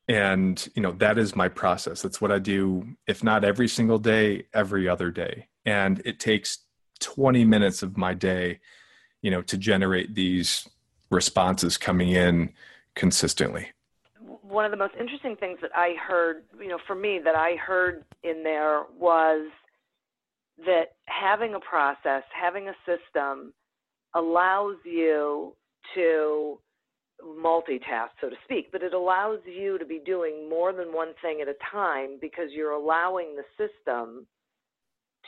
And 0.07 0.67
you 0.75 0.83
know 0.83 0.91
that 0.93 1.17
is 1.17 1.35
my 1.35 1.49
process. 1.49 2.01
That's 2.01 2.21
what 2.21 2.31
i 2.31 2.37
do 2.37 2.95
if 3.07 3.23
not 3.23 3.43
every 3.43 3.67
single 3.67 3.97
day 3.97 4.45
every 4.53 4.87
other 4.87 5.09
day. 5.09 5.47
And 5.65 5.99
it 6.05 6.19
takes 6.19 6.59
20 6.99 7.43
minutes 7.43 7.81
of 7.81 7.97
my 7.97 8.13
day 8.13 8.59
you 9.21 9.31
know 9.31 9.41
to 9.41 9.57
generate 9.57 10.13
these 10.13 10.67
responses 11.09 11.77
coming 11.77 12.09
in 12.09 12.53
consistently 12.95 13.71
one 14.55 14.63
of 14.63 14.71
the 14.71 14.77
most 14.77 14.93
interesting 14.97 15.35
things 15.35 15.59
that 15.61 15.71
I 15.75 15.95
heard, 16.07 16.43
you 16.59 16.69
know, 16.69 16.79
for 16.87 16.95
me 16.95 17.19
that 17.23 17.35
I 17.35 17.57
heard 17.57 18.05
in 18.23 18.41
there 18.41 18.83
was 18.97 19.49
that 20.65 20.93
having 21.07 21.55
a 21.55 21.59
process, 21.59 22.23
having 22.33 22.69
a 22.69 22.73
system 22.85 23.53
allows 24.15 24.77
you 24.85 25.53
to 25.93 26.57
multitask, 27.21 28.11
so 28.21 28.29
to 28.29 28.35
speak, 28.45 28.71
but 28.71 28.81
it 28.81 28.93
allows 28.93 29.39
you 29.45 29.77
to 29.77 29.85
be 29.85 29.99
doing 30.05 30.49
more 30.49 30.71
than 30.71 30.93
one 30.93 31.09
thing 31.21 31.39
at 31.41 31.49
a 31.49 31.55
time 31.69 32.17
because 32.21 32.45
you're 32.51 32.71
allowing 32.71 33.35
the 33.35 33.43
system 33.57 34.25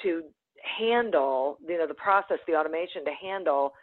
to 0.04 0.24
handle, 0.80 1.58
you 1.68 1.78
know, 1.78 1.88
the 1.88 1.94
process, 1.94 2.38
the 2.48 2.56
automation 2.56 3.04
to 3.04 3.12
handle 3.22 3.74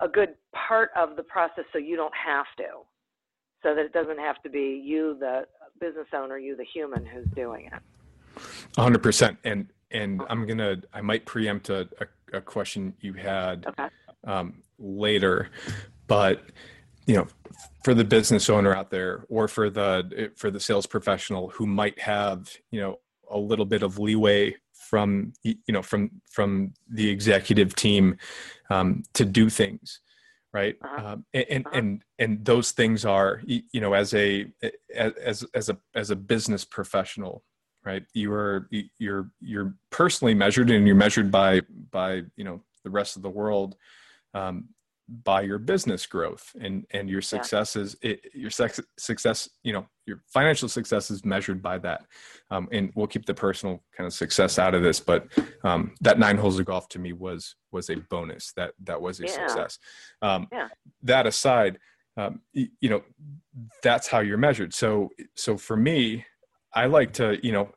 a 0.00 0.08
good 0.08 0.34
part 0.68 0.90
of 0.94 1.16
the 1.16 1.22
process 1.22 1.64
so 1.72 1.78
you 1.78 1.96
don't 1.96 2.14
have 2.14 2.46
to 2.58 2.84
so 3.62 3.74
that 3.74 3.84
it 3.84 3.92
doesn't 3.92 4.18
have 4.18 4.42
to 4.42 4.48
be 4.48 4.82
you, 4.84 5.16
the 5.18 5.46
business 5.80 6.06
owner, 6.14 6.38
you, 6.38 6.56
the 6.56 6.64
human, 6.64 7.04
who's 7.04 7.26
doing 7.34 7.66
it. 7.72 8.42
100%. 8.76 9.36
And 9.44 9.68
and 9.90 10.22
I'm 10.28 10.46
gonna 10.46 10.76
I 10.92 11.00
might 11.00 11.24
preempt 11.24 11.70
a, 11.70 11.88
a, 12.00 12.36
a 12.36 12.40
question 12.40 12.94
you 13.00 13.14
had 13.14 13.66
okay. 13.66 13.88
um, 14.24 14.62
later, 14.78 15.48
but 16.06 16.42
you 17.06 17.16
know, 17.16 17.26
for 17.84 17.94
the 17.94 18.04
business 18.04 18.50
owner 18.50 18.74
out 18.74 18.90
there, 18.90 19.24
or 19.28 19.48
for 19.48 19.70
the 19.70 20.30
for 20.36 20.50
the 20.50 20.60
sales 20.60 20.86
professional 20.86 21.48
who 21.48 21.66
might 21.66 21.98
have 21.98 22.50
you 22.70 22.80
know 22.80 22.98
a 23.30 23.38
little 23.38 23.64
bit 23.64 23.82
of 23.82 23.98
leeway 23.98 24.54
from 24.74 25.32
you 25.42 25.56
know 25.68 25.82
from 25.82 26.10
from 26.30 26.72
the 26.90 27.08
executive 27.08 27.74
team 27.74 28.16
um, 28.70 29.02
to 29.14 29.24
do 29.24 29.48
things 29.48 30.00
right 30.52 30.76
uh-huh. 30.82 31.06
um, 31.06 31.24
and 31.34 31.66
uh-huh. 31.66 31.78
and 31.78 32.04
and 32.18 32.44
those 32.44 32.72
things 32.72 33.04
are 33.04 33.42
you 33.44 33.80
know 33.80 33.92
as 33.92 34.14
a 34.14 34.46
as 34.94 35.44
as 35.54 35.68
a 35.68 35.76
as 35.94 36.10
a 36.10 36.16
business 36.16 36.64
professional 36.64 37.42
right 37.84 38.04
you 38.14 38.32
are 38.32 38.68
you're 38.98 39.30
you're 39.40 39.74
personally 39.90 40.34
measured 40.34 40.70
and 40.70 40.86
you're 40.86 40.96
measured 40.96 41.30
by 41.30 41.60
by 41.90 42.22
you 42.36 42.44
know 42.44 42.62
the 42.84 42.90
rest 42.90 43.16
of 43.16 43.22
the 43.22 43.30
world 43.30 43.76
um, 44.34 44.68
by 45.24 45.40
your 45.40 45.58
business 45.58 46.04
growth 46.06 46.54
and 46.60 46.86
and 46.90 47.08
your 47.08 47.22
success 47.22 47.76
is 47.76 47.96
it, 48.02 48.20
your 48.34 48.50
sex, 48.50 48.78
success 48.98 49.48
you 49.62 49.72
know 49.72 49.86
your 50.06 50.22
financial 50.26 50.68
success 50.68 51.10
is 51.10 51.24
measured 51.24 51.62
by 51.62 51.78
that. 51.78 52.04
Um, 52.50 52.68
and 52.72 52.90
we'll 52.94 53.06
keep 53.06 53.26
the 53.26 53.34
personal 53.34 53.82
kind 53.96 54.06
of 54.06 54.12
success 54.12 54.58
out 54.58 54.74
of 54.74 54.82
this 54.82 55.00
but 55.00 55.26
um, 55.64 55.94
that 56.00 56.18
nine 56.18 56.36
holes 56.36 56.58
of 56.58 56.66
golf 56.66 56.88
to 56.90 56.98
me 56.98 57.12
was 57.12 57.56
was 57.72 57.90
a 57.90 57.96
bonus. 58.10 58.52
That 58.56 58.72
that 58.84 59.00
was 59.00 59.20
a 59.20 59.24
yeah. 59.24 59.32
success. 59.32 59.78
Um, 60.22 60.48
yeah. 60.52 60.68
that 61.02 61.26
aside 61.26 61.78
um, 62.16 62.40
you, 62.52 62.68
you 62.80 62.90
know 62.90 63.02
that's 63.82 64.08
how 64.08 64.20
you're 64.20 64.38
measured. 64.38 64.74
So 64.74 65.10
so 65.34 65.56
for 65.56 65.76
me 65.76 66.24
i 66.74 66.84
like 66.84 67.14
to 67.14 67.38
you 67.42 67.50
know 67.50 67.70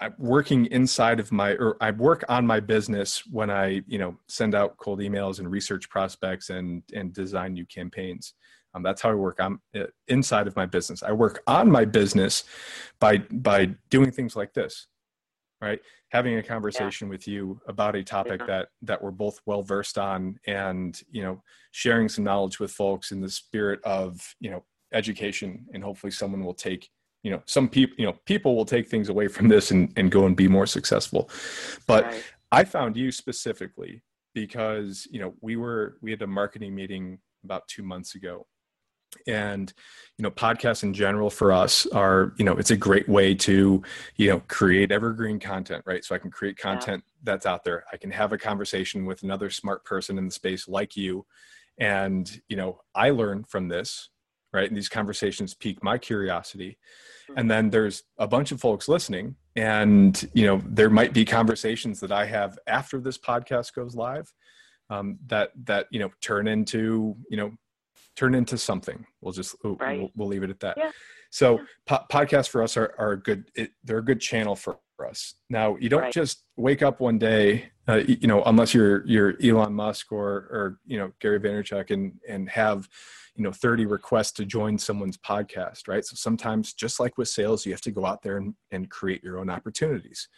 I'm 0.00 0.14
working 0.18 0.66
inside 0.66 1.20
of 1.20 1.30
my 1.30 1.52
or 1.52 1.76
I 1.80 1.90
work 1.90 2.24
on 2.28 2.46
my 2.46 2.60
business 2.60 3.22
when 3.30 3.50
I 3.50 3.82
you 3.86 3.98
know 3.98 4.16
send 4.28 4.54
out 4.54 4.76
cold 4.78 5.00
emails 5.00 5.38
and 5.38 5.50
research 5.50 5.88
prospects 5.90 6.50
and 6.50 6.82
and 6.94 7.12
design 7.12 7.54
new 7.54 7.66
campaigns. 7.66 8.34
Um, 8.72 8.82
that's 8.82 9.02
how 9.02 9.10
I 9.10 9.14
work 9.14 9.38
I'm 9.40 9.60
inside 10.08 10.46
of 10.46 10.56
my 10.56 10.66
business. 10.66 11.02
I 11.02 11.12
work 11.12 11.42
on 11.46 11.70
my 11.70 11.84
business 11.84 12.44
by 13.00 13.18
by 13.18 13.70
doing 13.90 14.10
things 14.10 14.36
like 14.36 14.54
this, 14.54 14.86
right? 15.60 15.80
Having 16.10 16.36
a 16.36 16.42
conversation 16.42 17.08
yeah. 17.08 17.10
with 17.10 17.28
you 17.28 17.60
about 17.66 17.96
a 17.96 18.02
topic 18.02 18.40
yeah. 18.40 18.46
that 18.46 18.68
that 18.82 19.02
we're 19.02 19.10
both 19.10 19.40
well 19.44 19.62
versed 19.62 19.98
on, 19.98 20.38
and 20.46 21.00
you 21.10 21.22
know, 21.22 21.42
sharing 21.72 22.08
some 22.08 22.24
knowledge 22.24 22.58
with 22.58 22.70
folks 22.70 23.10
in 23.10 23.20
the 23.20 23.30
spirit 23.30 23.80
of 23.84 24.34
you 24.40 24.50
know 24.50 24.64
education, 24.92 25.66
and 25.74 25.82
hopefully 25.84 26.10
someone 26.10 26.44
will 26.44 26.54
take 26.54 26.88
you 27.22 27.30
know 27.30 27.42
some 27.46 27.68
people 27.68 27.94
you 27.98 28.06
know 28.06 28.16
people 28.24 28.56
will 28.56 28.64
take 28.64 28.88
things 28.88 29.08
away 29.08 29.28
from 29.28 29.48
this 29.48 29.70
and, 29.70 29.92
and 29.96 30.10
go 30.10 30.26
and 30.26 30.36
be 30.36 30.48
more 30.48 30.66
successful. 30.66 31.28
But 31.86 32.04
right. 32.04 32.24
i 32.52 32.64
found 32.64 32.96
you 32.96 33.12
specifically 33.12 34.02
because 34.34 35.06
you 35.10 35.20
know 35.20 35.34
we 35.40 35.56
were 35.56 35.96
we 36.00 36.10
had 36.10 36.22
a 36.22 36.26
marketing 36.26 36.74
meeting 36.74 37.18
about 37.44 37.66
two 37.68 37.82
months 37.82 38.14
ago. 38.14 38.46
And 39.26 39.72
you 40.18 40.22
know 40.22 40.30
podcasts 40.30 40.84
in 40.84 40.94
general 40.94 41.30
for 41.30 41.50
us 41.50 41.84
are 41.86 42.32
you 42.38 42.44
know 42.44 42.56
it's 42.56 42.70
a 42.70 42.76
great 42.76 43.08
way 43.08 43.34
to 43.34 43.82
you 44.16 44.30
know 44.30 44.40
create 44.46 44.92
evergreen 44.92 45.40
content 45.40 45.82
right? 45.84 46.04
So 46.04 46.14
i 46.14 46.18
can 46.18 46.30
create 46.30 46.56
content 46.56 47.02
yeah. 47.04 47.20
that's 47.24 47.46
out 47.46 47.64
there. 47.64 47.84
I 47.92 47.96
can 47.96 48.12
have 48.12 48.32
a 48.32 48.38
conversation 48.38 49.04
with 49.04 49.24
another 49.24 49.50
smart 49.50 49.84
person 49.84 50.16
in 50.16 50.26
the 50.26 50.30
space 50.30 50.68
like 50.68 50.96
you. 50.96 51.26
And 51.78 52.40
you 52.48 52.56
know 52.56 52.80
i 52.94 53.10
learn 53.10 53.42
from 53.44 53.68
this 53.68 54.10
right 54.52 54.68
and 54.68 54.76
these 54.76 54.88
conversations 54.88 55.54
pique 55.54 55.82
my 55.82 55.96
curiosity 55.98 56.78
mm-hmm. 57.28 57.38
and 57.38 57.50
then 57.50 57.70
there's 57.70 58.04
a 58.18 58.26
bunch 58.26 58.52
of 58.52 58.60
folks 58.60 58.88
listening 58.88 59.34
and 59.56 60.28
you 60.34 60.46
know 60.46 60.60
there 60.66 60.90
might 60.90 61.12
be 61.12 61.24
conversations 61.24 62.00
that 62.00 62.12
i 62.12 62.24
have 62.24 62.58
after 62.66 63.00
this 63.00 63.18
podcast 63.18 63.74
goes 63.74 63.94
live 63.94 64.32
um, 64.90 65.18
that 65.26 65.50
that 65.64 65.86
you 65.90 66.00
know 66.00 66.10
turn 66.20 66.48
into 66.48 67.16
you 67.30 67.36
know 67.36 67.52
turn 68.16 68.34
into 68.34 68.58
something. 68.58 69.06
We'll 69.20 69.32
just 69.32 69.56
right. 69.64 69.98
we'll, 69.98 70.10
we'll, 70.14 70.28
leave 70.28 70.42
it 70.42 70.50
at 70.50 70.60
that. 70.60 70.76
Yeah. 70.76 70.90
So. 71.30 71.60
Po- 71.86 72.04
podcasts 72.12 72.48
for 72.48 72.62
us 72.62 72.76
are, 72.76 72.94
are 72.98 73.12
a 73.12 73.20
good, 73.20 73.50
it, 73.54 73.70
they're 73.84 73.98
a 73.98 74.04
good 74.04 74.20
channel 74.20 74.54
for, 74.54 74.78
for 75.00 75.08
us. 75.08 75.34
Now 75.48 75.76
you 75.80 75.88
don't 75.88 76.02
right. 76.02 76.12
just 76.12 76.44
wake 76.56 76.82
up 76.82 77.00
one 77.00 77.18
day, 77.18 77.70
uh, 77.88 78.02
you 78.06 78.28
know, 78.28 78.42
unless 78.44 78.74
you're, 78.74 79.06
you're 79.06 79.34
Elon 79.42 79.72
Musk 79.72 80.12
or, 80.12 80.28
or, 80.28 80.78
you 80.86 80.98
know, 80.98 81.10
Gary 81.20 81.40
Vaynerchuk 81.40 81.90
and, 81.90 82.12
and 82.28 82.50
have, 82.50 82.86
you 83.34 83.42
know, 83.42 83.50
30 83.50 83.86
requests 83.86 84.32
to 84.32 84.44
join 84.44 84.76
someone's 84.76 85.16
podcast, 85.16 85.88
right? 85.88 86.04
So 86.04 86.16
sometimes 86.16 86.74
just 86.74 87.00
like 87.00 87.16
with 87.16 87.28
sales, 87.28 87.64
you 87.64 87.72
have 87.72 87.80
to 87.80 87.90
go 87.90 88.04
out 88.04 88.20
there 88.20 88.36
and, 88.36 88.54
and 88.72 88.90
create 88.90 89.24
your 89.24 89.38
own 89.38 89.48
opportunities. 89.48 90.28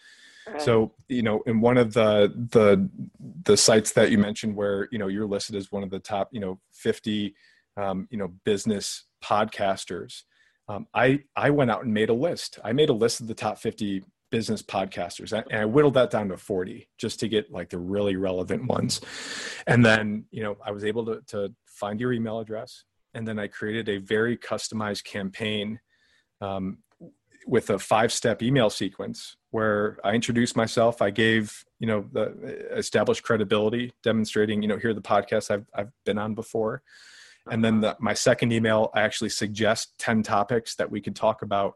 Right. 0.47 0.63
So, 0.63 0.93
you 1.09 1.23
know, 1.23 1.43
in 1.47 1.61
one 1.61 1.77
of 1.77 1.93
the 1.93 2.33
the 2.51 2.89
the 3.45 3.57
sites 3.57 3.93
that 3.93 4.11
you 4.11 4.19
mentioned 4.19 4.55
where, 4.55 4.89
you 4.93 4.99
know, 4.99 5.09
you're 5.09 5.27
listed 5.27 5.57
as 5.57 5.73
one 5.73 5.83
of 5.83 5.91
the 5.91 6.01
top, 6.01 6.29
you 6.33 6.41
know, 6.41 6.61
50 6.73 7.35
um, 7.77 8.07
you 8.11 8.19
know 8.19 8.29
business 8.45 9.05
podcasters 9.25 10.25
um, 10.69 10.87
i 10.93 11.21
i 11.37 11.49
went 11.49 11.71
out 11.71 11.85
and 11.85 11.95
made 11.95 12.11
a 12.11 12.15
list 12.15 12.59
i 12.65 12.73
made 12.73 12.91
a 12.91 12.93
list 12.93 13.21
of 13.21 13.29
the 13.29 13.35
top 13.35 13.57
50 13.59 14.05
business 14.33 14.63
podcasters. 14.63 15.33
And 15.33 15.61
i 15.61 15.65
whittled 15.65 15.95
that 15.95 16.11
down 16.11 16.31
to 16.31 16.37
40 16.37 16.89
just 16.99 17.21
to 17.21 17.29
get 17.29 17.53
like 17.53 17.69
the 17.69 17.79
really 17.79 18.17
relevant 18.17 18.67
ones. 18.67 19.01
And 19.69 19.85
then 19.87 20.25
you 20.33 20.43
know 20.43 20.57
i 20.67 20.73
was 20.73 20.85
able 20.85 21.05
to, 21.07 21.21
to 21.29 21.55
find 21.67 22.01
your 22.01 22.13
email 22.13 22.41
address 22.41 22.85
and 23.15 23.29
then 23.29 23.39
i 23.39 23.47
created 23.47 23.89
a 23.89 23.99
very 23.99 24.37
customized 24.37 25.05
campaign 25.05 25.79
um, 26.41 26.79
with 27.47 27.71
a 27.71 27.79
five 27.79 28.13
step 28.13 28.43
email 28.43 28.71
sequence 28.71 29.37
where 29.51 29.99
i 30.03 30.13
introduced 30.15 30.57
myself. 30.57 31.03
I 31.03 31.11
gave 31.11 31.65
you 31.79 31.87
know 31.87 32.05
the 32.11 32.25
established 32.77 33.23
credibility 33.23 33.93
demonstrating 34.03 34.63
you 34.63 34.69
know 34.69 34.79
here 34.79 34.91
are 34.91 34.95
the 34.95 35.11
podcasts 35.15 35.51
i've, 35.51 35.67
I've 35.75 35.93
been 36.05 36.19
on 36.19 36.35
before. 36.35 36.83
And 37.51 37.65
then 37.65 37.81
the, 37.81 37.97
my 38.01 38.15
second 38.15 38.53
email 38.53 38.91
i 38.95 39.03
actually 39.03 39.31
suggest 39.31 39.93
10 39.99 40.23
topics 40.23 40.75
that 40.77 40.91
we 40.91 41.01
could 41.01 41.17
talk 41.17 41.43
about 41.43 41.75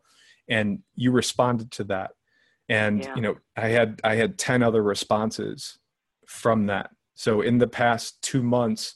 and 0.48 0.80
you 0.94 1.10
responded 1.10 1.70
to 1.72 1.84
that 1.84 2.12
and 2.68 3.02
yeah. 3.02 3.14
you 3.14 3.22
know 3.22 3.36
i 3.56 3.68
had 3.68 4.00
i 4.04 4.14
had 4.14 4.38
10 4.38 4.62
other 4.62 4.82
responses 4.82 5.78
from 6.26 6.66
that. 6.66 6.90
So 7.14 7.40
in 7.40 7.58
the 7.58 7.68
past 7.68 8.20
two 8.22 8.42
months 8.42 8.94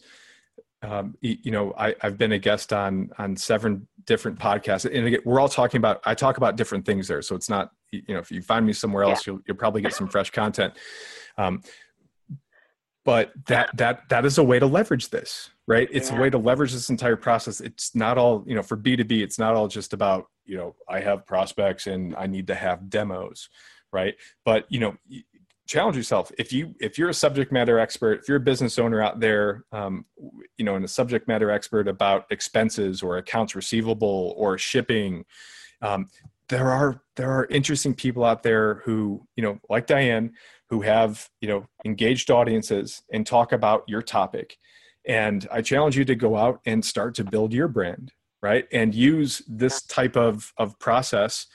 um, 0.83 1.15
you 1.21 1.51
know 1.51 1.75
I, 1.77 1.95
have 2.01 2.17
been 2.17 2.33
a 2.33 2.39
guest 2.39 2.73
on 2.73 3.11
on 3.19 3.37
seven 3.37 3.87
different 4.07 4.39
podcasts. 4.39 4.87
And 4.87 5.07
again, 5.07 5.21
we're 5.25 5.39
all 5.39 5.49
talking 5.49 5.79
about 5.79 6.01
i 6.05 6.15
talk 6.15 6.39
about 6.39 6.57
different 6.57 6.87
things 6.87 7.07
there. 7.09 7.23
So 7.23 7.37
it's 7.37 7.51
not 7.51 7.71
you 7.91 8.03
know 8.09 8.19
if 8.19 8.31
you 8.31 8.43
find 8.43 8.67
me 8.67 8.73
somewhere 8.73 9.05
else 9.05 9.27
yeah. 9.27 9.35
you'll, 9.35 9.43
you'll 9.47 9.57
probably 9.57 9.83
get 9.83 9.95
some 9.95 10.09
fresh 10.15 10.31
content. 10.31 10.75
Um, 11.37 11.63
but 13.05 13.33
that 13.47 13.77
that 13.77 14.09
that 14.09 14.25
is 14.25 14.39
a 14.39 14.45
way 14.45 14.59
to 14.59 14.67
leverage 14.67 15.11
this 15.11 15.51
right? 15.71 15.89
It's 15.93 16.11
yeah. 16.11 16.19
a 16.19 16.21
way 16.21 16.31
to 16.31 16.37
leverage 16.37 16.73
this 16.73 16.91
entire 16.91 17.15
process. 17.15 17.61
It's 17.61 17.95
not 17.95 18.19
all 18.19 18.43
you 18.47 18.57
know 18.57 18.63
for 18.63 18.77
b2b 18.77 19.23
it's 19.23 19.39
not 19.39 19.55
all 19.55 19.69
just 19.69 19.93
about 19.93 20.27
you 20.51 20.57
know 20.57 20.75
i 20.89 21.01
have 21.01 21.27
prospects 21.27 21.87
and 21.87 22.15
i 22.17 22.27
need 22.27 22.47
to 22.47 22.55
have 22.55 22.91
demos 22.91 23.49
right? 23.93 24.15
But 24.45 24.67
you 24.69 24.81
know 24.81 24.97
challenge 25.67 25.97
yourself. 25.97 26.33
If 26.39 26.53
you 26.53 26.75
if 26.81 26.99
you're 26.99 27.11
a 27.11 27.15
subject 27.15 27.53
matter 27.53 27.79
expert 27.79 28.21
if 28.21 28.29
you're 28.29 28.39
a 28.39 28.41
business 28.41 28.79
owner 28.79 29.03
out 29.03 29.21
there 29.21 29.65
um, 29.73 30.05
you 30.59 30.65
know 30.65 30.75
and 30.75 30.85
a 30.85 30.89
subject 30.89 31.29
matter 31.29 31.51
expert 31.51 31.89
about 31.89 32.27
expenses 32.31 33.03
or 33.03 33.19
accounts 33.19 33.55
receivable 33.55 34.35
or 34.37 34.59
shipping 34.59 35.25
um, 35.83 36.09
there 36.49 36.71
are 36.71 37.03
there 37.17 37.31
are 37.31 37.47
interesting 37.47 37.95
people 37.95 38.25
out 38.25 38.43
there 38.43 38.83
who 38.85 39.25
you 39.37 39.43
know 39.43 39.59
like 39.69 39.87
diane 39.87 40.33
who 40.69 40.81
have 40.81 41.29
you 41.41 41.49
know 41.49 41.67
engaged 41.85 42.31
audiences 42.31 43.03
and 43.13 43.27
talk 43.27 43.53
about 43.53 43.85
your 43.87 44.03
topic. 44.03 44.57
And 45.07 45.49
i 45.51 45.63
challenge 45.63 45.97
you 45.97 46.05
to 46.05 46.15
go 46.15 46.37
out 46.37 46.61
and 46.67 46.85
start 46.85 47.15
to 47.17 47.25
build 47.25 47.53
your 47.53 47.69
brand 47.69 48.13
right? 48.43 48.67
And 48.73 48.95
use 48.95 49.43
this 49.49 49.83
type 49.83 50.17
of 50.17 50.53
of 50.57 50.79
process 50.79 51.47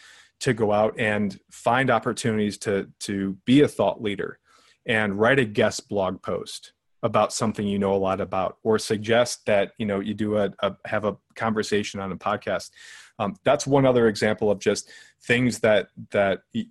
to 0.41 0.53
go 0.53 0.71
out 0.71 0.99
and 0.99 1.39
find 1.51 1.89
opportunities 1.89 2.57
to 2.59 2.87
to 3.01 3.37
be 3.45 3.61
a 3.61 3.67
thought 3.67 4.01
leader 4.01 4.39
and 4.85 5.19
write 5.19 5.39
a 5.39 5.45
guest 5.45 5.89
blog 5.89 6.21
post 6.21 6.73
about 7.03 7.31
something 7.31 7.67
you 7.67 7.79
know 7.79 7.93
a 7.93 7.97
lot 7.97 8.19
about 8.19 8.57
or 8.63 8.79
suggest 8.79 9.45
that 9.45 9.71
you 9.77 9.85
know 9.85 9.99
you 9.99 10.13
do 10.13 10.37
a, 10.37 10.51
a 10.59 10.75
have 10.85 11.05
a 11.05 11.15
conversation 11.35 11.99
on 11.99 12.11
a 12.11 12.17
podcast. 12.17 12.71
Um, 13.19 13.35
that's 13.43 13.65
one 13.65 13.85
other 13.85 14.07
example 14.07 14.51
of 14.51 14.59
just 14.59 14.89
things 15.23 15.59
that 15.59 15.87
that 16.11 16.41
you 16.53 16.65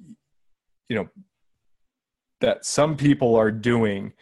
know 0.90 1.08
that 2.40 2.64
some 2.64 2.96
people 2.96 3.36
are 3.36 3.50
doing 3.50 4.12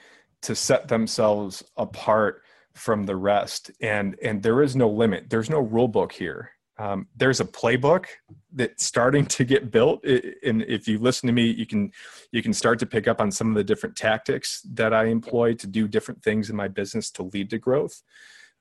to 0.43 0.55
set 0.55 0.89
themselves 0.89 1.65
apart 1.77 2.42
from 2.75 3.05
the 3.05 3.17
rest. 3.17 3.71
And 3.81 4.17
and 4.23 4.43
there 4.43 4.63
is 4.63 4.77
no 4.77 4.89
limit. 4.89 5.31
There's 5.31 5.51
no 5.51 5.61
rule 5.61 5.89
book 5.89 6.13
here. 6.13 6.53
Um, 6.79 7.07
there's 7.15 7.39
a 7.39 7.45
playbook 7.45 8.07
that's 8.53 8.85
starting 8.85 9.27
to 9.27 9.45
get 9.45 9.71
built. 9.71 10.05
And 10.05 10.63
if 10.63 10.89
you 10.89 10.99
listen 10.99 11.27
to 11.27 11.33
me 11.33 11.47
you 11.51 11.67
can 11.67 11.93
you 12.33 12.43
can 12.43 12.53
start 12.53 12.79
to 12.81 12.87
pick 12.87 13.07
up 13.07 13.21
on 13.21 13.31
some 13.31 13.49
of 13.49 13.55
the 13.55 13.65
different 13.65 13.95
tactics 13.95 14.63
that 14.73 14.95
i 14.95 15.05
employ 15.05 15.55
to 15.55 15.67
do 15.67 15.87
different 15.87 16.23
things 16.23 16.51
in 16.51 16.57
my 16.57 16.69
business 16.69 17.11
to 17.13 17.25
lead 17.25 17.51
to 17.51 17.59
growth. 17.59 18.03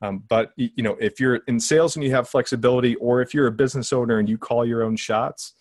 Um, 0.02 0.24
but 0.28 0.52
you 0.56 0.82
know 0.82 0.96
if 1.00 1.20
you're 1.20 1.36
in 1.46 1.58
sales 1.58 1.96
and 1.96 2.04
you 2.04 2.10
have 2.12 2.28
flexibility 2.28 2.96
or 2.96 3.22
if 3.22 3.32
you're 3.32 3.46
a 3.46 3.52
business 3.52 3.92
owner 3.92 4.18
and 4.18 4.28
you 4.28 4.36
call 4.36 4.66
your 4.66 4.82
own 4.82 4.96
shots 4.96 5.54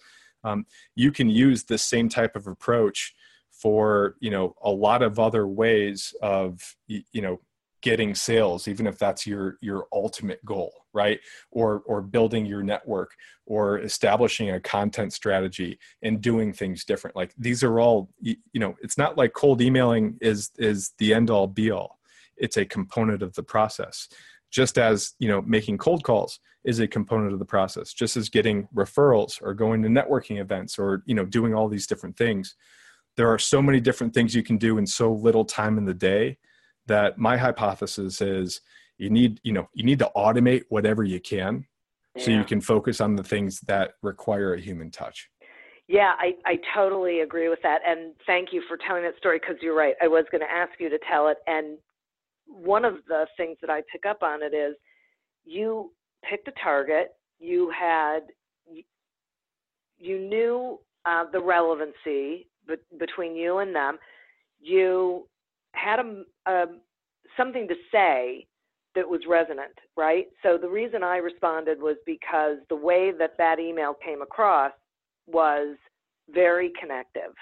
um, 0.43 0.66
you 0.95 1.12
can 1.12 1.30
use 1.30 1.64
this 1.64 1.84
same 1.84 2.10
type 2.10 2.36
of 2.36 2.47
approach 2.47 3.14
for 3.52 4.16
you 4.20 4.32
know 4.32 4.56
a 4.62 4.72
lot 4.72 5.02
of 5.02 5.20
other 5.20 5.47
ways 5.47 6.16
of 6.22 6.76
you 6.88 7.22
know 7.22 7.39
getting 7.82 8.16
sales 8.16 8.68
even 8.68 8.88
if 8.88 8.98
that's 8.98 9.26
your 9.26 9.58
your 9.62 9.88
ultimate 9.92 10.44
goal 10.46 10.82
right? 10.94 11.20
Or 11.52 11.84
or 11.86 12.02
building 12.02 12.46
your 12.46 12.64
network 12.64 13.12
or 13.46 13.80
establishing 13.80 14.52
a 14.52 14.60
content 14.60 15.14
strategy 15.14 15.80
and 16.02 16.22
doing 16.22 16.54
things 16.54 16.86
different. 16.86 17.16
Like 17.16 17.34
these 17.38 17.64
are 17.64 17.80
all 17.80 18.10
you 18.20 18.36
know 18.56 18.76
it's 18.82 18.98
not 18.98 19.18
like 19.18 19.34
cold 19.34 19.62
emailing 19.62 20.18
is 20.22 20.52
is 20.58 20.94
the 20.98 21.14
end 21.14 21.30
all 21.30 21.48
be 21.48 21.72
all 21.72 22.00
it's 22.38 22.58
a 22.58 22.66
component 22.66 23.22
of 23.22 23.34
the 23.34 23.44
process. 23.44 24.08
Just 24.50 24.78
as 24.78 25.14
you 25.20 25.28
know 25.28 25.42
making 25.42 25.78
cold 25.78 26.04
calls 26.04 26.40
is 26.64 26.80
a 26.80 26.88
component 26.88 27.34
of 27.34 27.40
the 27.40 27.46
process. 27.46 27.94
Just 27.94 28.18
as 28.18 28.30
getting 28.30 28.68
referrals 28.76 29.42
or 29.42 29.54
going 29.54 29.82
to 29.82 29.90
networking 29.90 30.40
events 30.40 30.78
or 30.78 31.04
you 31.06 31.16
know 31.16 31.26
doing 31.26 31.54
all 31.54 31.68
these 31.68 31.88
different 31.88 32.18
things 32.18 32.56
there 33.18 33.28
are 33.28 33.38
so 33.38 33.62
many 33.62 33.82
different 33.82 34.14
things 34.14 34.34
you 34.34 34.42
can 34.42 34.58
do 34.58 34.78
in 34.78 34.88
so 34.88 35.12
little 35.12 35.44
time 35.44 35.78
in 35.78 35.84
the 35.84 35.94
day 35.94 36.38
that 36.88 37.18
my 37.18 37.38
hypothesis 37.38 38.22
is 38.22 38.62
you 38.98 39.10
need 39.10 39.40
you 39.44 39.54
know 39.54 39.68
you 39.74 39.84
need 39.84 40.00
to 40.00 40.10
automate 40.16 40.64
whatever 40.70 41.04
you 41.04 41.20
can 41.20 41.66
yeah. 42.16 42.24
so 42.24 42.32
you 42.32 42.44
can 42.44 42.62
focus 42.62 43.02
on 43.02 43.16
the 43.16 43.24
things 43.24 43.60
that 43.62 43.94
require 44.02 44.54
a 44.54 44.60
human 44.60 44.92
touch 44.92 45.30
yeah 45.88 46.14
I, 46.20 46.34
I 46.46 46.60
totally 46.76 47.22
agree 47.22 47.50
with 47.50 47.60
that 47.64 47.82
and 47.88 48.14
thank 48.26 48.50
you 48.52 48.62
for 48.68 48.78
telling 48.78 49.04
that 49.04 49.18
story 49.18 49.40
because 49.40 49.58
you're 49.62 49.76
right 49.76 49.96
i 50.02 50.08
was 50.08 50.26
going 50.32 50.42
to 50.42 50.52
ask 50.52 50.72
you 50.80 50.90
to 50.90 51.00
tell 51.10 51.28
it 51.28 51.38
and 51.48 51.78
one 52.46 52.86
of 52.86 52.96
the 53.08 53.26
things 53.38 53.58
that 53.62 53.70
i 53.70 53.82
pick 53.92 54.06
up 54.06 54.24
on 54.24 54.44
it 54.44 54.54
is 54.54 54.76
you 55.46 55.92
picked 56.30 56.48
a 56.48 56.54
target 56.64 57.16
you 57.40 57.72
had 57.78 58.22
you 60.02 60.20
knew 60.20 60.80
uh, 61.06 61.26
the 61.32 61.40
relevancy 61.40 62.48
be- 62.68 62.98
between 62.98 63.36
you 63.36 63.60
and 63.60 63.76
them, 63.76 63.98
you 64.60 65.28
had 65.74 66.00
a, 66.00 66.24
a, 66.46 66.66
something 67.38 67.68
to 67.68 67.76
say 67.92 68.48
that 68.96 69.08
was 69.08 69.22
resonant, 69.28 69.74
right? 69.96 70.28
So 70.44 70.58
the 70.58 70.70
reason 70.70 71.04
I 71.04 71.18
responded 71.18 71.82
was 71.82 71.96
because 72.06 72.58
the 72.70 72.76
way 72.76 73.12
that 73.18 73.38
that 73.38 73.60
email 73.60 73.94
came 73.94 74.22
across 74.22 74.74
was 75.28 75.78
very 76.30 76.72
connective 76.80 77.34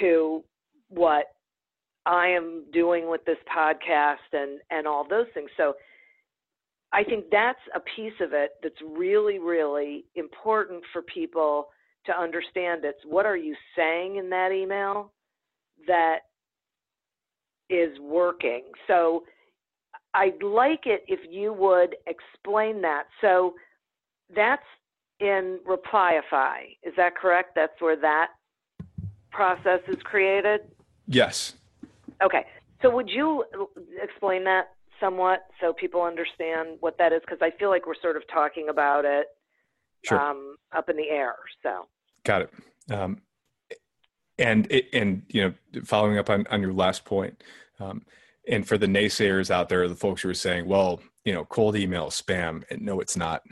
to 0.00 0.42
what 0.88 1.26
I 2.06 2.28
am 2.28 2.64
doing 2.72 3.08
with 3.08 3.24
this 3.24 3.36
podcast 3.54 4.16
and 4.32 4.60
and 4.70 4.86
all 4.86 5.06
those 5.08 5.26
things. 5.34 5.50
So 5.56 5.74
I 6.92 7.04
think 7.04 7.26
that's 7.30 7.58
a 7.74 7.80
piece 7.96 8.12
of 8.20 8.32
it 8.32 8.52
that's 8.62 8.74
really, 8.86 9.38
really 9.38 10.04
important 10.14 10.82
for 10.92 11.02
people 11.02 11.68
to 12.06 12.18
understand. 12.18 12.84
It's 12.84 12.98
what 13.06 13.24
are 13.24 13.36
you 13.36 13.54
saying 13.76 14.16
in 14.16 14.28
that 14.30 14.52
email 14.52 15.12
that 15.86 16.20
is 17.72 17.98
working. 18.00 18.64
So 18.86 19.24
I'd 20.14 20.42
like 20.42 20.86
it 20.86 21.04
if 21.08 21.20
you 21.30 21.52
would 21.54 21.96
explain 22.06 22.82
that. 22.82 23.04
So 23.20 23.54
that's 24.34 24.62
in 25.20 25.58
Replyify. 25.66 26.76
Is 26.82 26.92
that 26.96 27.16
correct? 27.16 27.52
That's 27.54 27.80
where 27.80 27.96
that 27.96 28.28
process 29.30 29.80
is 29.88 29.96
created? 30.02 30.60
Yes. 31.06 31.54
Okay. 32.22 32.44
So 32.82 32.90
would 32.90 33.08
you 33.08 33.44
explain 34.02 34.44
that 34.44 34.70
somewhat 35.00 35.46
so 35.60 35.72
people 35.72 36.02
understand 36.02 36.76
what 36.80 36.98
that 36.98 37.12
is? 37.12 37.20
Because 37.20 37.38
I 37.40 37.50
feel 37.58 37.70
like 37.70 37.86
we're 37.86 38.00
sort 38.02 38.16
of 38.16 38.22
talking 38.32 38.68
about 38.68 39.04
it 39.04 39.26
Sure. 40.04 40.20
um, 40.20 40.56
up 40.76 40.88
in 40.88 40.96
the 40.96 41.08
air. 41.08 41.36
So 41.62 41.86
Got 42.24 42.42
it. 42.42 42.50
Um, 42.90 43.22
and 44.42 44.66
it, 44.70 44.88
and 44.92 45.22
you 45.28 45.42
know, 45.42 45.82
following 45.84 46.18
up 46.18 46.28
on 46.30 46.46
on 46.50 46.60
your 46.60 46.72
last 46.72 47.04
point, 47.04 47.42
um, 47.80 48.02
and 48.48 48.66
for 48.66 48.76
the 48.76 48.86
naysayers 48.86 49.50
out 49.50 49.68
there, 49.68 49.88
the 49.88 49.94
folks 49.94 50.22
who 50.22 50.28
are 50.30 50.34
saying, 50.34 50.66
"Well, 50.66 51.00
you 51.24 51.32
know, 51.32 51.44
cold 51.44 51.76
email 51.76 52.06
spam," 52.08 52.64
and 52.70 52.82
no, 52.82 53.00
it's 53.00 53.16
not. 53.16 53.42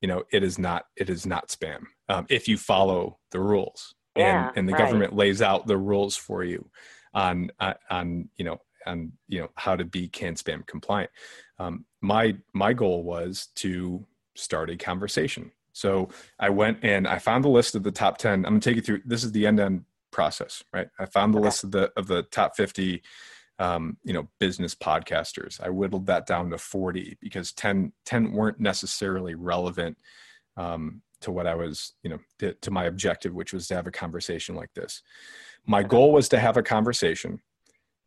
You 0.00 0.08
know, 0.08 0.24
it 0.32 0.42
is 0.42 0.58
not. 0.58 0.86
It 0.96 1.10
is 1.10 1.26
not 1.26 1.48
spam 1.48 1.82
um, 2.08 2.26
if 2.28 2.48
you 2.48 2.56
follow 2.56 3.18
the 3.30 3.40
rules, 3.40 3.94
Yeah, 4.16 4.48
and 4.48 4.58
and 4.58 4.68
the 4.68 4.72
right. 4.72 4.78
government 4.78 5.14
lays 5.14 5.40
out 5.42 5.66
the 5.66 5.76
rules 5.78 6.16
for 6.16 6.42
you 6.44 6.68
on 7.14 7.50
on- 7.60 7.74
on 7.90 8.28
you 8.36 8.44
know 8.44 8.58
on 8.86 9.12
you 9.28 9.40
know 9.40 9.50
how 9.56 9.76
to 9.76 9.84
be 9.84 10.08
can 10.08 10.34
spam 10.34 10.66
compliant. 10.66 11.10
Um, 11.58 11.84
my 12.00 12.36
my 12.52 12.72
goal 12.72 13.04
was 13.04 13.48
to 13.56 14.06
start 14.34 14.70
a 14.70 14.76
conversation. 14.76 15.52
So 15.72 16.08
I 16.38 16.50
went 16.50 16.78
and 16.82 17.06
I 17.06 17.18
found 17.18 17.44
the 17.44 17.48
list 17.48 17.74
of 17.74 17.82
the 17.84 17.92
top 17.92 18.18
10. 18.18 18.32
I'm 18.32 18.42
gonna 18.42 18.60
take 18.60 18.76
you 18.76 18.82
through 18.82 19.02
this 19.04 19.22
is 19.22 19.32
the 19.32 19.46
end-to-end 19.46 19.84
process, 20.10 20.62
right? 20.72 20.88
I 20.98 21.06
found 21.06 21.34
the 21.34 21.38
Okay. 21.38 21.46
list 21.46 21.64
of 21.64 21.70
the 21.70 21.92
of 21.96 22.06
the 22.06 22.22
top 22.24 22.56
50 22.56 23.02
um, 23.60 23.98
you 24.02 24.14
know, 24.14 24.26
business 24.38 24.74
podcasters. 24.74 25.60
I 25.62 25.68
whittled 25.68 26.06
that 26.06 26.26
down 26.26 26.48
to 26.48 26.56
40 26.56 27.18
because 27.20 27.52
10, 27.52 27.92
10 28.06 28.32
weren't 28.32 28.58
necessarily 28.58 29.34
relevant 29.34 29.98
um, 30.56 31.02
to 31.20 31.30
what 31.30 31.46
I 31.46 31.54
was, 31.54 31.92
you 32.02 32.08
know, 32.08 32.18
to, 32.38 32.54
to 32.54 32.70
my 32.70 32.84
objective, 32.84 33.34
which 33.34 33.52
was 33.52 33.68
to 33.68 33.74
have 33.74 33.86
a 33.86 33.90
conversation 33.90 34.54
like 34.54 34.72
this. 34.74 35.02
My 35.66 35.82
goal 35.82 36.10
was 36.12 36.30
to 36.30 36.40
have 36.40 36.56
a 36.56 36.62
conversation 36.62 37.42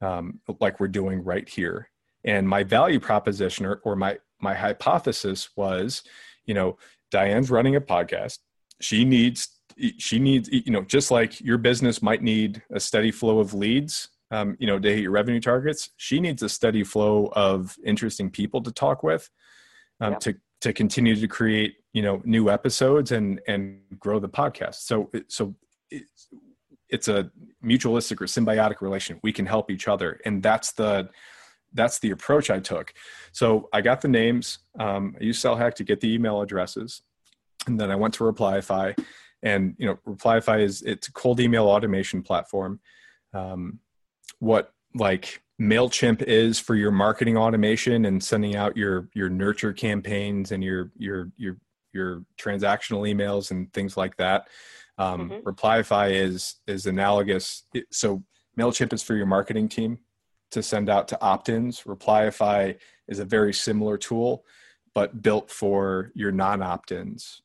um, 0.01 0.39
like 0.59 0.79
we're 0.79 0.87
doing 0.87 1.23
right 1.23 1.47
here. 1.47 1.89
And 2.25 2.49
my 2.49 2.63
value 2.63 2.99
proposition 2.99 3.65
or, 3.65 3.79
or 3.83 3.95
my 3.95 4.17
my 4.41 4.55
hypothesis 4.55 5.49
was, 5.55 6.03
you 6.45 6.53
know, 6.53 6.77
Diane's 7.11 7.51
running 7.51 7.75
a 7.75 7.81
podcast. 7.81 8.39
She 8.81 9.05
needs 9.05 9.52
she 9.97 10.19
needs 10.19 10.49
you 10.49 10.71
know 10.71 10.81
just 10.81 11.11
like 11.11 11.39
your 11.41 11.57
business 11.57 12.01
might 12.01 12.21
need 12.21 12.61
a 12.71 12.79
steady 12.79 13.11
flow 13.11 13.39
of 13.39 13.53
leads 13.53 14.09
um, 14.31 14.55
you 14.59 14.67
know 14.67 14.79
to 14.79 14.89
hit 14.89 14.99
your 15.01 15.11
revenue 15.11 15.39
targets 15.39 15.89
she 15.97 16.19
needs 16.19 16.41
a 16.43 16.49
steady 16.49 16.83
flow 16.83 17.31
of 17.35 17.75
interesting 17.85 18.29
people 18.29 18.61
to 18.61 18.71
talk 18.71 19.03
with 19.03 19.29
um, 20.01 20.13
Yep. 20.13 20.19
to 20.21 20.35
to 20.61 20.71
continue 20.71 21.13
to 21.15 21.27
create 21.27 21.75
you 21.91 22.01
know 22.01 22.21
new 22.23 22.49
episodes 22.49 23.11
and 23.11 23.41
and 23.47 23.79
grow 23.99 24.19
the 24.19 24.29
podcast. 24.29 24.75
So 24.75 25.09
so 25.27 25.55
it's, 25.91 26.29
it's 26.89 27.07
a 27.07 27.29
mutualistic 27.63 28.21
or 28.21 28.25
symbiotic 28.25 28.81
relation. 28.81 29.19
We 29.23 29.33
can 29.33 29.45
help 29.45 29.69
each 29.69 29.87
other. 29.87 30.19
And 30.25 30.41
that's 30.41 30.71
the 30.71 31.09
that's 31.73 31.99
the 31.99 32.11
approach 32.11 32.49
i 32.49 32.59
took. 32.59 32.93
So 33.31 33.67
i 33.73 33.81
got 33.81 34.01
the 34.01 34.07
names. 34.07 34.59
Um, 34.79 35.15
i 35.19 35.23
used 35.23 35.43
SellHack 35.43 35.73
to 35.75 35.83
get 35.83 36.01
the 36.01 36.13
email 36.13 36.41
addresses. 36.41 37.01
And 37.67 37.79
then 37.79 37.91
i 37.91 37.95
went 37.95 38.13
to 38.15 38.23
replyify 38.23 38.97
and 39.43 39.75
you 39.77 39.85
know 39.85 39.99
replyify 40.07 40.61
is 40.61 40.81
it's 40.81 41.09
a 41.09 41.11
cold 41.11 41.39
email 41.39 41.67
automation 41.67 42.23
platform. 42.23 42.79
Um, 43.33 43.79
what 44.39 44.73
like 44.95 45.43
mailchimp 45.61 46.23
is 46.23 46.59
for 46.59 46.75
your 46.75 46.91
marketing 46.91 47.37
automation 47.37 48.05
and 48.05 48.23
sending 48.23 48.55
out 48.55 48.75
your 48.75 49.09
your 49.13 49.29
nurture 49.29 49.73
campaigns 49.73 50.51
and 50.51 50.63
your 50.63 50.91
your 50.97 51.29
your 51.37 51.57
your 51.93 52.23
transactional 52.39 53.07
emails 53.07 53.51
and 53.51 53.71
things 53.73 53.95
like 53.95 54.17
that. 54.17 54.47
Um, 54.97 55.29
Mhm. 55.29 55.43
replyify 55.43 56.11
is 56.11 56.55
is 56.65 56.87
analogous. 56.87 57.63
So 57.91 58.23
mailchimp 58.57 58.93
is 58.93 59.03
for 59.03 59.15
your 59.15 59.25
marketing 59.25 59.67
team 59.67 59.99
to 60.51 60.63
send 60.63 60.89
out 60.89 61.07
to 61.09 61.21
opt-ins. 61.21 61.81
Replyify 61.81 62.77
is 63.07 63.19
a 63.19 63.25
very 63.25 63.53
similar 63.53 63.97
tool 63.97 64.45
but 64.95 65.23
built 65.23 65.49
for 65.49 66.11
your 66.13 66.31
non-opt-ins 66.31 67.41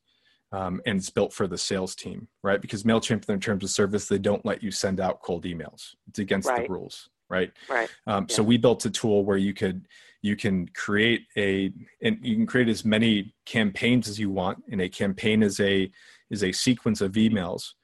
um, 0.53 0.80
and 0.86 0.99
it's 0.99 1.11
built 1.11 1.32
for 1.32 1.46
the 1.46 1.59
sales 1.59 1.94
team, 1.94 2.28
right? 2.42 2.61
Because 2.61 2.84
Mailchimp, 2.84 3.28
in 3.28 3.40
terms 3.40 3.64
of 3.64 3.70
service, 3.70 4.09
they 4.09 4.18
don't 4.18 4.44
let 4.44 4.62
you 4.62 4.70
send 4.70 5.01
out 5.01 5.22
cold 5.22 5.44
emails. 5.44 5.94
It's 6.09 6.18
against 6.18 6.49
Right. 6.49 6.66
the 6.66 6.72
rules, 6.72 7.11
right? 7.28 7.53
right. 7.68 7.90
Um, 8.07 8.28
So 8.28 8.42
we 8.42 8.57
built 8.57 8.84
a 8.84 8.90
tool 8.90 9.24
where 9.24 9.36
you 9.36 9.53
could 9.55 9.86
you 10.20 10.34
can 10.34 10.66
create 10.70 11.26
a 11.36 11.72
and 12.03 12.18
you 12.22 12.34
can 12.34 12.46
create 12.46 12.68
as 12.68 12.84
many 12.84 13.32
campaigns 13.46 14.09
as 14.09 14.18
you 14.18 14.30
want, 14.30 14.64
and 14.70 14.80
a 14.80 14.88
campaign 14.88 15.42
is 15.42 15.61
a 15.61 15.90
is 16.30 16.42
a 16.42 16.51
sequence 16.51 17.01
of 17.01 17.12
emails 17.12 17.74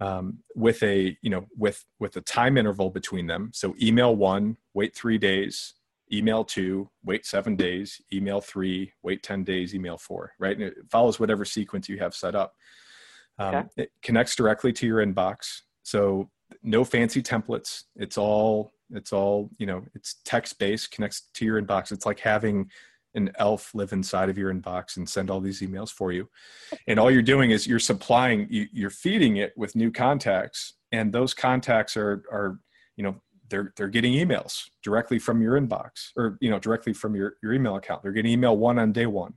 um, 0.00 0.38
with 0.56 0.82
a 0.82 1.16
you 1.22 1.30
know 1.30 1.46
with 1.56 1.84
with 2.00 2.16
a 2.16 2.20
time 2.22 2.56
interval 2.56 2.90
between 2.90 3.26
them. 3.26 3.50
So 3.54 3.76
email 3.80 4.16
one, 4.16 4.56
wait 4.74 4.94
three 4.94 5.18
days. 5.18 5.74
Email 6.12 6.44
two, 6.44 6.88
wait 7.04 7.26
seven 7.26 7.56
days. 7.56 8.00
Email 8.12 8.40
three, 8.40 8.92
wait 9.02 9.22
ten 9.22 9.44
days. 9.44 9.74
Email 9.74 9.98
four, 9.98 10.32
right? 10.38 10.56
And 10.56 10.66
it 10.66 10.74
follows 10.90 11.20
whatever 11.20 11.44
sequence 11.44 11.88
you 11.88 11.98
have 11.98 12.14
set 12.14 12.34
up. 12.34 12.54
Um, 13.38 13.54
Okay. 13.54 13.68
It 13.76 13.92
connects 14.02 14.34
directly 14.34 14.72
to 14.74 14.86
your 14.86 15.04
inbox, 15.04 15.60
so 15.82 16.30
no 16.62 16.84
fancy 16.84 17.22
templates. 17.22 17.84
It's 17.96 18.18
all 18.18 18.72
it's 18.90 19.12
all 19.12 19.50
you 19.58 19.66
know. 19.66 19.84
It's 19.94 20.16
text 20.24 20.58
based, 20.58 20.90
connects 20.90 21.28
to 21.34 21.44
your 21.44 21.60
inbox. 21.60 21.92
It's 21.92 22.06
like 22.06 22.20
having 22.20 22.70
an 23.14 23.30
elf 23.38 23.74
live 23.74 23.92
inside 23.92 24.28
of 24.28 24.38
your 24.38 24.52
inbox 24.52 24.96
and 24.96 25.08
send 25.08 25.30
all 25.30 25.40
these 25.40 25.62
emails 25.62 25.90
for 25.90 26.12
you 26.12 26.28
and 26.86 26.98
all 27.00 27.10
you're 27.10 27.22
doing 27.22 27.50
is 27.50 27.66
you're 27.66 27.78
supplying 27.78 28.46
you, 28.50 28.66
you're 28.72 28.90
feeding 28.90 29.38
it 29.38 29.52
with 29.56 29.74
new 29.74 29.90
contacts 29.90 30.74
and 30.92 31.12
those 31.12 31.32
contacts 31.32 31.96
are 31.96 32.22
are 32.30 32.60
you 32.96 33.02
know 33.02 33.16
they're 33.48 33.72
they're 33.76 33.88
getting 33.88 34.12
emails 34.12 34.70
directly 34.82 35.18
from 35.18 35.40
your 35.40 35.60
inbox 35.60 36.10
or 36.16 36.38
you 36.40 36.50
know 36.50 36.58
directly 36.58 36.92
from 36.92 37.14
your 37.14 37.34
your 37.42 37.52
email 37.52 37.76
account. 37.76 38.02
They're 38.02 38.12
getting 38.12 38.32
email 38.32 38.56
one 38.56 38.78
on 38.78 38.92
day 38.92 39.06
one. 39.06 39.34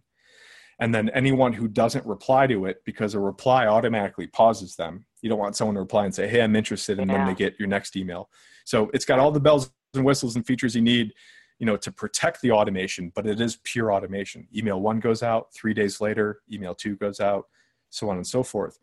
And 0.79 0.95
then 0.95 1.09
anyone 1.09 1.53
who 1.53 1.67
doesn't 1.67 2.05
reply 2.07 2.47
to 2.47 2.65
it 2.65 2.81
because 2.85 3.13
a 3.13 3.19
reply 3.19 3.67
automatically 3.67 4.25
pauses 4.25 4.75
them. 4.75 5.05
You 5.21 5.29
don't 5.29 5.37
want 5.37 5.55
someone 5.55 5.75
to 5.75 5.81
reply 5.81 6.05
and 6.05 6.15
say 6.15 6.27
hey 6.27 6.41
i'm 6.41 6.55
interested 6.55 6.99
and 6.99 7.09
then 7.09 7.25
they 7.27 7.35
get 7.35 7.59
your 7.59 7.67
next 7.67 7.95
email. 7.95 8.29
So 8.65 8.89
it's 8.93 9.05
got 9.05 9.19
all 9.19 9.31
the 9.31 9.39
bells 9.39 9.71
and 9.93 10.05
whistles 10.05 10.35
and 10.35 10.45
features 10.45 10.75
you 10.75 10.81
need 10.81 11.13
you 11.59 11.65
know 11.65 11.77
to 11.77 11.91
protect 11.91 12.41
the 12.41 12.51
automation 12.51 13.11
but 13.13 13.27
it 13.27 13.39
is 13.39 13.57
pure 13.63 13.93
automation. 13.93 14.47
Email 14.55 14.81
one 14.81 14.99
goes 14.99 15.23
out 15.23 15.53
three 15.53 15.73
days 15.73 16.01
later 16.01 16.41
email 16.51 16.75
two 16.75 16.95
goes 16.95 17.19
out 17.19 17.45
so 17.89 18.09
on 18.09 18.17
and 18.17 18.27
so 18.27 18.43
forth. 18.43 18.79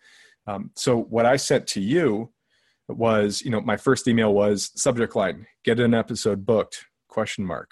Um, 0.46 0.70
so 0.76 0.96
what 0.96 1.26
i 1.26 1.36
sent 1.36 1.66
to 1.68 1.80
you 1.80 2.30
was 2.88 3.42
you 3.42 3.50
know 3.50 3.60
my 3.60 3.76
first 3.76 4.08
email 4.08 4.32
was 4.32 4.70
subject 4.80 5.14
line 5.14 5.46
get 5.64 5.78
an 5.78 5.94
episode 5.94 6.46
booked 6.46 6.86
question 7.08 7.44
mark 7.44 7.70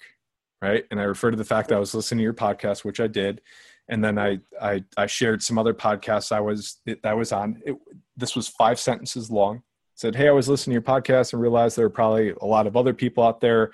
right? 0.61 0.85
And 0.89 0.99
i 0.99 1.03
refer 1.03 1.31
to 1.31 1.37
the 1.37 1.45
fact 1.45 1.69
that 1.69 1.75
i 1.75 1.79
was 1.79 1.93
listening 1.93 2.19
to 2.19 2.23
your 2.23 2.33
podcast 2.33 2.83
which 2.83 2.99
i 2.99 3.07
did. 3.07 3.41
And 3.89 4.03
then 4.03 4.17
i 4.17 4.39
i, 4.61 4.83
I 4.95 5.07
shared 5.07 5.41
some 5.41 5.57
other 5.57 5.73
podcasts 5.73 6.31
i 6.31 6.39
was 6.39 6.79
that 6.85 6.99
I 7.03 7.13
was 7.13 7.31
on. 7.31 7.61
It, 7.65 7.75
this 8.15 8.35
was 8.35 8.47
five 8.47 8.79
sentences 8.79 9.31
long. 9.31 9.63
Said 9.95 10.15
hey 10.15 10.27
i 10.27 10.31
was 10.31 10.49
listening 10.49 10.71
to 10.71 10.75
your 10.75 11.01
podcast 11.01 11.33
and 11.33 11.41
realized 11.41 11.77
there 11.77 11.85
are 11.85 11.89
probably 11.89 12.33
a 12.41 12.45
lot 12.45 12.67
of 12.67 12.75
other 12.75 12.93
people 12.93 13.23
out 13.23 13.41
there 13.41 13.71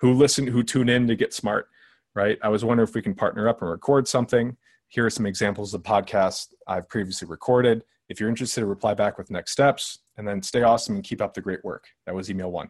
who 0.00 0.14
listen 0.14 0.46
who 0.46 0.62
tune 0.62 0.88
in 0.88 1.06
to 1.06 1.16
get 1.16 1.34
smart 1.34 1.68
right? 2.14 2.38
I 2.42 2.48
was 2.48 2.64
wondering 2.64 2.88
if 2.88 2.94
we 2.94 3.02
can 3.02 3.14
partner 3.14 3.48
up 3.48 3.62
and 3.62 3.70
record 3.70 4.08
something. 4.08 4.56
Here 4.88 5.06
are 5.06 5.10
some 5.10 5.26
examples 5.26 5.74
of 5.74 5.82
podcasts 5.82 6.48
i've 6.66 6.88
previously 6.88 7.28
recorded. 7.28 7.84
If 8.08 8.18
you're 8.18 8.28
interested 8.28 8.64
reply 8.64 8.94
back 8.94 9.18
with 9.18 9.30
next 9.30 9.52
steps 9.52 10.00
and 10.20 10.28
then 10.28 10.42
stay 10.42 10.60
awesome 10.62 10.96
and 10.96 11.02
keep 11.04 11.22
up 11.22 11.32
the 11.32 11.40
great 11.40 11.64
work. 11.64 11.86
That 12.04 12.14
was 12.14 12.30
email 12.30 12.52
one. 12.52 12.68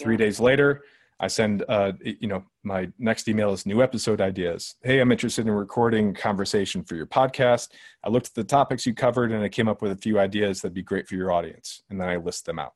Three 0.00 0.14
Yeah. 0.14 0.18
days 0.26 0.40
later 0.40 0.82
i 1.18 1.28
send 1.28 1.64
uh, 1.70 1.92
you 2.04 2.28
know 2.28 2.44
my 2.62 2.90
next 2.98 3.26
email 3.26 3.50
is 3.50 3.64
new 3.64 3.82
episode 3.82 4.20
ideas. 4.20 4.74
Hey 4.82 4.98
i'm 5.00 5.10
interested 5.12 5.46
in 5.46 5.52
recording 5.52 6.12
conversation 6.14 6.82
for 6.84 6.94
your 6.94 7.06
podcast. 7.06 7.68
I 8.04 8.10
looked 8.10 8.26
at 8.28 8.34
the 8.34 8.44
topics 8.44 8.84
you 8.86 8.94
covered 8.94 9.32
and 9.32 9.42
i 9.42 9.48
came 9.48 9.68
up 9.68 9.80
with 9.82 9.92
a 9.92 9.96
few 9.96 10.18
ideas 10.18 10.60
that'd 10.60 10.74
be 10.74 10.82
great 10.82 11.06
for 11.08 11.14
your 11.14 11.30
audience. 11.32 11.82
And 11.88 11.98
then 12.00 12.08
i 12.08 12.16
list 12.16 12.44
them 12.46 12.58
out. 12.58 12.72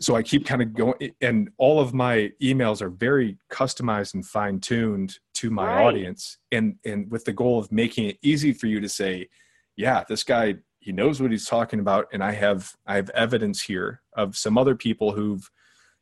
So 0.00 0.14
I 0.14 0.22
keep 0.22 0.44
kind 0.44 0.60
of 0.60 0.74
going, 0.74 1.12
and 1.22 1.48
all 1.56 1.80
of 1.80 1.94
my 1.94 2.30
emails 2.42 2.82
are 2.82 2.90
very 2.90 3.38
customized 3.50 4.12
and 4.12 4.26
fine 4.26 4.60
tuned 4.60 5.18
to 5.40 5.48
my 5.50 5.68
Right. 5.68 5.84
audience, 5.86 6.36
and 6.52 6.76
and 6.84 7.10
with 7.10 7.24
the 7.24 7.32
goal 7.32 7.58
of 7.58 7.72
making 7.72 8.04
it 8.10 8.18
easy 8.20 8.52
for 8.52 8.66
you 8.66 8.80
to 8.80 8.88
say, 8.90 9.28
yeah, 9.76 10.04
this 10.06 10.22
guy 10.24 10.56
he 10.80 10.92
knows 10.92 11.20
what 11.20 11.30
he's 11.30 11.46
talking 11.46 11.80
about, 11.80 12.08
and 12.12 12.22
I 12.22 12.32
have 12.32 12.72
I 12.86 12.96
have 12.96 13.10
evidence 13.10 13.62
here 13.62 14.02
of 14.14 14.36
some 14.36 14.56
other 14.56 14.74
people 14.74 15.12
who've, 15.12 15.48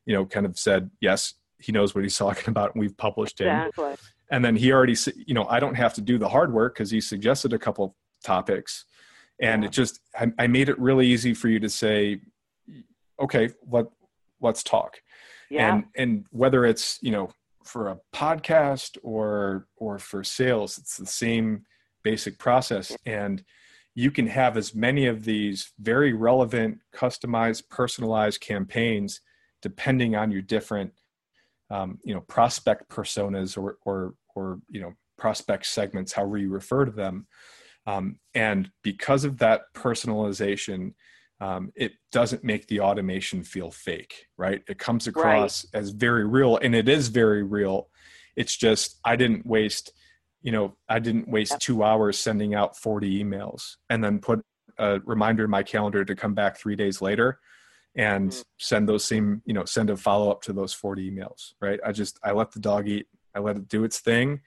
you 0.05 0.15
know, 0.15 0.27
kind 0.27 0.47
of 0.47 0.59
said 0.59 0.91
yes, 1.01 1.35
he 1.59 1.73
knows 1.73 1.95
what 1.95 2.05
he's 2.05 2.17
talking 2.19 2.49
about, 2.49 2.75
and 2.75 2.81
we've 2.81 2.97
published 2.97 3.41
Exactly. 3.41 3.95
and 4.31 4.45
then 4.45 4.57
he 4.57 4.73
already 4.73 4.97
you 5.27 5.35
know 5.35 5.47
i 5.49 5.61
don't 5.61 5.75
have 5.75 5.95
to 5.95 6.01
do 6.01 6.19
the 6.19 6.29
hard 6.29 6.53
work 6.53 6.75
because 6.75 6.91
he 6.91 7.01
suggested 7.01 7.53
a 7.53 7.59
couple 7.59 7.97
topics 8.25 8.85
and 9.41 9.63
yeah. 9.63 9.69
it 9.69 9.73
just 9.73 10.01
I, 10.19 10.33
I, 10.39 10.47
made 10.47 10.69
it 10.69 10.79
really 10.79 11.07
easy 11.07 11.35
for 11.35 11.49
you 11.49 11.61
to 11.61 11.69
say 11.69 12.21
okay 13.21 13.51
let 13.71 13.87
let's 14.41 14.63
talk 14.63 15.01
yeah. 15.51 15.75
and 15.75 15.85
and 15.97 16.27
whether 16.31 16.65
it's 16.65 16.99
you 17.03 17.11
know 17.11 17.31
for 17.65 17.89
a 17.89 17.99
podcast 18.15 18.97
or 19.03 19.67
or 19.77 19.99
for 19.99 20.23
sales 20.25 20.79
it's 20.79 20.97
the 20.97 21.07
same 21.07 21.65
basic 22.03 22.39
process 22.39 22.97
and 23.05 23.45
you 23.97 24.11
can 24.11 24.27
have 24.27 24.59
as 24.59 24.75
many 24.75 25.07
of 25.07 25.25
these 25.25 25.73
very 25.81 26.13
relevant 26.13 26.79
customized 26.95 27.69
personalized 27.71 28.41
campaigns 28.41 29.23
depending 29.63 30.15
on 30.15 30.31
your 30.31 30.43
different 30.43 30.93
um, 31.71 31.99
you 32.05 32.15
know 32.15 32.21
prospect 32.21 32.89
personas 32.89 33.59
or 33.59 33.79
or 33.85 34.15
or 34.37 34.61
you 34.69 34.81
know 34.81 34.93
prospect 35.19 35.67
segments 35.67 36.13
however 36.13 36.39
you 36.39 36.51
refer 36.51 36.85
to 36.85 36.93
them. 36.93 37.27
Um, 37.87 38.19
and 38.35 38.71
because 38.83 39.25
of 39.25 39.39
that 39.39 39.63
personalization 39.75 40.93
um, 41.41 41.73
it 41.75 41.93
doesn't 42.13 42.45
make 42.45 42.67
the 42.67 42.81
automation 42.81 43.43
feel 43.43 43.71
fake 43.71 44.27
right? 44.37 44.63
It 44.69 44.79
comes 44.79 45.07
across 45.07 45.65
right. 45.73 45.81
as 45.81 45.91
very 45.91 46.27
real 46.27 46.59
and 46.59 46.75
it 46.75 46.89
is 46.89 47.09
very 47.09 47.43
real. 47.43 47.89
It's 48.37 48.55
just 48.55 49.01
i 49.07 49.17
didn't 49.17 49.47
waste 49.47 49.93
you 50.47 50.53
know 50.53 50.77
i 50.89 50.99
didn't 50.99 51.29
waste 51.29 51.61
two 51.61 51.83
hours 51.83 52.19
sending 52.19 52.55
out 52.55 52.77
40 52.79 53.23
emails 53.23 53.77
and 53.91 54.03
then 54.03 54.21
put 54.21 54.41
a 54.79 55.01
reminder 55.05 55.45
in 55.45 55.51
my 55.51 55.63
calendar 55.63 56.05
to 56.05 56.15
come 56.15 56.35
back 56.35 56.57
three 56.57 56.77
days 56.77 57.03
later 57.03 57.41
and 57.97 58.31
mm-hmm. 58.31 58.43
send 58.59 58.89
those 58.89 59.05
same 59.05 59.43
you 59.45 59.53
know 59.53 59.65
send 59.65 59.91
a 59.91 59.97
follow-up 59.97 60.41
to 60.43 60.53
those 60.53 60.73
40 60.73 61.11
emails 61.11 61.55
right? 61.61 61.81
I 61.85 61.91
just 61.91 62.19
i 62.23 62.31
let 62.31 62.53
the 62.53 62.61
dog 62.61 62.89
eat 62.89 63.09
i 63.35 63.41
let 63.41 63.57
it 63.57 63.69
do 63.69 63.83
its 63.83 63.99
thing 63.99 64.41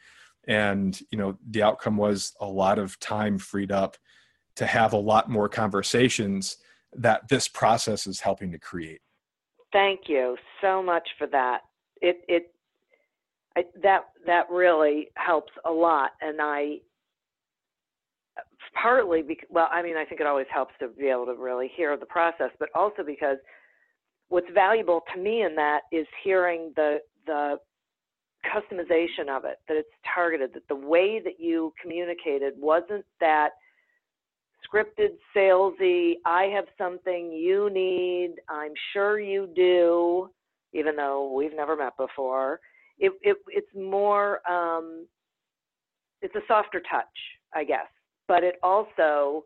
and 0.47 0.99
you 1.11 1.17
know 1.17 1.37
the 1.49 1.63
outcome 1.63 1.97
was 1.97 2.33
a 2.39 2.47
lot 2.47 2.79
of 2.79 2.97
time 2.99 3.37
freed 3.37 3.71
up 3.71 3.97
to 4.55 4.65
have 4.65 4.93
a 4.93 4.97
lot 4.97 5.29
more 5.29 5.49
conversations 5.49 6.57
that 6.93 7.27
this 7.29 7.47
process 7.47 8.07
is 8.07 8.19
helping 8.19 8.51
to 8.51 8.59
create. 8.59 9.01
Thank 9.71 10.01
you 10.07 10.35
so 10.61 10.81
much 10.81 11.07
for 11.17 11.27
that. 11.27 11.61
It 12.01 12.21
it 12.27 12.53
That 13.81 14.05
that 14.25 14.49
really 14.49 15.07
helps 15.15 15.51
a 15.65 15.71
lot 15.71 16.11
and 16.21 16.41
i 16.41 16.75
partly 18.81 19.21
because 19.21 19.47
well 19.49 19.67
i 19.71 19.81
mean 19.81 19.97
i 19.97 20.05
think 20.05 20.21
it 20.21 20.27
always 20.27 20.45
helps 20.53 20.73
to 20.79 20.87
be 20.87 21.07
able 21.07 21.25
to 21.25 21.33
really 21.33 21.71
hear 21.75 21.97
the 21.97 22.05
process 22.05 22.49
but 22.59 22.69
also 22.75 23.03
because 23.05 23.37
what's 24.29 24.49
valuable 24.53 25.01
to 25.13 25.21
me 25.21 25.43
in 25.43 25.55
that 25.55 25.81
is 25.91 26.05
hearing 26.23 26.71
the 26.75 26.99
the 27.25 27.57
customization 28.45 29.29
of 29.29 29.43
it 29.45 29.57
that 29.67 29.75
it's 29.75 29.89
targeted 30.13 30.53
that 30.53 30.67
the 30.69 30.75
way 30.75 31.19
that 31.23 31.39
you 31.39 31.73
communicated 31.81 32.53
wasn't 32.57 33.03
that 33.19 33.49
scripted 34.65 35.09
salesy 35.35 36.13
i 36.25 36.43
have 36.43 36.65
something 36.77 37.31
you 37.31 37.69
need 37.69 38.35
i'm 38.49 38.73
sure 38.93 39.19
you 39.19 39.49
do 39.55 40.29
even 40.73 40.95
though 40.95 41.33
we've 41.33 41.55
never 41.55 41.75
met 41.75 41.95
before 41.97 42.59
it, 42.99 43.11
it 43.21 43.37
it's 43.47 43.73
more 43.75 44.39
um, 44.49 45.05
it's 46.21 46.35
a 46.35 46.41
softer 46.47 46.81
touch 46.91 47.05
i 47.53 47.63
guess 47.63 47.87
but 48.27 48.43
it 48.43 48.55
also 48.61 49.43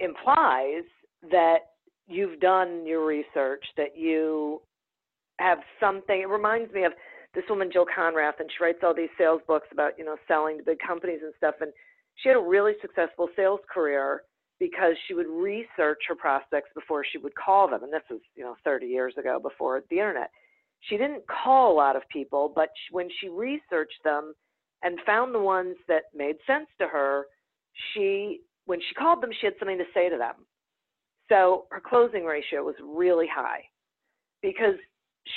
implies 0.00 0.84
that 1.30 1.58
you've 2.08 2.40
done 2.40 2.86
your 2.86 3.06
research, 3.06 3.64
that 3.76 3.96
you 3.96 4.62
have 5.38 5.58
something. 5.78 6.22
It 6.22 6.28
reminds 6.28 6.72
me 6.72 6.84
of 6.84 6.92
this 7.34 7.44
woman, 7.48 7.70
Jill 7.72 7.86
Konrath, 7.86 8.40
and 8.40 8.50
she 8.50 8.64
writes 8.64 8.78
all 8.82 8.94
these 8.94 9.10
sales 9.18 9.42
books 9.46 9.68
about, 9.70 9.98
you 9.98 10.04
know, 10.04 10.16
selling 10.26 10.58
to 10.58 10.64
big 10.64 10.78
companies 10.84 11.20
and 11.22 11.32
stuff. 11.36 11.56
And 11.60 11.72
she 12.16 12.30
had 12.30 12.38
a 12.38 12.40
really 12.40 12.72
successful 12.80 13.28
sales 13.36 13.60
career 13.72 14.22
because 14.58 14.94
she 15.06 15.14
would 15.14 15.28
research 15.28 16.00
her 16.08 16.16
prospects 16.16 16.70
before 16.74 17.04
she 17.04 17.18
would 17.18 17.34
call 17.34 17.68
them. 17.68 17.84
And 17.84 17.92
this 17.92 18.02
was, 18.10 18.20
you 18.34 18.42
know, 18.42 18.56
30 18.64 18.86
years 18.86 19.14
ago 19.18 19.38
before 19.40 19.82
the 19.90 19.98
internet. 19.98 20.30
She 20.80 20.96
didn't 20.96 21.24
call 21.26 21.72
a 21.72 21.76
lot 21.76 21.96
of 21.96 22.02
people, 22.08 22.52
but 22.54 22.70
when 22.90 23.08
she 23.20 23.28
researched 23.28 24.02
them 24.04 24.34
and 24.82 24.98
found 25.04 25.34
the 25.34 25.40
ones 25.40 25.76
that 25.88 26.04
made 26.14 26.36
sense 26.46 26.68
to 26.80 26.86
her, 26.86 27.26
she 27.92 28.40
when 28.66 28.80
she 28.80 28.94
called 28.94 29.22
them, 29.22 29.30
she 29.40 29.46
had 29.46 29.54
something 29.58 29.78
to 29.78 29.84
say 29.94 30.10
to 30.10 30.18
them. 30.18 30.34
So 31.30 31.66
her 31.70 31.80
closing 31.80 32.24
ratio 32.24 32.62
was 32.62 32.74
really 32.82 33.26
high 33.26 33.62
because 34.42 34.74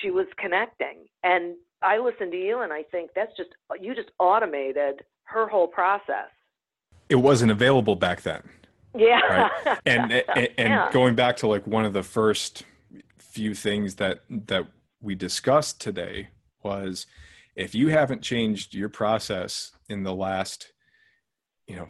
she 0.01 0.11
was 0.11 0.27
connecting. 0.37 1.05
And 1.23 1.55
I 1.81 1.97
listened 1.97 2.31
to 2.33 2.37
you 2.37 2.61
and 2.61 2.71
I 2.71 2.83
think 2.83 3.11
that's 3.15 3.35
just 3.35 3.49
you 3.79 3.95
just 3.95 4.11
automated 4.19 5.03
her 5.23 5.47
whole 5.47 5.67
process. 5.67 6.29
It 7.09 7.15
wasn't 7.15 7.51
available 7.51 7.95
back 7.95 8.21
then. 8.21 8.43
Yeah. 8.95 9.19
Right? 9.19 9.77
And 9.85 10.11
and, 10.35 10.49
and 10.57 10.69
yeah. 10.69 10.89
going 10.91 11.15
back 11.15 11.37
to 11.37 11.47
like 11.47 11.65
one 11.65 11.85
of 11.85 11.93
the 11.93 12.03
first 12.03 12.63
few 13.17 13.53
things 13.53 13.95
that 13.95 14.21
that 14.29 14.67
we 15.01 15.15
discussed 15.15 15.81
today 15.81 16.29
was 16.63 17.05
if 17.55 17.75
you 17.75 17.89
haven't 17.89 18.21
changed 18.21 18.73
your 18.73 18.89
process 18.89 19.71
in 19.89 20.03
the 20.03 20.13
last 20.13 20.71
you 21.67 21.75
know 21.75 21.89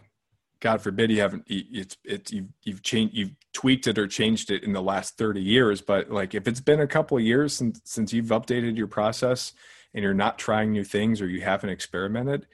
God 0.59 0.82
forbid 0.82 1.12
you 1.12 1.22
haven't 1.22 1.43
it's 1.47 1.97
it's 2.03 2.32
you've 2.32 2.49
you've 2.64 2.84
changed 2.84 3.16
you've 3.16 3.36
tweaked 3.53 3.88
it 3.88 3.97
or 3.97 4.07
changed 4.07 4.51
it 4.51 4.64
in 4.64 4.74
the 4.74 4.82
last 4.82 5.18
30 5.18 5.41
years 5.41 5.82
but 5.82 6.09
like 6.09 6.34
if 6.34 6.47
it's 6.47 6.62
been 6.62 6.82
a 6.82 6.88
couple 6.88 7.18
of 7.18 7.24
years 7.24 7.53
since 7.53 7.82
since 7.84 8.14
you've 8.14 8.28
updated 8.28 8.78
your 8.78 8.88
process 8.88 9.53
and 9.93 10.03
you're 10.03 10.14
not 10.14 10.38
trying 10.38 10.72
new 10.72 10.84
things 10.84 11.22
or 11.22 11.28
you 11.28 11.41
haven't 11.41 11.70
experimented 11.70 12.47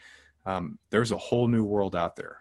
um, 0.46 0.80
there's 0.92 1.12
a 1.12 1.18
whole 1.18 1.48
new 1.48 1.64
world 1.64 1.96
out 1.96 2.16
there 2.16 2.40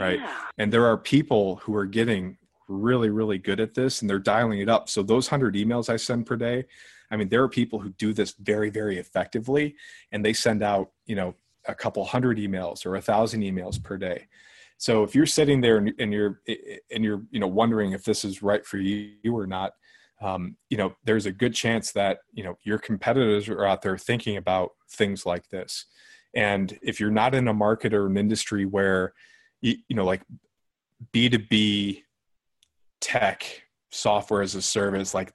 right? 0.00 0.20
And 0.58 0.72
there 0.72 0.86
are 0.86 0.96
people 0.96 1.56
who 1.56 1.74
are 1.74 1.86
getting 1.86 2.36
really 2.68 3.10
really 3.10 3.38
good 3.38 3.60
at 3.60 3.74
this 3.74 4.00
and 4.00 4.08
they're 4.08 4.18
dialing 4.18 4.60
it 4.60 4.68
up 4.68 4.88
so 4.88 5.02
those 5.02 5.30
100 5.30 5.54
emails 5.54 5.88
i 5.88 5.96
send 5.96 6.26
per 6.26 6.36
day 6.36 6.64
i 7.10 7.16
mean 7.16 7.28
there 7.28 7.42
are 7.42 7.48
people 7.48 7.78
who 7.78 7.90
do 7.90 8.12
this 8.12 8.32
very 8.40 8.70
very 8.70 8.98
effectively 8.98 9.74
and 10.12 10.24
they 10.24 10.32
send 10.32 10.62
out 10.62 10.90
you 11.06 11.14
know 11.14 11.34
a 11.66 11.74
couple 11.74 12.04
hundred 12.04 12.38
emails 12.38 12.84
or 12.84 12.96
a 12.96 13.02
thousand 13.02 13.42
emails 13.42 13.82
per 13.82 13.96
day 13.96 14.26
so 14.78 15.02
if 15.02 15.14
you're 15.14 15.26
sitting 15.26 15.60
there 15.60 15.78
and, 15.78 16.12
you're 16.12 16.40
and 16.46 17.04
you're 17.04 17.22
you 17.30 17.40
know 17.40 17.46
wondering 17.46 17.92
if 17.92 18.04
this 18.04 18.24
is 18.24 18.42
right 18.42 18.64
for 18.64 18.78
you 18.78 19.14
or 19.24 19.46
not, 19.46 19.72
um, 20.20 20.56
you 20.68 20.76
know 20.76 20.94
there's 21.04 21.26
a 21.26 21.32
good 21.32 21.54
chance 21.54 21.92
that 21.92 22.18
you 22.32 22.44
know 22.44 22.58
your 22.64 22.78
competitors 22.78 23.48
are 23.48 23.64
out 23.64 23.82
there 23.82 23.96
thinking 23.96 24.36
about 24.36 24.72
things 24.90 25.24
like 25.24 25.48
this. 25.48 25.86
And 26.34 26.78
if 26.82 26.98
you're 26.98 27.10
not 27.10 27.34
in 27.34 27.48
a 27.48 27.54
market 27.54 27.94
or 27.94 28.06
an 28.06 28.16
industry 28.16 28.64
where 28.64 29.12
you 29.62 29.76
know 29.90 30.04
like 30.04 30.22
B2B 31.12 32.02
tech 33.04 33.64
software 33.90 34.40
as 34.40 34.54
a 34.54 34.62
service 34.62 35.12
like 35.12 35.34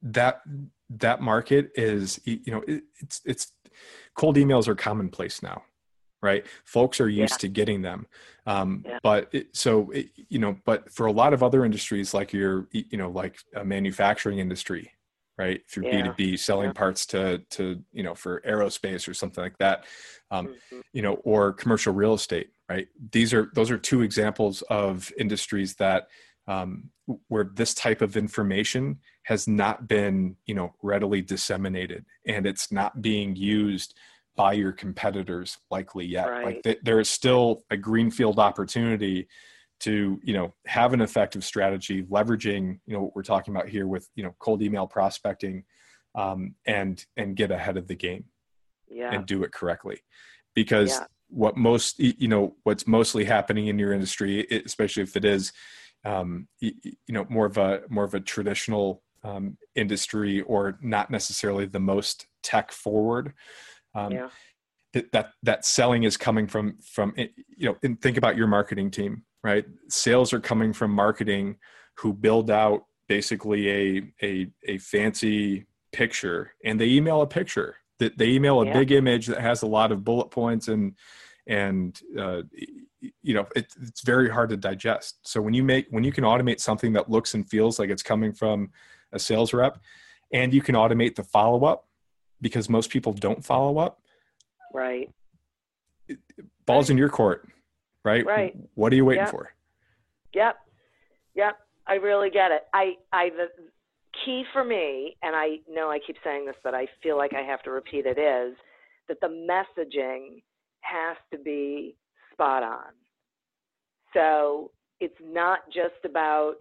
that 0.00 0.40
that 0.88 1.20
market 1.20 1.70
is 1.74 2.18
you 2.24 2.40
know 2.46 2.62
it, 2.66 2.82
it's 2.98 3.20
it's 3.26 3.52
cold 4.16 4.36
emails 4.36 4.66
are 4.66 4.74
commonplace 4.74 5.42
now 5.42 5.62
right 6.22 6.46
folks 6.64 6.98
are 6.98 7.10
used 7.10 7.34
yeah. 7.34 7.36
to 7.36 7.48
getting 7.48 7.82
them 7.82 8.06
um, 8.46 8.82
yeah. 8.86 8.98
but 9.02 9.28
it, 9.32 9.54
so 9.54 9.90
it, 9.90 10.06
you 10.30 10.38
know 10.38 10.56
but 10.64 10.90
for 10.90 11.06
a 11.06 11.12
lot 11.12 11.34
of 11.34 11.42
other 11.42 11.62
industries 11.66 12.14
like 12.14 12.32
your 12.32 12.66
you 12.70 12.96
know 12.96 13.10
like 13.10 13.36
a 13.54 13.64
manufacturing 13.64 14.38
industry 14.38 14.90
right 15.36 15.60
through 15.68 15.86
yeah. 15.86 16.06
b2b 16.06 16.38
selling 16.38 16.72
parts 16.72 17.04
to 17.04 17.36
to 17.50 17.82
you 17.92 18.02
know 18.02 18.14
for 18.14 18.40
aerospace 18.48 19.06
or 19.06 19.12
something 19.12 19.44
like 19.44 19.58
that 19.58 19.84
um, 20.30 20.46
mm-hmm. 20.46 20.80
you 20.94 21.02
know 21.02 21.16
or 21.24 21.52
commercial 21.52 21.92
real 21.92 22.14
estate 22.14 22.48
right 22.70 22.88
these 23.12 23.34
are 23.34 23.50
those 23.54 23.70
are 23.70 23.78
two 23.78 24.00
examples 24.00 24.62
of 24.62 25.12
industries 25.18 25.74
that 25.74 26.08
um, 26.48 26.90
where 27.28 27.50
this 27.54 27.74
type 27.74 28.00
of 28.00 28.16
information 28.16 28.98
has 29.24 29.46
not 29.46 29.86
been 29.86 30.36
you 30.46 30.54
know 30.54 30.74
readily 30.82 31.22
disseminated 31.22 32.04
and 32.26 32.46
it's 32.46 32.72
not 32.72 33.00
being 33.02 33.36
used 33.36 33.94
by 34.36 34.52
your 34.52 34.72
competitors 34.72 35.58
likely 35.70 36.06
yet. 36.06 36.28
Right. 36.28 36.44
Like 36.44 36.62
th- 36.62 36.78
there 36.82 37.00
is 37.00 37.08
still 37.08 37.64
a 37.70 37.76
greenfield 37.76 38.38
opportunity 38.38 39.28
to 39.80 40.20
you 40.22 40.32
know 40.32 40.54
have 40.66 40.92
an 40.92 41.00
effective 41.00 41.44
strategy, 41.44 42.04
leveraging 42.04 42.78
you 42.86 42.94
know 42.94 43.02
what 43.02 43.16
we're 43.16 43.22
talking 43.22 43.54
about 43.54 43.68
here 43.68 43.86
with 43.86 44.08
you 44.14 44.22
know 44.22 44.34
cold 44.38 44.62
email 44.62 44.86
prospecting, 44.86 45.64
um, 46.14 46.54
and 46.66 47.04
and 47.16 47.36
get 47.36 47.50
ahead 47.50 47.76
of 47.76 47.88
the 47.88 47.94
game, 47.94 48.24
yeah. 48.88 49.12
and 49.12 49.26
do 49.26 49.42
it 49.44 49.52
correctly, 49.52 50.00
because. 50.54 50.90
Yeah. 50.90 51.06
What 51.34 51.56
most 51.56 51.98
you 51.98 52.28
know, 52.28 52.56
what's 52.64 52.86
mostly 52.86 53.24
happening 53.24 53.68
in 53.68 53.78
your 53.78 53.94
industry, 53.94 54.46
especially 54.66 55.02
if 55.02 55.16
it 55.16 55.24
is, 55.24 55.50
um, 56.04 56.48
you, 56.60 56.72
you 56.82 57.14
know, 57.14 57.26
more 57.28 57.46
of 57.46 57.58
a 57.58 57.82
more 57.88 58.04
of 58.04 58.14
a 58.14 58.20
traditional 58.20 59.02
um, 59.24 59.56
industry 59.74 60.40
or 60.42 60.78
not 60.82 61.10
necessarily 61.10 61.66
the 61.66 61.80
most 61.80 62.26
tech 62.42 62.72
forward 62.72 63.34
um, 63.94 64.12
yeah. 64.12 64.28
that, 64.94 65.12
that 65.12 65.30
that 65.42 65.64
selling 65.64 66.02
is 66.02 66.16
coming 66.16 66.46
from 66.46 66.76
from 66.82 67.14
eh, 67.16 67.28
you 67.56 67.68
know 67.68 67.76
and 67.84 68.00
think 68.00 68.16
about 68.16 68.36
your 68.36 68.48
marketing 68.48 68.90
team 68.90 69.22
right 69.44 69.64
sales 69.88 70.32
are 70.32 70.40
coming 70.40 70.72
from 70.72 70.90
marketing 70.90 71.56
who 71.98 72.12
build 72.12 72.50
out 72.50 72.86
basically 73.06 73.70
a 73.70 74.02
a, 74.22 74.48
a 74.66 74.78
fancy 74.78 75.66
picture 75.92 76.52
and 76.64 76.80
they 76.80 76.88
email 76.88 77.22
a 77.22 77.26
picture 77.26 77.76
They, 78.00 78.10
they 78.16 78.28
email 78.30 78.60
a 78.62 78.66
Yeah. 78.66 78.72
big 78.72 78.90
image 78.90 79.26
that 79.26 79.40
has 79.40 79.62
a 79.62 79.68
lot 79.68 79.92
of 79.92 80.02
bullet 80.02 80.30
points 80.30 80.66
and 80.66 80.96
and 81.46 82.00
uh, 82.18 82.42
you 83.22 83.34
know 83.34 83.46
it, 83.56 83.66
it's 83.82 84.02
very 84.02 84.30
hard 84.30 84.50
to 84.50 84.56
digest. 84.56 85.18
So 85.26 85.40
when 85.40 85.54
you 85.54 85.62
make 85.64 85.86
when 85.90 86.04
you 86.04 86.12
can 86.12 86.24
automate 86.24 86.60
something 86.60 86.92
that 86.92 87.10
looks 87.10 87.34
and 87.34 87.48
feels 87.48 87.78
like 87.78 87.90
it's 87.90 88.02
coming 88.02 88.32
from 88.32 88.70
a 89.12 89.18
sales 89.18 89.52
rep, 89.52 89.78
and 90.32 90.54
you 90.54 90.62
can 90.62 90.74
automate 90.74 91.14
the 91.16 91.24
follow 91.24 91.64
up 91.64 91.86
because 92.40 92.68
most 92.68 92.90
people 92.90 93.12
don't 93.12 93.44
follow 93.44 93.78
up. 93.78 94.00
Right. 94.72 95.10
Balls 96.66 96.90
in 96.90 96.96
your 96.96 97.08
court, 97.08 97.48
right? 98.04 98.24
Right. 98.24 98.54
What 98.74 98.92
are 98.92 98.96
you 98.96 99.04
waiting 99.04 99.24
Yeah. 99.24 99.30
for? 99.30 99.52
Yep. 100.34 100.56
Yep. 101.34 101.56
I 101.86 101.94
really 101.94 102.30
get 102.30 102.52
it. 102.52 102.62
I, 102.72 102.94
I, 103.12 103.30
the 103.30 103.48
key 104.24 104.44
for 104.52 104.64
me, 104.64 105.16
and 105.22 105.34
I 105.34 105.58
know 105.68 105.90
I 105.90 105.98
keep 106.06 106.16
saying 106.24 106.46
this, 106.46 106.54
but 106.62 106.74
I 106.74 106.86
feel 107.02 107.16
like 107.16 107.32
I 107.34 107.42
have 107.42 107.62
to 107.64 107.70
repeat 107.70 108.06
it, 108.06 108.18
is 108.18 108.56
that 109.08 109.20
the 109.20 109.26
messaging 109.28 110.42
has 110.80 111.16
to 111.32 111.38
be 111.38 111.96
spot 112.42 112.62
on. 112.62 112.92
So 114.14 114.70
it's 115.00 115.14
not 115.22 115.60
just 115.66 116.04
about 116.04 116.56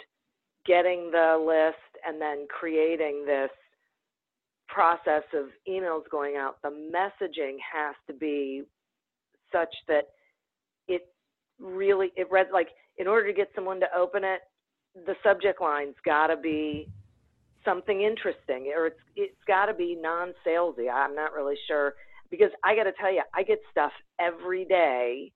getting 0.65 1.09
the 1.11 1.37
list 1.43 2.03
and 2.07 2.21
then 2.21 2.47
creating 2.47 3.25
this 3.25 3.49
process 4.67 5.23
of 5.33 5.47
emails 5.67 6.03
going 6.09 6.35
out. 6.37 6.57
The 6.61 6.69
messaging 6.69 7.57
has 7.73 7.95
to 8.07 8.13
be 8.13 8.63
such 9.51 9.73
that 9.87 10.09
it 10.87 11.07
really, 11.59 12.11
it 12.15 12.27
read 12.31 12.47
like, 12.53 12.69
in 12.97 13.07
order 13.07 13.27
to 13.27 13.33
get 13.33 13.49
someone 13.55 13.79
to 13.79 13.87
open 13.97 14.23
it, 14.23 14.41
the 15.05 15.15
subject 15.23 15.61
line's 15.61 15.95
got 16.05 16.27
to 16.27 16.37
be 16.37 16.87
something 17.65 18.01
interesting, 18.01 18.73
or 18.75 18.87
it's 18.87 18.99
it's 19.15 19.43
got 19.47 19.67
to 19.67 19.73
be 19.73 19.97
non-salesy. 19.99 20.91
I'm 20.93 21.15
not 21.15 21.33
really 21.33 21.55
sure 21.67 21.93
because 22.29 22.49
I 22.63 22.75
got 22.75 22.83
to 22.83 22.91
tell 22.99 23.13
you, 23.13 23.21
I 23.33 23.43
get 23.43 23.59
stuff 23.71 23.91
every 24.19 24.65
day 24.65 25.31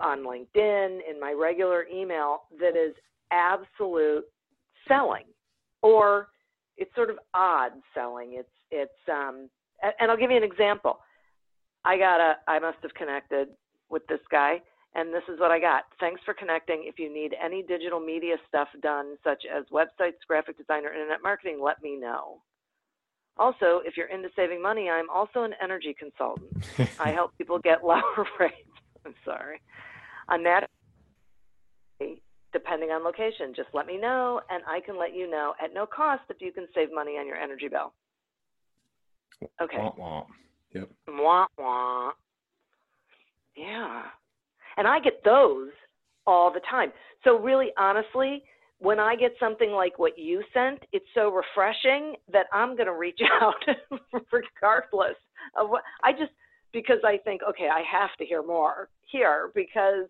on 0.00 0.20
LinkedIn 0.20 1.00
in 1.08 1.20
my 1.20 1.32
regular 1.32 1.86
email 1.92 2.42
that 2.60 2.76
is 2.76 2.94
absolute 3.30 4.24
selling, 4.88 5.24
or 5.82 6.28
it's 6.76 6.94
sort 6.94 7.10
of 7.10 7.18
odd 7.34 7.72
selling. 7.94 8.34
It's 8.34 8.48
it's 8.70 9.08
um, 9.10 9.48
and 9.82 10.10
I'll 10.10 10.16
give 10.16 10.30
you 10.30 10.36
an 10.36 10.42
example. 10.42 10.98
I 11.84 11.98
got 11.98 12.20
a 12.20 12.34
I 12.46 12.58
must 12.58 12.78
have 12.82 12.94
connected 12.94 13.48
with 13.88 14.06
this 14.08 14.20
guy 14.30 14.60
and 14.96 15.12
this 15.12 15.22
is 15.28 15.38
what 15.38 15.50
I 15.50 15.60
got. 15.60 15.84
Thanks 16.00 16.22
for 16.24 16.32
connecting. 16.32 16.84
If 16.86 16.98
you 16.98 17.12
need 17.12 17.34
any 17.42 17.62
digital 17.62 18.00
media 18.00 18.36
stuff 18.48 18.68
done, 18.82 19.16
such 19.22 19.42
as 19.44 19.64
websites, 19.70 20.24
graphic 20.26 20.56
design, 20.56 20.86
or 20.86 20.92
internet 20.92 21.22
marketing, 21.22 21.60
let 21.62 21.82
me 21.82 21.96
know. 21.96 22.40
Also, 23.36 23.82
if 23.84 23.98
you're 23.98 24.06
into 24.06 24.30
saving 24.34 24.62
money, 24.62 24.88
I'm 24.88 25.10
also 25.10 25.42
an 25.42 25.52
energy 25.62 25.94
consultant. 25.98 26.50
I 26.98 27.10
help 27.10 27.36
people 27.36 27.58
get 27.58 27.84
lower 27.84 28.26
rates. 28.40 28.56
I'm 29.06 29.14
sorry. 29.24 29.60
On 30.28 30.42
that, 30.42 30.68
depending 32.52 32.90
on 32.90 33.04
location, 33.04 33.52
just 33.54 33.68
let 33.72 33.86
me 33.86 33.98
know, 33.98 34.40
and 34.50 34.62
I 34.66 34.80
can 34.80 34.98
let 34.98 35.14
you 35.14 35.30
know 35.30 35.54
at 35.62 35.72
no 35.72 35.86
cost 35.86 36.22
if 36.28 36.38
you 36.40 36.52
can 36.52 36.66
save 36.74 36.88
money 36.92 37.12
on 37.12 37.26
your 37.26 37.36
energy 37.36 37.68
bill. 37.68 37.92
Okay. 39.60 39.78
Wah, 39.78 39.92
wah. 39.96 40.24
Yep. 40.74 40.90
Wah, 41.08 41.46
wah. 41.58 42.10
Yeah. 43.56 44.02
And 44.76 44.86
I 44.86 45.00
get 45.00 45.22
those 45.24 45.70
all 46.26 46.52
the 46.52 46.60
time. 46.70 46.92
So, 47.24 47.38
really, 47.38 47.68
honestly, 47.78 48.42
when 48.78 49.00
I 49.00 49.16
get 49.16 49.32
something 49.40 49.70
like 49.70 49.98
what 49.98 50.18
you 50.18 50.42
sent, 50.52 50.80
it's 50.92 51.06
so 51.14 51.30
refreshing 51.30 52.14
that 52.32 52.46
I'm 52.52 52.76
going 52.76 52.86
to 52.86 52.94
reach 52.94 53.20
out 53.40 53.54
regardless 54.12 55.16
of 55.58 55.70
what 55.70 55.82
I 56.04 56.12
just, 56.12 56.32
because 56.76 56.98
I 57.06 57.16
think, 57.16 57.40
okay, 57.48 57.68
I 57.72 57.80
have 57.90 58.10
to 58.18 58.26
hear 58.26 58.42
more 58.42 58.90
here 59.10 59.50
because 59.54 60.04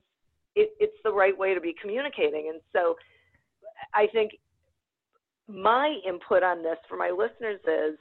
it, 0.57 0.71
it's 0.81 0.97
the 1.05 1.13
right 1.13 1.39
way 1.39 1.55
to 1.55 1.61
be 1.61 1.73
communicating. 1.81 2.51
And 2.53 2.61
so 2.73 2.97
I 3.95 4.09
think 4.13 4.33
my 5.47 5.95
input 6.05 6.43
on 6.43 6.65
this 6.65 6.79
for 6.89 6.97
my 6.97 7.11
listeners 7.11 7.61
is 7.69 7.97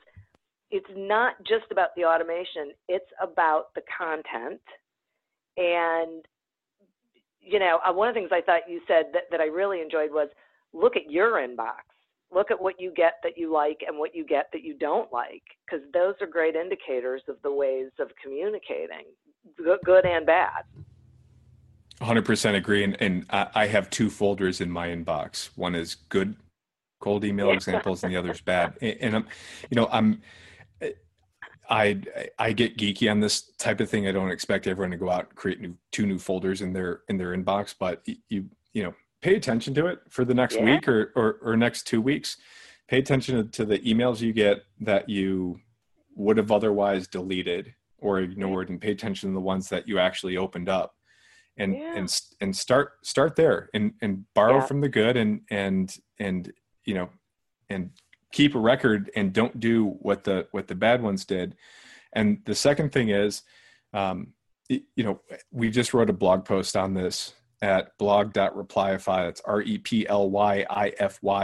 it's 0.72 0.90
not 0.96 1.36
just 1.44 1.66
about 1.70 1.90
the 1.96 2.06
automation, 2.06 2.72
it's 2.88 3.06
about 3.22 3.66
the 3.76 3.82
content. 3.96 4.62
And, 5.58 6.26
you 7.42 7.60
know, 7.60 7.78
uh, 7.88 7.94
one 7.94 8.10
of 8.10 8.16
the 8.16 8.20
things 8.20 8.32
I 8.34 8.42
thought 8.42 8.68
you 8.68 8.82
said 8.88 9.12
that, 9.14 9.26
that 9.30 9.42
I 9.42 9.46
really 9.46 9.80
enjoyed 9.80 10.10
was 10.10 10.30
look 10.74 10.96
at 10.96 11.12
your 11.12 11.34
inbox. 11.34 11.86
Look 12.34 12.52
at 12.52 12.62
what 12.62 12.80
you 12.80 12.92
get 12.96 13.14
that 13.24 13.38
you 13.38 13.52
like 13.52 13.82
and 13.88 13.98
what 13.98 14.16
you 14.16 14.26
get 14.26 14.50
that 14.52 14.64
you 14.64 14.74
don't 14.74 15.12
like, 15.14 15.44
because 15.66 15.86
those 15.94 16.16
are 16.22 16.28
great 16.28 16.56
indicators 16.56 17.22
of 17.28 17.38
the 17.44 17.52
ways 17.52 17.92
of 18.00 18.10
communicating, 18.22 19.06
good, 19.86 20.06
and 20.06 20.26
bad. 20.26 20.64
100% 22.02 22.56
agree. 22.56 22.84
And, 22.84 23.02
and 23.02 23.26
I, 23.30 23.48
I 23.56 23.68
have 23.68 23.90
two 23.90 24.10
folders 24.10 24.60
in 24.60 24.70
my 24.70 24.90
inbox. 24.90 25.50
One 25.56 25.76
is 25.76 25.96
good 25.96 26.36
cold 27.00 27.24
email 27.24 27.52
examples, 27.52 28.04
and 28.04 28.12
the 28.12 28.18
other 28.18 28.32
is 28.32 28.42
bad. 28.54 28.74
And, 28.82 28.98
and 29.00 29.16
I'm, 29.16 29.28
you 29.70 29.76
know, 29.76 29.88
I'm, 29.92 30.22
I 31.70 32.02
I 32.38 32.54
get 32.54 32.78
geeky 32.78 33.10
on 33.10 33.20
this 33.20 33.52
type 33.58 33.80
of 33.80 33.90
thing. 33.90 34.08
I 34.08 34.12
don't 34.12 34.32
expect 34.32 34.68
everyone 34.68 34.92
to 34.92 34.98
go 34.98 35.10
out 35.10 35.28
and 35.30 35.36
create 35.36 35.62
new 35.62 35.76
two 35.92 36.06
new 36.06 36.20
folders 36.20 36.62
in 36.62 36.74
their 36.74 37.02
in 37.10 37.18
their 37.18 37.36
inbox, 37.36 37.74
but 37.78 38.06
you 38.30 38.46
you 38.74 38.84
know 38.84 38.94
pay 39.26 39.36
attention 39.36 39.74
to 39.74 39.88
it 39.88 40.00
for 40.10 40.24
the 40.24 40.36
next 40.36 40.56
Yeah. 40.56 40.66
week 40.66 40.88
or, 40.88 41.12
or 41.16 41.40
or 41.42 41.58
next 41.58 41.88
two 41.88 42.00
weeks. 42.00 42.38
Pay 42.88 43.00
attention 43.00 43.50
to, 43.50 43.66
the 43.66 43.80
emails 43.80 44.22
you 44.22 44.32
get 44.32 44.58
that 44.82 45.10
you 45.10 45.60
would 46.16 46.38
have 46.38 46.52
otherwise 46.52 47.08
deleted 47.08 47.74
or 47.98 48.20
ignored, 48.20 48.70
and 48.70 48.80
pay 48.80 48.92
attention 48.92 49.30
to 49.30 49.34
the 49.34 49.42
ones 49.42 49.68
that 49.70 49.88
you 49.88 49.98
actually 49.98 50.38
opened 50.38 50.70
up, 50.70 50.94
and 51.58 51.74
Yeah. 51.74 51.96
and 51.98 52.22
and 52.40 52.56
start 52.56 52.88
start 53.04 53.36
there 53.36 53.70
and 53.74 53.94
and 54.04 54.26
borrow 54.36 54.58
Yeah. 54.60 54.66
from 54.68 54.82
the 54.82 54.90
good 54.90 55.18
and 55.18 55.42
and 55.50 55.86
and 56.20 56.54
you 56.86 56.94
know 56.94 57.10
and 57.72 57.90
keep 58.32 58.54
a 58.54 58.60
record 58.60 59.10
and 59.16 59.34
don't 59.34 59.60
do 59.60 59.88
what 60.08 60.24
the 60.24 60.48
what 60.52 60.68
the 60.68 60.76
bad 60.76 61.02
ones 61.02 61.26
did 61.26 61.56
and 62.14 62.42
the 62.46 62.54
second 62.54 62.92
thing 62.92 63.10
is 63.10 63.42
um, 63.94 64.34
you 64.70 65.04
know 65.06 65.20
we 65.52 65.72
just 65.72 65.94
wrote 65.94 66.10
a 66.12 66.14
blog 66.24 66.46
post 66.46 66.76
on 66.78 66.94
this 66.94 67.34
at 67.62 67.98
blog.replyify 67.98 69.26
that's 69.26 69.42
r-e-p-l-y-i-f-y 69.42 69.90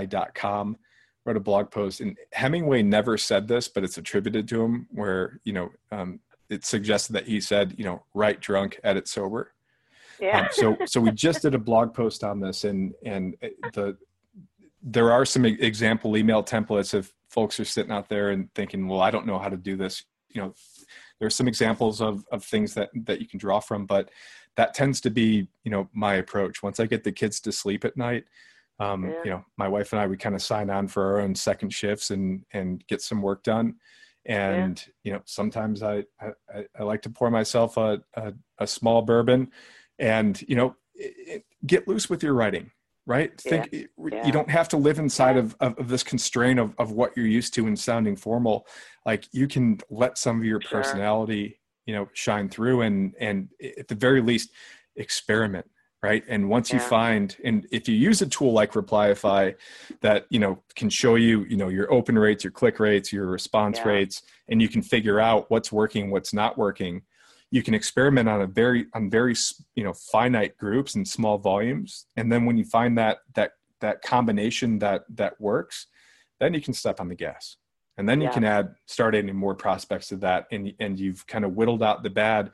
dot 0.06 0.36
com. 0.36 0.78
Wrote 1.26 1.38
a 1.38 1.42
blog 1.42 1.70
post 1.70 2.02
and 2.02 2.18
hemingway 2.32 2.82
never 2.82 3.16
said 3.18 3.48
this 3.48 3.68
but 3.68 3.84
it's 3.84 3.98
attributed 3.98 4.48
to 4.48 4.62
him 4.64 4.88
where 4.90 5.40
you 5.44 5.54
know 5.54 5.70
um, 5.92 6.20
it 6.50 6.66
suggested 6.66 7.14
that 7.14 7.28
he 7.28 7.40
said 7.40 7.76
you 7.78 7.86
know 7.86 8.04
write 8.14 8.40
drunk 8.40 8.80
edit 8.84 9.08
sober. 9.08 9.54
Yeah. 10.20 10.42
um, 10.42 10.48
so 10.52 10.78
so 10.86 11.00
we 11.00 11.12
just 11.12 11.44
did 11.44 11.56
a 11.56 11.60
blog 11.60 11.94
post 11.94 12.24
on 12.24 12.40
this 12.40 12.64
and 12.64 12.94
and 13.06 13.36
the 13.74 13.98
there 14.84 15.12
are 15.12 15.26
some 15.26 15.46
e- 15.46 15.58
example 15.60 16.18
email 16.18 16.44
templates 16.44 16.94
if 16.94 17.14
folks 17.30 17.60
are 17.60 17.66
sitting 17.66 17.92
out 17.92 18.10
there 18.10 18.32
and 18.32 18.52
thinking 18.56 18.88
well 18.88 19.02
i 19.02 19.12
don't 19.12 19.28
know 19.28 19.40
how 19.40 19.50
to 19.50 19.58
do 19.58 19.76
this. 19.78 20.04
You 20.30 20.42
know 20.42 20.54
there's 21.20 21.36
some 21.36 21.48
examples 21.48 22.02
of 22.02 22.26
of 22.32 22.44
things 22.44 22.74
that 22.74 22.90
that 23.06 23.22
you 23.22 23.28
can 23.28 23.38
draw 23.38 23.60
from 23.60 23.86
but 23.86 24.10
that 24.58 24.74
tends 24.74 25.02
to 25.02 25.10
be 25.10 25.48
you 25.64 25.72
know 25.72 25.90
my 25.94 26.16
approach. 26.16 26.62
Once 26.64 26.80
i 26.80 26.86
get 26.86 27.04
the 27.04 27.12
kids 27.12 27.40
to 27.42 27.52
sleep 27.52 27.86
at 27.86 27.98
night 27.98 28.26
um, 28.80 29.04
Yeah. 29.10 29.22
you 29.24 29.32
know 29.32 29.46
my 29.58 29.68
wife 29.68 29.94
and 29.94 30.02
i 30.02 30.08
we 30.08 30.18
kind 30.18 30.36
of 30.36 30.42
sign 30.42 30.70
on 30.70 30.88
for 30.88 31.04
our 31.06 31.20
own 31.22 31.36
second 31.36 31.72
shifts 31.74 32.10
and 32.12 32.44
and 32.52 32.86
get 32.88 33.02
some 33.02 33.22
work 33.22 33.44
done. 33.44 33.76
And 34.26 34.84
you 35.04 35.14
know 35.14 35.22
sometimes 35.26 35.82
I, 35.82 36.04
I 36.22 36.66
i 36.80 36.84
like 36.84 37.02
to 37.04 37.10
pour 37.10 37.32
myself 37.32 37.78
a 37.78 38.02
a, 38.16 38.34
a 38.60 38.68
small 38.68 39.02
bourbon 39.02 39.52
and 40.00 40.40
you 40.48 40.56
know 40.56 40.76
it, 40.96 41.14
it- 41.28 41.46
get 41.66 41.88
loose 41.88 42.10
with 42.10 42.24
your 42.24 42.34
writing 42.34 42.72
right? 43.08 43.42
Think 43.42 43.70
Yeah. 43.74 44.26
you 44.26 44.32
don't 44.32 44.50
have 44.52 44.68
to 44.70 44.78
live 44.78 45.00
inside 45.00 45.36
of, 45.36 45.56
of, 45.60 45.78
of 45.80 45.88
this 45.90 46.04
constraint 46.04 46.60
of, 46.60 46.76
of 46.78 46.92
what 46.92 47.18
you're 47.18 47.26
used 47.26 47.52
to 47.56 47.66
and 47.66 47.78
sounding 47.78 48.16
formal. 48.16 48.68
Like 49.08 49.28
you 49.32 49.48
can 49.48 49.80
let 49.90 50.20
some 50.20 50.38
of 50.38 50.46
your 50.46 50.62
Sure. 50.62 50.82
personality 50.82 51.60
you 51.86 51.94
know 51.94 52.10
shine 52.14 52.50
through 52.50 52.82
and 52.82 53.14
and 53.20 53.50
at 53.78 53.88
the 53.88 53.96
very 53.96 54.22
least 54.22 54.52
experiment 54.96 55.66
right? 56.04 56.24
And 56.28 56.50
once 56.50 56.74
you 56.74 56.80
find 56.80 57.36
and 57.44 57.68
if 57.72 57.88
you 57.88 57.96
use 57.96 58.24
a 58.24 58.26
tool 58.28 58.54
like 58.54 58.72
replyify 58.74 59.54
that 60.02 60.26
you 60.30 60.40
know 60.40 60.64
can 60.76 60.90
show 60.90 61.16
you 61.16 61.44
you 61.44 61.58
know 61.58 61.70
your 61.70 61.92
open 61.94 62.18
rates 62.18 62.44
your 62.44 62.52
click 62.52 62.80
rates 62.80 63.14
your 63.14 63.28
response 63.28 63.78
Yeah. 63.78 63.90
rates 63.90 64.24
and 64.50 64.62
you 64.62 64.68
can 64.68 64.82
figure 64.82 65.20
out 65.20 65.50
what's 65.52 65.72
working 65.72 66.10
what's 66.10 66.34
not 66.34 66.58
working 66.58 67.04
you 67.52 67.62
can 67.62 67.74
experiment 67.74 68.30
on 68.30 68.42
a 68.42 68.48
very 68.48 68.88
on 68.94 69.10
very 69.10 69.36
you 69.76 69.84
know 69.84 69.94
finite 69.94 70.58
groups 70.58 70.96
and 70.96 71.08
small 71.08 71.38
volumes. 71.38 72.08
And 72.18 72.32
then 72.32 72.46
when 72.46 72.58
you 72.58 72.66
find 72.66 72.98
that 72.98 73.20
that 73.36 73.52
that 73.82 74.02
combination 74.02 74.80
that 74.80 75.04
that 75.10 75.40
works 75.40 75.88
then 76.40 76.54
you 76.56 76.62
can 76.62 76.74
step 76.74 77.00
on 77.00 77.08
the 77.08 77.16
gas 77.16 77.58
and 78.02 78.10
then 78.10 78.20
you 78.20 78.28
Yeah. 78.28 78.34
can 78.34 78.44
add 78.44 78.76
start 78.86 79.16
adding 79.16 79.36
more 79.36 79.56
prospects 79.56 80.08
to 80.10 80.18
that 80.18 80.48
and 80.52 80.74
and 80.80 81.00
you've 81.00 81.26
kind 81.28 81.46
of 81.46 81.54
whittled 81.54 81.82
out 81.82 82.04
the 82.04 82.10
bad 82.10 82.52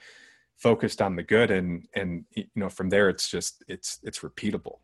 focused 0.57 1.01
on 1.01 1.15
the 1.15 1.23
good 1.23 1.49
and 1.49 1.87
and 1.95 2.25
you 2.35 2.45
know 2.55 2.69
from 2.69 2.89
there 2.89 3.09
it's 3.09 3.29
just 3.29 3.63
it's 3.67 3.99
it's 4.03 4.19
repeatable 4.19 4.79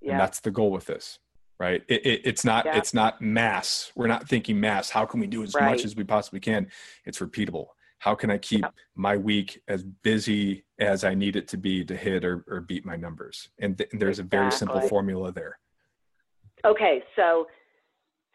yeah. 0.00 0.12
and 0.12 0.20
that's 0.20 0.40
the 0.40 0.50
goal 0.50 0.70
with 0.70 0.86
this 0.86 1.18
right? 1.62 1.82
It, 1.86 2.04
it, 2.04 2.20
it's 2.24 2.44
not 2.44 2.64
yeah. 2.64 2.76
it's 2.76 2.92
not 2.92 3.20
mass. 3.20 3.92
We're 3.94 4.08
not 4.08 4.28
thinking 4.28 4.58
mass. 4.58 4.90
How 4.90 5.04
can 5.06 5.20
we 5.20 5.28
do 5.28 5.44
as 5.44 5.54
right. 5.54 5.70
much 5.70 5.84
as 5.84 5.94
we 5.94 6.02
possibly 6.02 6.40
can? 6.40 6.68
It's 7.04 7.20
repeatable. 7.20 7.66
How 8.00 8.16
can 8.16 8.30
I 8.32 8.38
keep 8.38 8.64
my 8.96 9.16
week 9.16 9.62
as 9.68 9.84
busy 9.84 10.64
as 10.80 11.04
I 11.04 11.14
need 11.14 11.36
it 11.36 11.46
to 11.48 11.56
be 11.56 11.84
to 11.84 11.94
hit 11.94 12.24
or, 12.24 12.44
or 12.48 12.60
beat 12.60 12.84
my 12.84 12.96
numbers? 12.96 13.48
And, 13.60 13.78
th- 13.78 13.90
and 13.92 14.02
there's 14.02 14.18
exactly. 14.18 14.38
a 14.38 14.40
very 14.40 14.52
simple 14.52 14.80
formula 14.88 15.30
there. 15.30 15.56
Okay, 16.64 17.04
so 17.14 17.46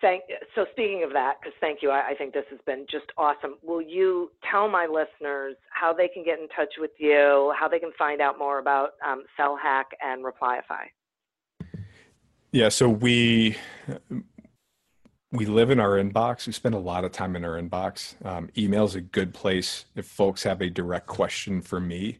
thank 0.02 0.24
so 0.56 0.66
speaking 0.72 1.04
of 1.04 1.14
that, 1.14 1.36
because 1.42 1.54
thank 1.60 1.82
you, 1.82 1.92
I, 1.92 2.10
I, 2.10 2.14
think 2.16 2.34
this 2.34 2.46
has 2.50 2.60
been 2.66 2.86
just 2.90 3.06
awesome. 3.18 3.56
Will 3.64 3.82
you 3.82 4.32
tell 4.50 4.70
my 4.70 4.86
listeners 4.86 5.56
how 5.70 5.94
they 5.94 6.08
can 6.08 6.24
get 6.24 6.40
in 6.40 6.48
touch 6.50 6.74
with 6.80 6.92
you, 6.98 7.54
how 7.58 7.68
they 7.68 7.80
can 7.80 7.92
find 7.98 8.22
out 8.22 8.38
more 8.38 8.60
about 8.60 8.92
um, 9.06 9.24
SellHack 9.40 9.86
and 10.04 10.24
Replyify? 10.24 10.86
Yeah, 12.52 12.70
so 12.70 12.90
we 12.90 13.58
we 15.32 15.46
live 15.46 15.70
in 15.70 15.80
our 15.80 16.02
inbox. 16.02 16.48
We 16.48 16.54
spend 16.54 16.76
a 16.76 16.80
lot 16.80 17.04
of 17.04 17.12
time 17.12 17.36
in 17.36 17.44
our 17.44 17.62
inbox. 17.62 18.16
Um, 18.26 18.50
email 18.58 18.86
is 18.86 18.96
a 18.96 19.02
good 19.02 19.34
place 19.34 19.86
if 19.96 20.06
folks 20.06 20.44
have 20.44 20.62
a 20.62 20.70
direct 20.70 21.08
question 21.08 21.62
for 21.62 21.80
me. 21.80 22.20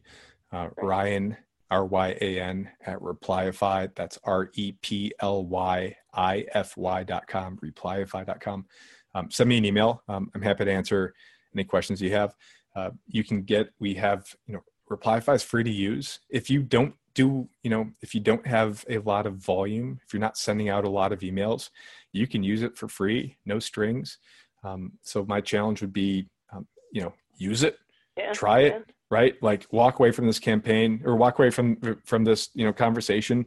Uh, 0.52 0.68
Ryan 0.76 1.36
R 1.70 1.84
Y 1.84 2.16
A 2.20 2.40
N 2.40 2.70
at 2.84 2.98
Replyify. 3.00 3.90
That's 3.94 4.18
R 4.24 4.50
E 4.54 4.72
P 4.82 5.12
L 5.20 5.44
Y 5.46 5.96
I 6.18 6.44
F 6.52 6.76
Y 6.76 7.04
dot 7.04 7.26
com, 7.26 7.56
replyify 7.64 8.26
dot 8.26 8.40
com. 8.40 8.66
Um, 9.14 9.30
send 9.30 9.48
me 9.48 9.58
an 9.58 9.64
email. 9.64 10.02
Um, 10.08 10.30
I'm 10.34 10.42
happy 10.42 10.64
to 10.64 10.72
answer 10.72 11.14
any 11.54 11.64
questions 11.64 12.02
you 12.02 12.12
have. 12.12 12.34
Uh, 12.76 12.90
you 13.06 13.24
can 13.24 13.42
get, 13.42 13.70
we 13.78 13.94
have, 13.94 14.34
you 14.46 14.54
know, 14.54 14.62
Replyify 14.90 15.34
is 15.34 15.42
free 15.42 15.64
to 15.64 15.70
use. 15.70 16.20
If 16.30 16.48
you 16.48 16.62
don't 16.62 16.94
do, 17.14 17.48
you 17.62 17.70
know, 17.70 17.90
if 18.00 18.14
you 18.14 18.20
don't 18.20 18.46
have 18.46 18.84
a 18.88 18.98
lot 18.98 19.26
of 19.26 19.34
volume, 19.34 20.00
if 20.04 20.12
you're 20.12 20.20
not 20.20 20.38
sending 20.38 20.68
out 20.70 20.84
a 20.84 20.90
lot 20.90 21.12
of 21.12 21.20
emails, 21.20 21.70
you 22.12 22.26
can 22.26 22.42
use 22.42 22.62
it 22.62 22.76
for 22.76 22.88
free, 22.88 23.36
no 23.44 23.58
strings. 23.58 24.18
Um, 24.64 24.92
so 25.02 25.24
my 25.26 25.40
challenge 25.42 25.82
would 25.82 25.92
be, 25.92 26.26
um, 26.52 26.66
you 26.90 27.02
know, 27.02 27.12
use 27.36 27.62
it, 27.64 27.78
yeah, 28.16 28.32
try 28.32 28.60
yeah. 28.60 28.76
it, 28.76 28.92
right? 29.10 29.34
Like 29.42 29.66
walk 29.70 29.98
away 29.98 30.10
from 30.10 30.26
this 30.26 30.38
campaign 30.38 31.02
or 31.04 31.16
walk 31.16 31.38
away 31.38 31.50
from 31.50 32.00
from 32.04 32.24
this, 32.24 32.50
you 32.54 32.64
know, 32.64 32.72
conversation. 32.72 33.46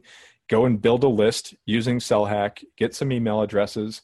Go 0.52 0.66
and 0.66 0.80
build 0.80 1.02
a 1.02 1.08
list 1.08 1.54
using 1.66 1.98
SellHack. 1.98 2.62
Get 2.76 2.94
some 2.94 3.10
email 3.10 3.40
addresses 3.40 4.02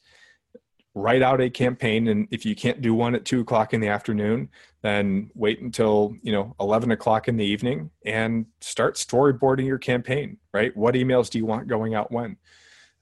write 0.99 1.23
out 1.23 1.41
a 1.41 1.49
campaign 1.49 2.09
and 2.09 2.27
if 2.33 2.45
you 2.45 2.57
can't 2.57 2.81
do 2.81 2.93
one 2.93 3.15
at 3.15 3.25
two 3.25 3.41
o'clock 3.41 3.73
in 3.73 3.81
the 3.81 3.87
afternoon 3.87 4.49
then 4.83 5.31
wait 5.35 5.61
until 5.61 6.17
you 6.23 6.33
know 6.33 6.55
11 6.59 6.91
o'clock 6.91 7.29
in 7.29 7.37
the 7.37 7.45
evening 7.45 7.89
and 8.05 8.47
start 8.61 8.97
storyboarding 8.97 9.65
your 9.65 9.79
campaign 9.79 10.37
right 10.53 10.77
what 10.77 10.97
emails 10.97 11.31
do 11.31 11.39
you 11.39 11.47
want 11.47 11.69
going 11.69 11.95
out 11.95 12.11
when 12.11 12.37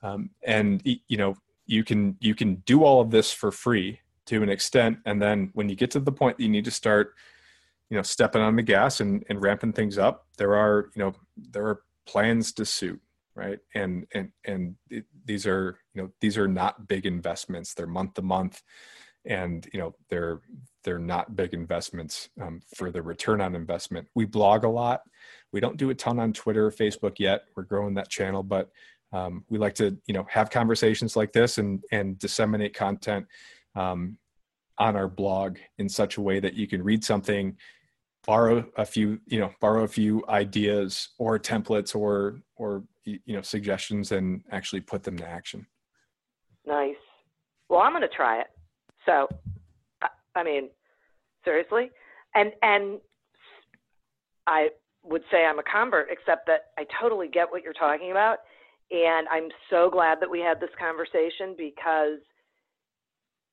um, 0.03 0.28
and 0.42 0.82
you 0.84 1.16
know 1.16 1.34
you 1.64 1.82
can 1.82 2.16
you 2.20 2.34
can 2.34 2.57
do 2.66 2.84
all 2.84 3.01
of 3.01 3.11
this 3.11 3.32
for 3.32 3.51
free 3.51 3.99
to 4.26 4.42
an 4.42 4.51
extent 4.51 4.99
and 5.07 5.22
then 5.22 5.51
when 5.55 5.68
you 5.68 5.74
get 5.74 5.90
to 5.90 6.01
the 6.01 6.12
point 6.12 6.36
that 6.36 6.42
you 6.42 6.51
need 6.51 6.66
to 6.66 6.70
start 6.70 7.14
you 7.88 7.97
know 7.97 8.03
stepping 8.03 8.42
on 8.42 8.57
the 8.57 8.62
gas 8.62 9.01
and, 9.01 9.24
and 9.30 9.42
ramping 9.42 9.72
things 9.72 9.97
up 9.97 10.26
there 10.36 10.55
are 10.55 10.90
you 10.94 11.03
know 11.03 11.14
there 11.51 11.66
are 11.66 11.80
plans 12.05 12.53
to 12.53 12.66
suit 12.66 13.01
right? 13.37 13.59
And 13.74 14.07
and 14.14 14.30
and 14.45 14.74
it, 14.91 15.05
these 15.24 15.47
are 15.47 15.78
you 15.95 16.03
know 16.03 16.11
these 16.20 16.39
are 16.39 16.49
not 16.49 16.89
big 16.89 17.07
investments. 17.07 17.74
They're 17.74 17.87
month 17.87 18.14
to 18.14 18.22
month. 18.22 18.62
And 19.24 19.68
you 19.72 19.80
know 19.80 19.95
they're 20.09 20.41
they're 20.84 20.99
not 20.99 21.34
big 21.37 21.53
investments 21.53 22.28
um, 22.41 22.61
for 22.76 22.91
the 22.91 23.03
return 23.03 23.41
on 23.41 23.55
investment. 23.55 24.07
We 24.14 24.24
blog 24.24 24.64
a 24.64 24.68
lot. 24.68 25.03
We 25.53 25.61
don't 25.61 25.76
do 25.76 25.91
a 25.91 25.95
ton 25.95 26.18
on 26.20 26.32
twitter 26.32 26.66
or 26.66 26.70
facebook 26.70 27.18
yet. 27.18 27.43
We're 27.57 27.64
growing 27.64 27.95
that 27.95 28.09
channel 28.09 28.43
but 28.43 28.70
um, 29.12 29.45
we 29.49 29.59
like 29.59 29.74
to 29.76 29.97
you 30.07 30.14
know 30.14 30.26
have 30.28 30.51
conversations 30.51 31.16
like 31.16 31.32
this 31.32 31.59
and 31.59 31.82
and 31.93 32.18
disseminate 32.18 32.74
content 32.74 33.26
um, 33.74 34.18
on 34.78 34.97
our 34.97 35.09
blog 35.09 35.59
in 35.78 35.89
such 35.89 36.16
a 36.16 36.20
way 36.20 36.41
that 36.41 36.55
you 36.55 36.66
can 36.66 36.82
read 36.82 37.05
something 37.05 37.57
borrow 38.26 38.64
a 38.76 38.84
few 38.84 39.18
you 39.26 39.38
know 39.38 39.52
borrow 39.60 39.84
a 39.84 39.88
few 39.88 40.24
ideas 40.28 41.10
or 41.18 41.38
templates 41.38 41.94
or 41.94 42.40
or 42.56 42.82
you 43.04 43.20
know 43.28 43.42
suggestions 43.42 44.12
and 44.12 44.42
actually 44.50 44.80
put 44.80 45.02
them 45.02 45.16
to 45.16 45.26
action. 45.26 45.66
Nice. 46.66 46.96
Well 47.68 47.80
i'm 47.80 47.92
going 47.92 48.02
to 48.02 48.08
try 48.08 48.40
it. 48.40 48.48
So 49.06 49.28
i 50.34 50.42
mean 50.42 50.68
seriously? 51.44 51.90
And 52.34 52.52
and 52.62 53.00
i 54.46 54.68
would 55.04 55.22
say 55.30 55.44
i'm 55.44 55.58
a 55.58 55.62
convert 55.62 56.08
except 56.10 56.46
that 56.46 56.66
i 56.78 56.84
totally 57.00 57.28
get 57.28 57.50
what 57.50 57.62
you're 57.62 57.72
talking 57.72 58.10
about. 58.10 58.38
And 58.90 59.28
i'm 59.28 59.48
so 59.70 59.88
glad 59.90 60.18
that 60.20 60.30
we 60.30 60.40
had 60.40 60.60
this 60.60 60.70
conversation 60.78 61.54
because 61.56 62.18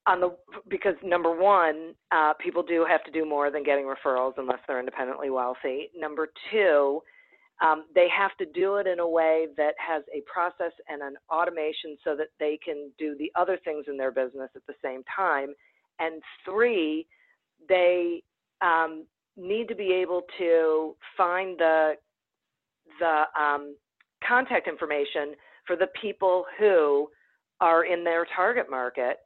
on 0.08 0.20
the 0.20 0.36
because 0.68 0.96
number 1.04 1.34
one, 1.36 1.94
uh, 2.12 2.34
people 2.34 2.64
do 2.64 2.86
have 2.88 3.04
to 3.06 3.12
do 3.12 3.26
more 3.26 3.50
than 3.50 3.64
getting 3.64 3.86
referrals 3.86 4.34
unless 4.38 4.60
they're 4.68 4.80
independently 4.80 5.30
wealthy. 5.30 5.90
Number 5.98 6.28
two, 6.52 7.02
um, 7.62 7.86
they 7.96 8.08
have 8.10 8.36
to 8.38 8.46
do 8.46 8.76
it 8.76 8.88
in 8.88 9.00
a 9.00 9.08
way 9.08 9.48
that 9.56 9.76
has 9.78 10.04
a 10.14 10.22
process 10.32 10.74
and 10.90 11.02
an 11.02 11.16
automation 11.32 11.98
so 12.04 12.16
that 12.18 12.28
they 12.40 12.60
can 12.64 12.92
do 12.98 13.16
the 13.18 13.32
other 13.36 13.58
things 13.64 13.86
in 13.88 13.96
their 13.96 14.12
business 14.12 14.50
at 14.56 14.66
the 14.68 14.74
same 14.84 15.04
time. 15.16 15.54
And 16.00 16.22
three, 16.44 17.08
they 17.70 18.24
um, 18.62 19.06
need 19.38 19.68
to 19.70 19.76
be 19.76 19.94
able 19.94 20.24
to 20.38 20.96
find 21.16 21.58
the 21.58 21.94
the 23.00 23.24
um, 23.42 23.76
contact 24.28 24.68
information 24.68 25.34
for 25.66 25.76
the 25.76 25.88
people 26.00 26.46
who 26.60 27.08
are 27.62 27.86
in 27.86 28.04
their 28.04 28.28
target 28.36 28.70
market 28.70 29.18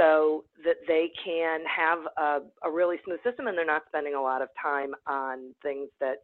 so 0.00 0.44
that 0.64 0.76
they 0.88 1.10
can 1.22 1.60
have 1.64 1.98
a, 2.16 2.38
a, 2.66 2.70
really 2.70 2.96
smooth 3.04 3.22
system 3.22 3.48
and 3.48 3.58
they're 3.58 3.66
not 3.66 3.82
spending 3.86 4.14
a 4.14 4.20
lot 4.20 4.40
of 4.40 4.48
time 4.60 4.94
on 5.06 5.54
things 5.62 5.88
that 6.00 6.22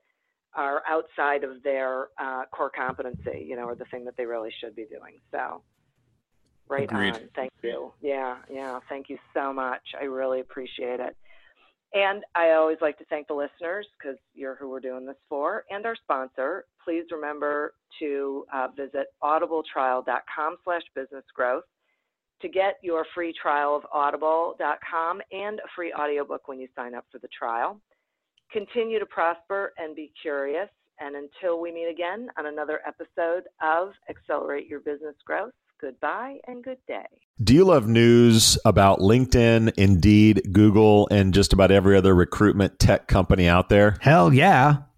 are 0.54 0.82
outside 0.88 1.44
of 1.44 1.62
their 1.62 2.08
uh, 2.18 2.44
core 2.50 2.70
competency, 2.74 3.44
you 3.46 3.54
know, 3.54 3.64
or 3.64 3.74
the 3.74 3.84
thing 3.86 4.04
that 4.06 4.16
they 4.16 4.24
really 4.24 4.50
should 4.60 4.74
be 4.74 4.86
doing. 4.86 5.20
So, 5.30 5.62
right 6.68 6.90
Agreed. 6.90 7.14
on. 7.14 7.20
Thank 7.34 7.52
you. 7.62 7.92
Yeah, 8.00 8.36
yeah. 8.50 8.80
Thank 8.88 9.10
you 9.10 9.18
so 9.34 9.52
much. 9.52 9.82
I 10.00 10.04
really 10.04 10.40
appreciate 10.40 11.00
it. 11.00 11.14
And 11.92 12.24
I 12.34 12.52
always 12.52 12.78
like 12.80 12.96
to 12.98 13.04
thank 13.04 13.28
the 13.28 13.34
listeners 13.34 13.86
because 13.98 14.16
you're 14.34 14.56
who 14.56 14.70
we're 14.70 14.80
doing 14.80 15.04
this 15.06 15.16
for, 15.28 15.64
and 15.70 15.84
our 15.84 15.96
sponsor. 15.96 16.64
Please 16.82 17.04
remember 17.10 17.74
to 18.00 18.44
uh, 18.52 18.68
visit 18.74 19.08
audibletrial.com 19.22 20.56
slash 20.64 20.82
business 20.94 21.24
growth 21.34 21.64
to 22.42 22.48
get 22.48 22.74
your 22.82 23.06
free 23.14 23.32
trial 23.40 23.76
of 23.76 23.82
audible.com 23.92 25.20
and 25.32 25.58
a 25.58 25.68
free 25.74 25.92
audiobook 25.92 26.48
when 26.48 26.60
you 26.60 26.68
sign 26.76 26.94
up 26.94 27.04
for 27.10 27.18
the 27.18 27.28
trial. 27.36 27.80
Continue 28.52 28.98
to 28.98 29.06
prosper 29.06 29.72
and 29.78 29.96
be 29.96 30.12
curious. 30.20 30.68
And 31.00 31.14
until 31.16 31.60
we 31.60 31.72
meet 31.72 31.88
again 31.90 32.28
on 32.38 32.46
another 32.46 32.80
episode 32.86 33.44
of 33.62 33.92
Accelerate 34.08 34.66
Your 34.66 34.80
Business 34.80 35.14
Growth, 35.26 35.52
goodbye 35.80 36.38
and 36.46 36.64
good 36.64 36.78
day. 36.88 37.06
Do 37.42 37.54
you 37.54 37.64
love 37.64 37.86
news 37.86 38.56
about 38.64 39.00
LinkedIn, 39.00 39.74
Indeed, 39.76 40.52
Google, 40.52 41.06
and 41.10 41.34
just 41.34 41.52
about 41.52 41.70
every 41.70 41.96
other 41.96 42.14
recruitment 42.14 42.78
tech 42.78 43.08
company 43.08 43.46
out 43.46 43.68
there? 43.68 43.98
Hell 44.00 44.32
yeah. 44.32 44.76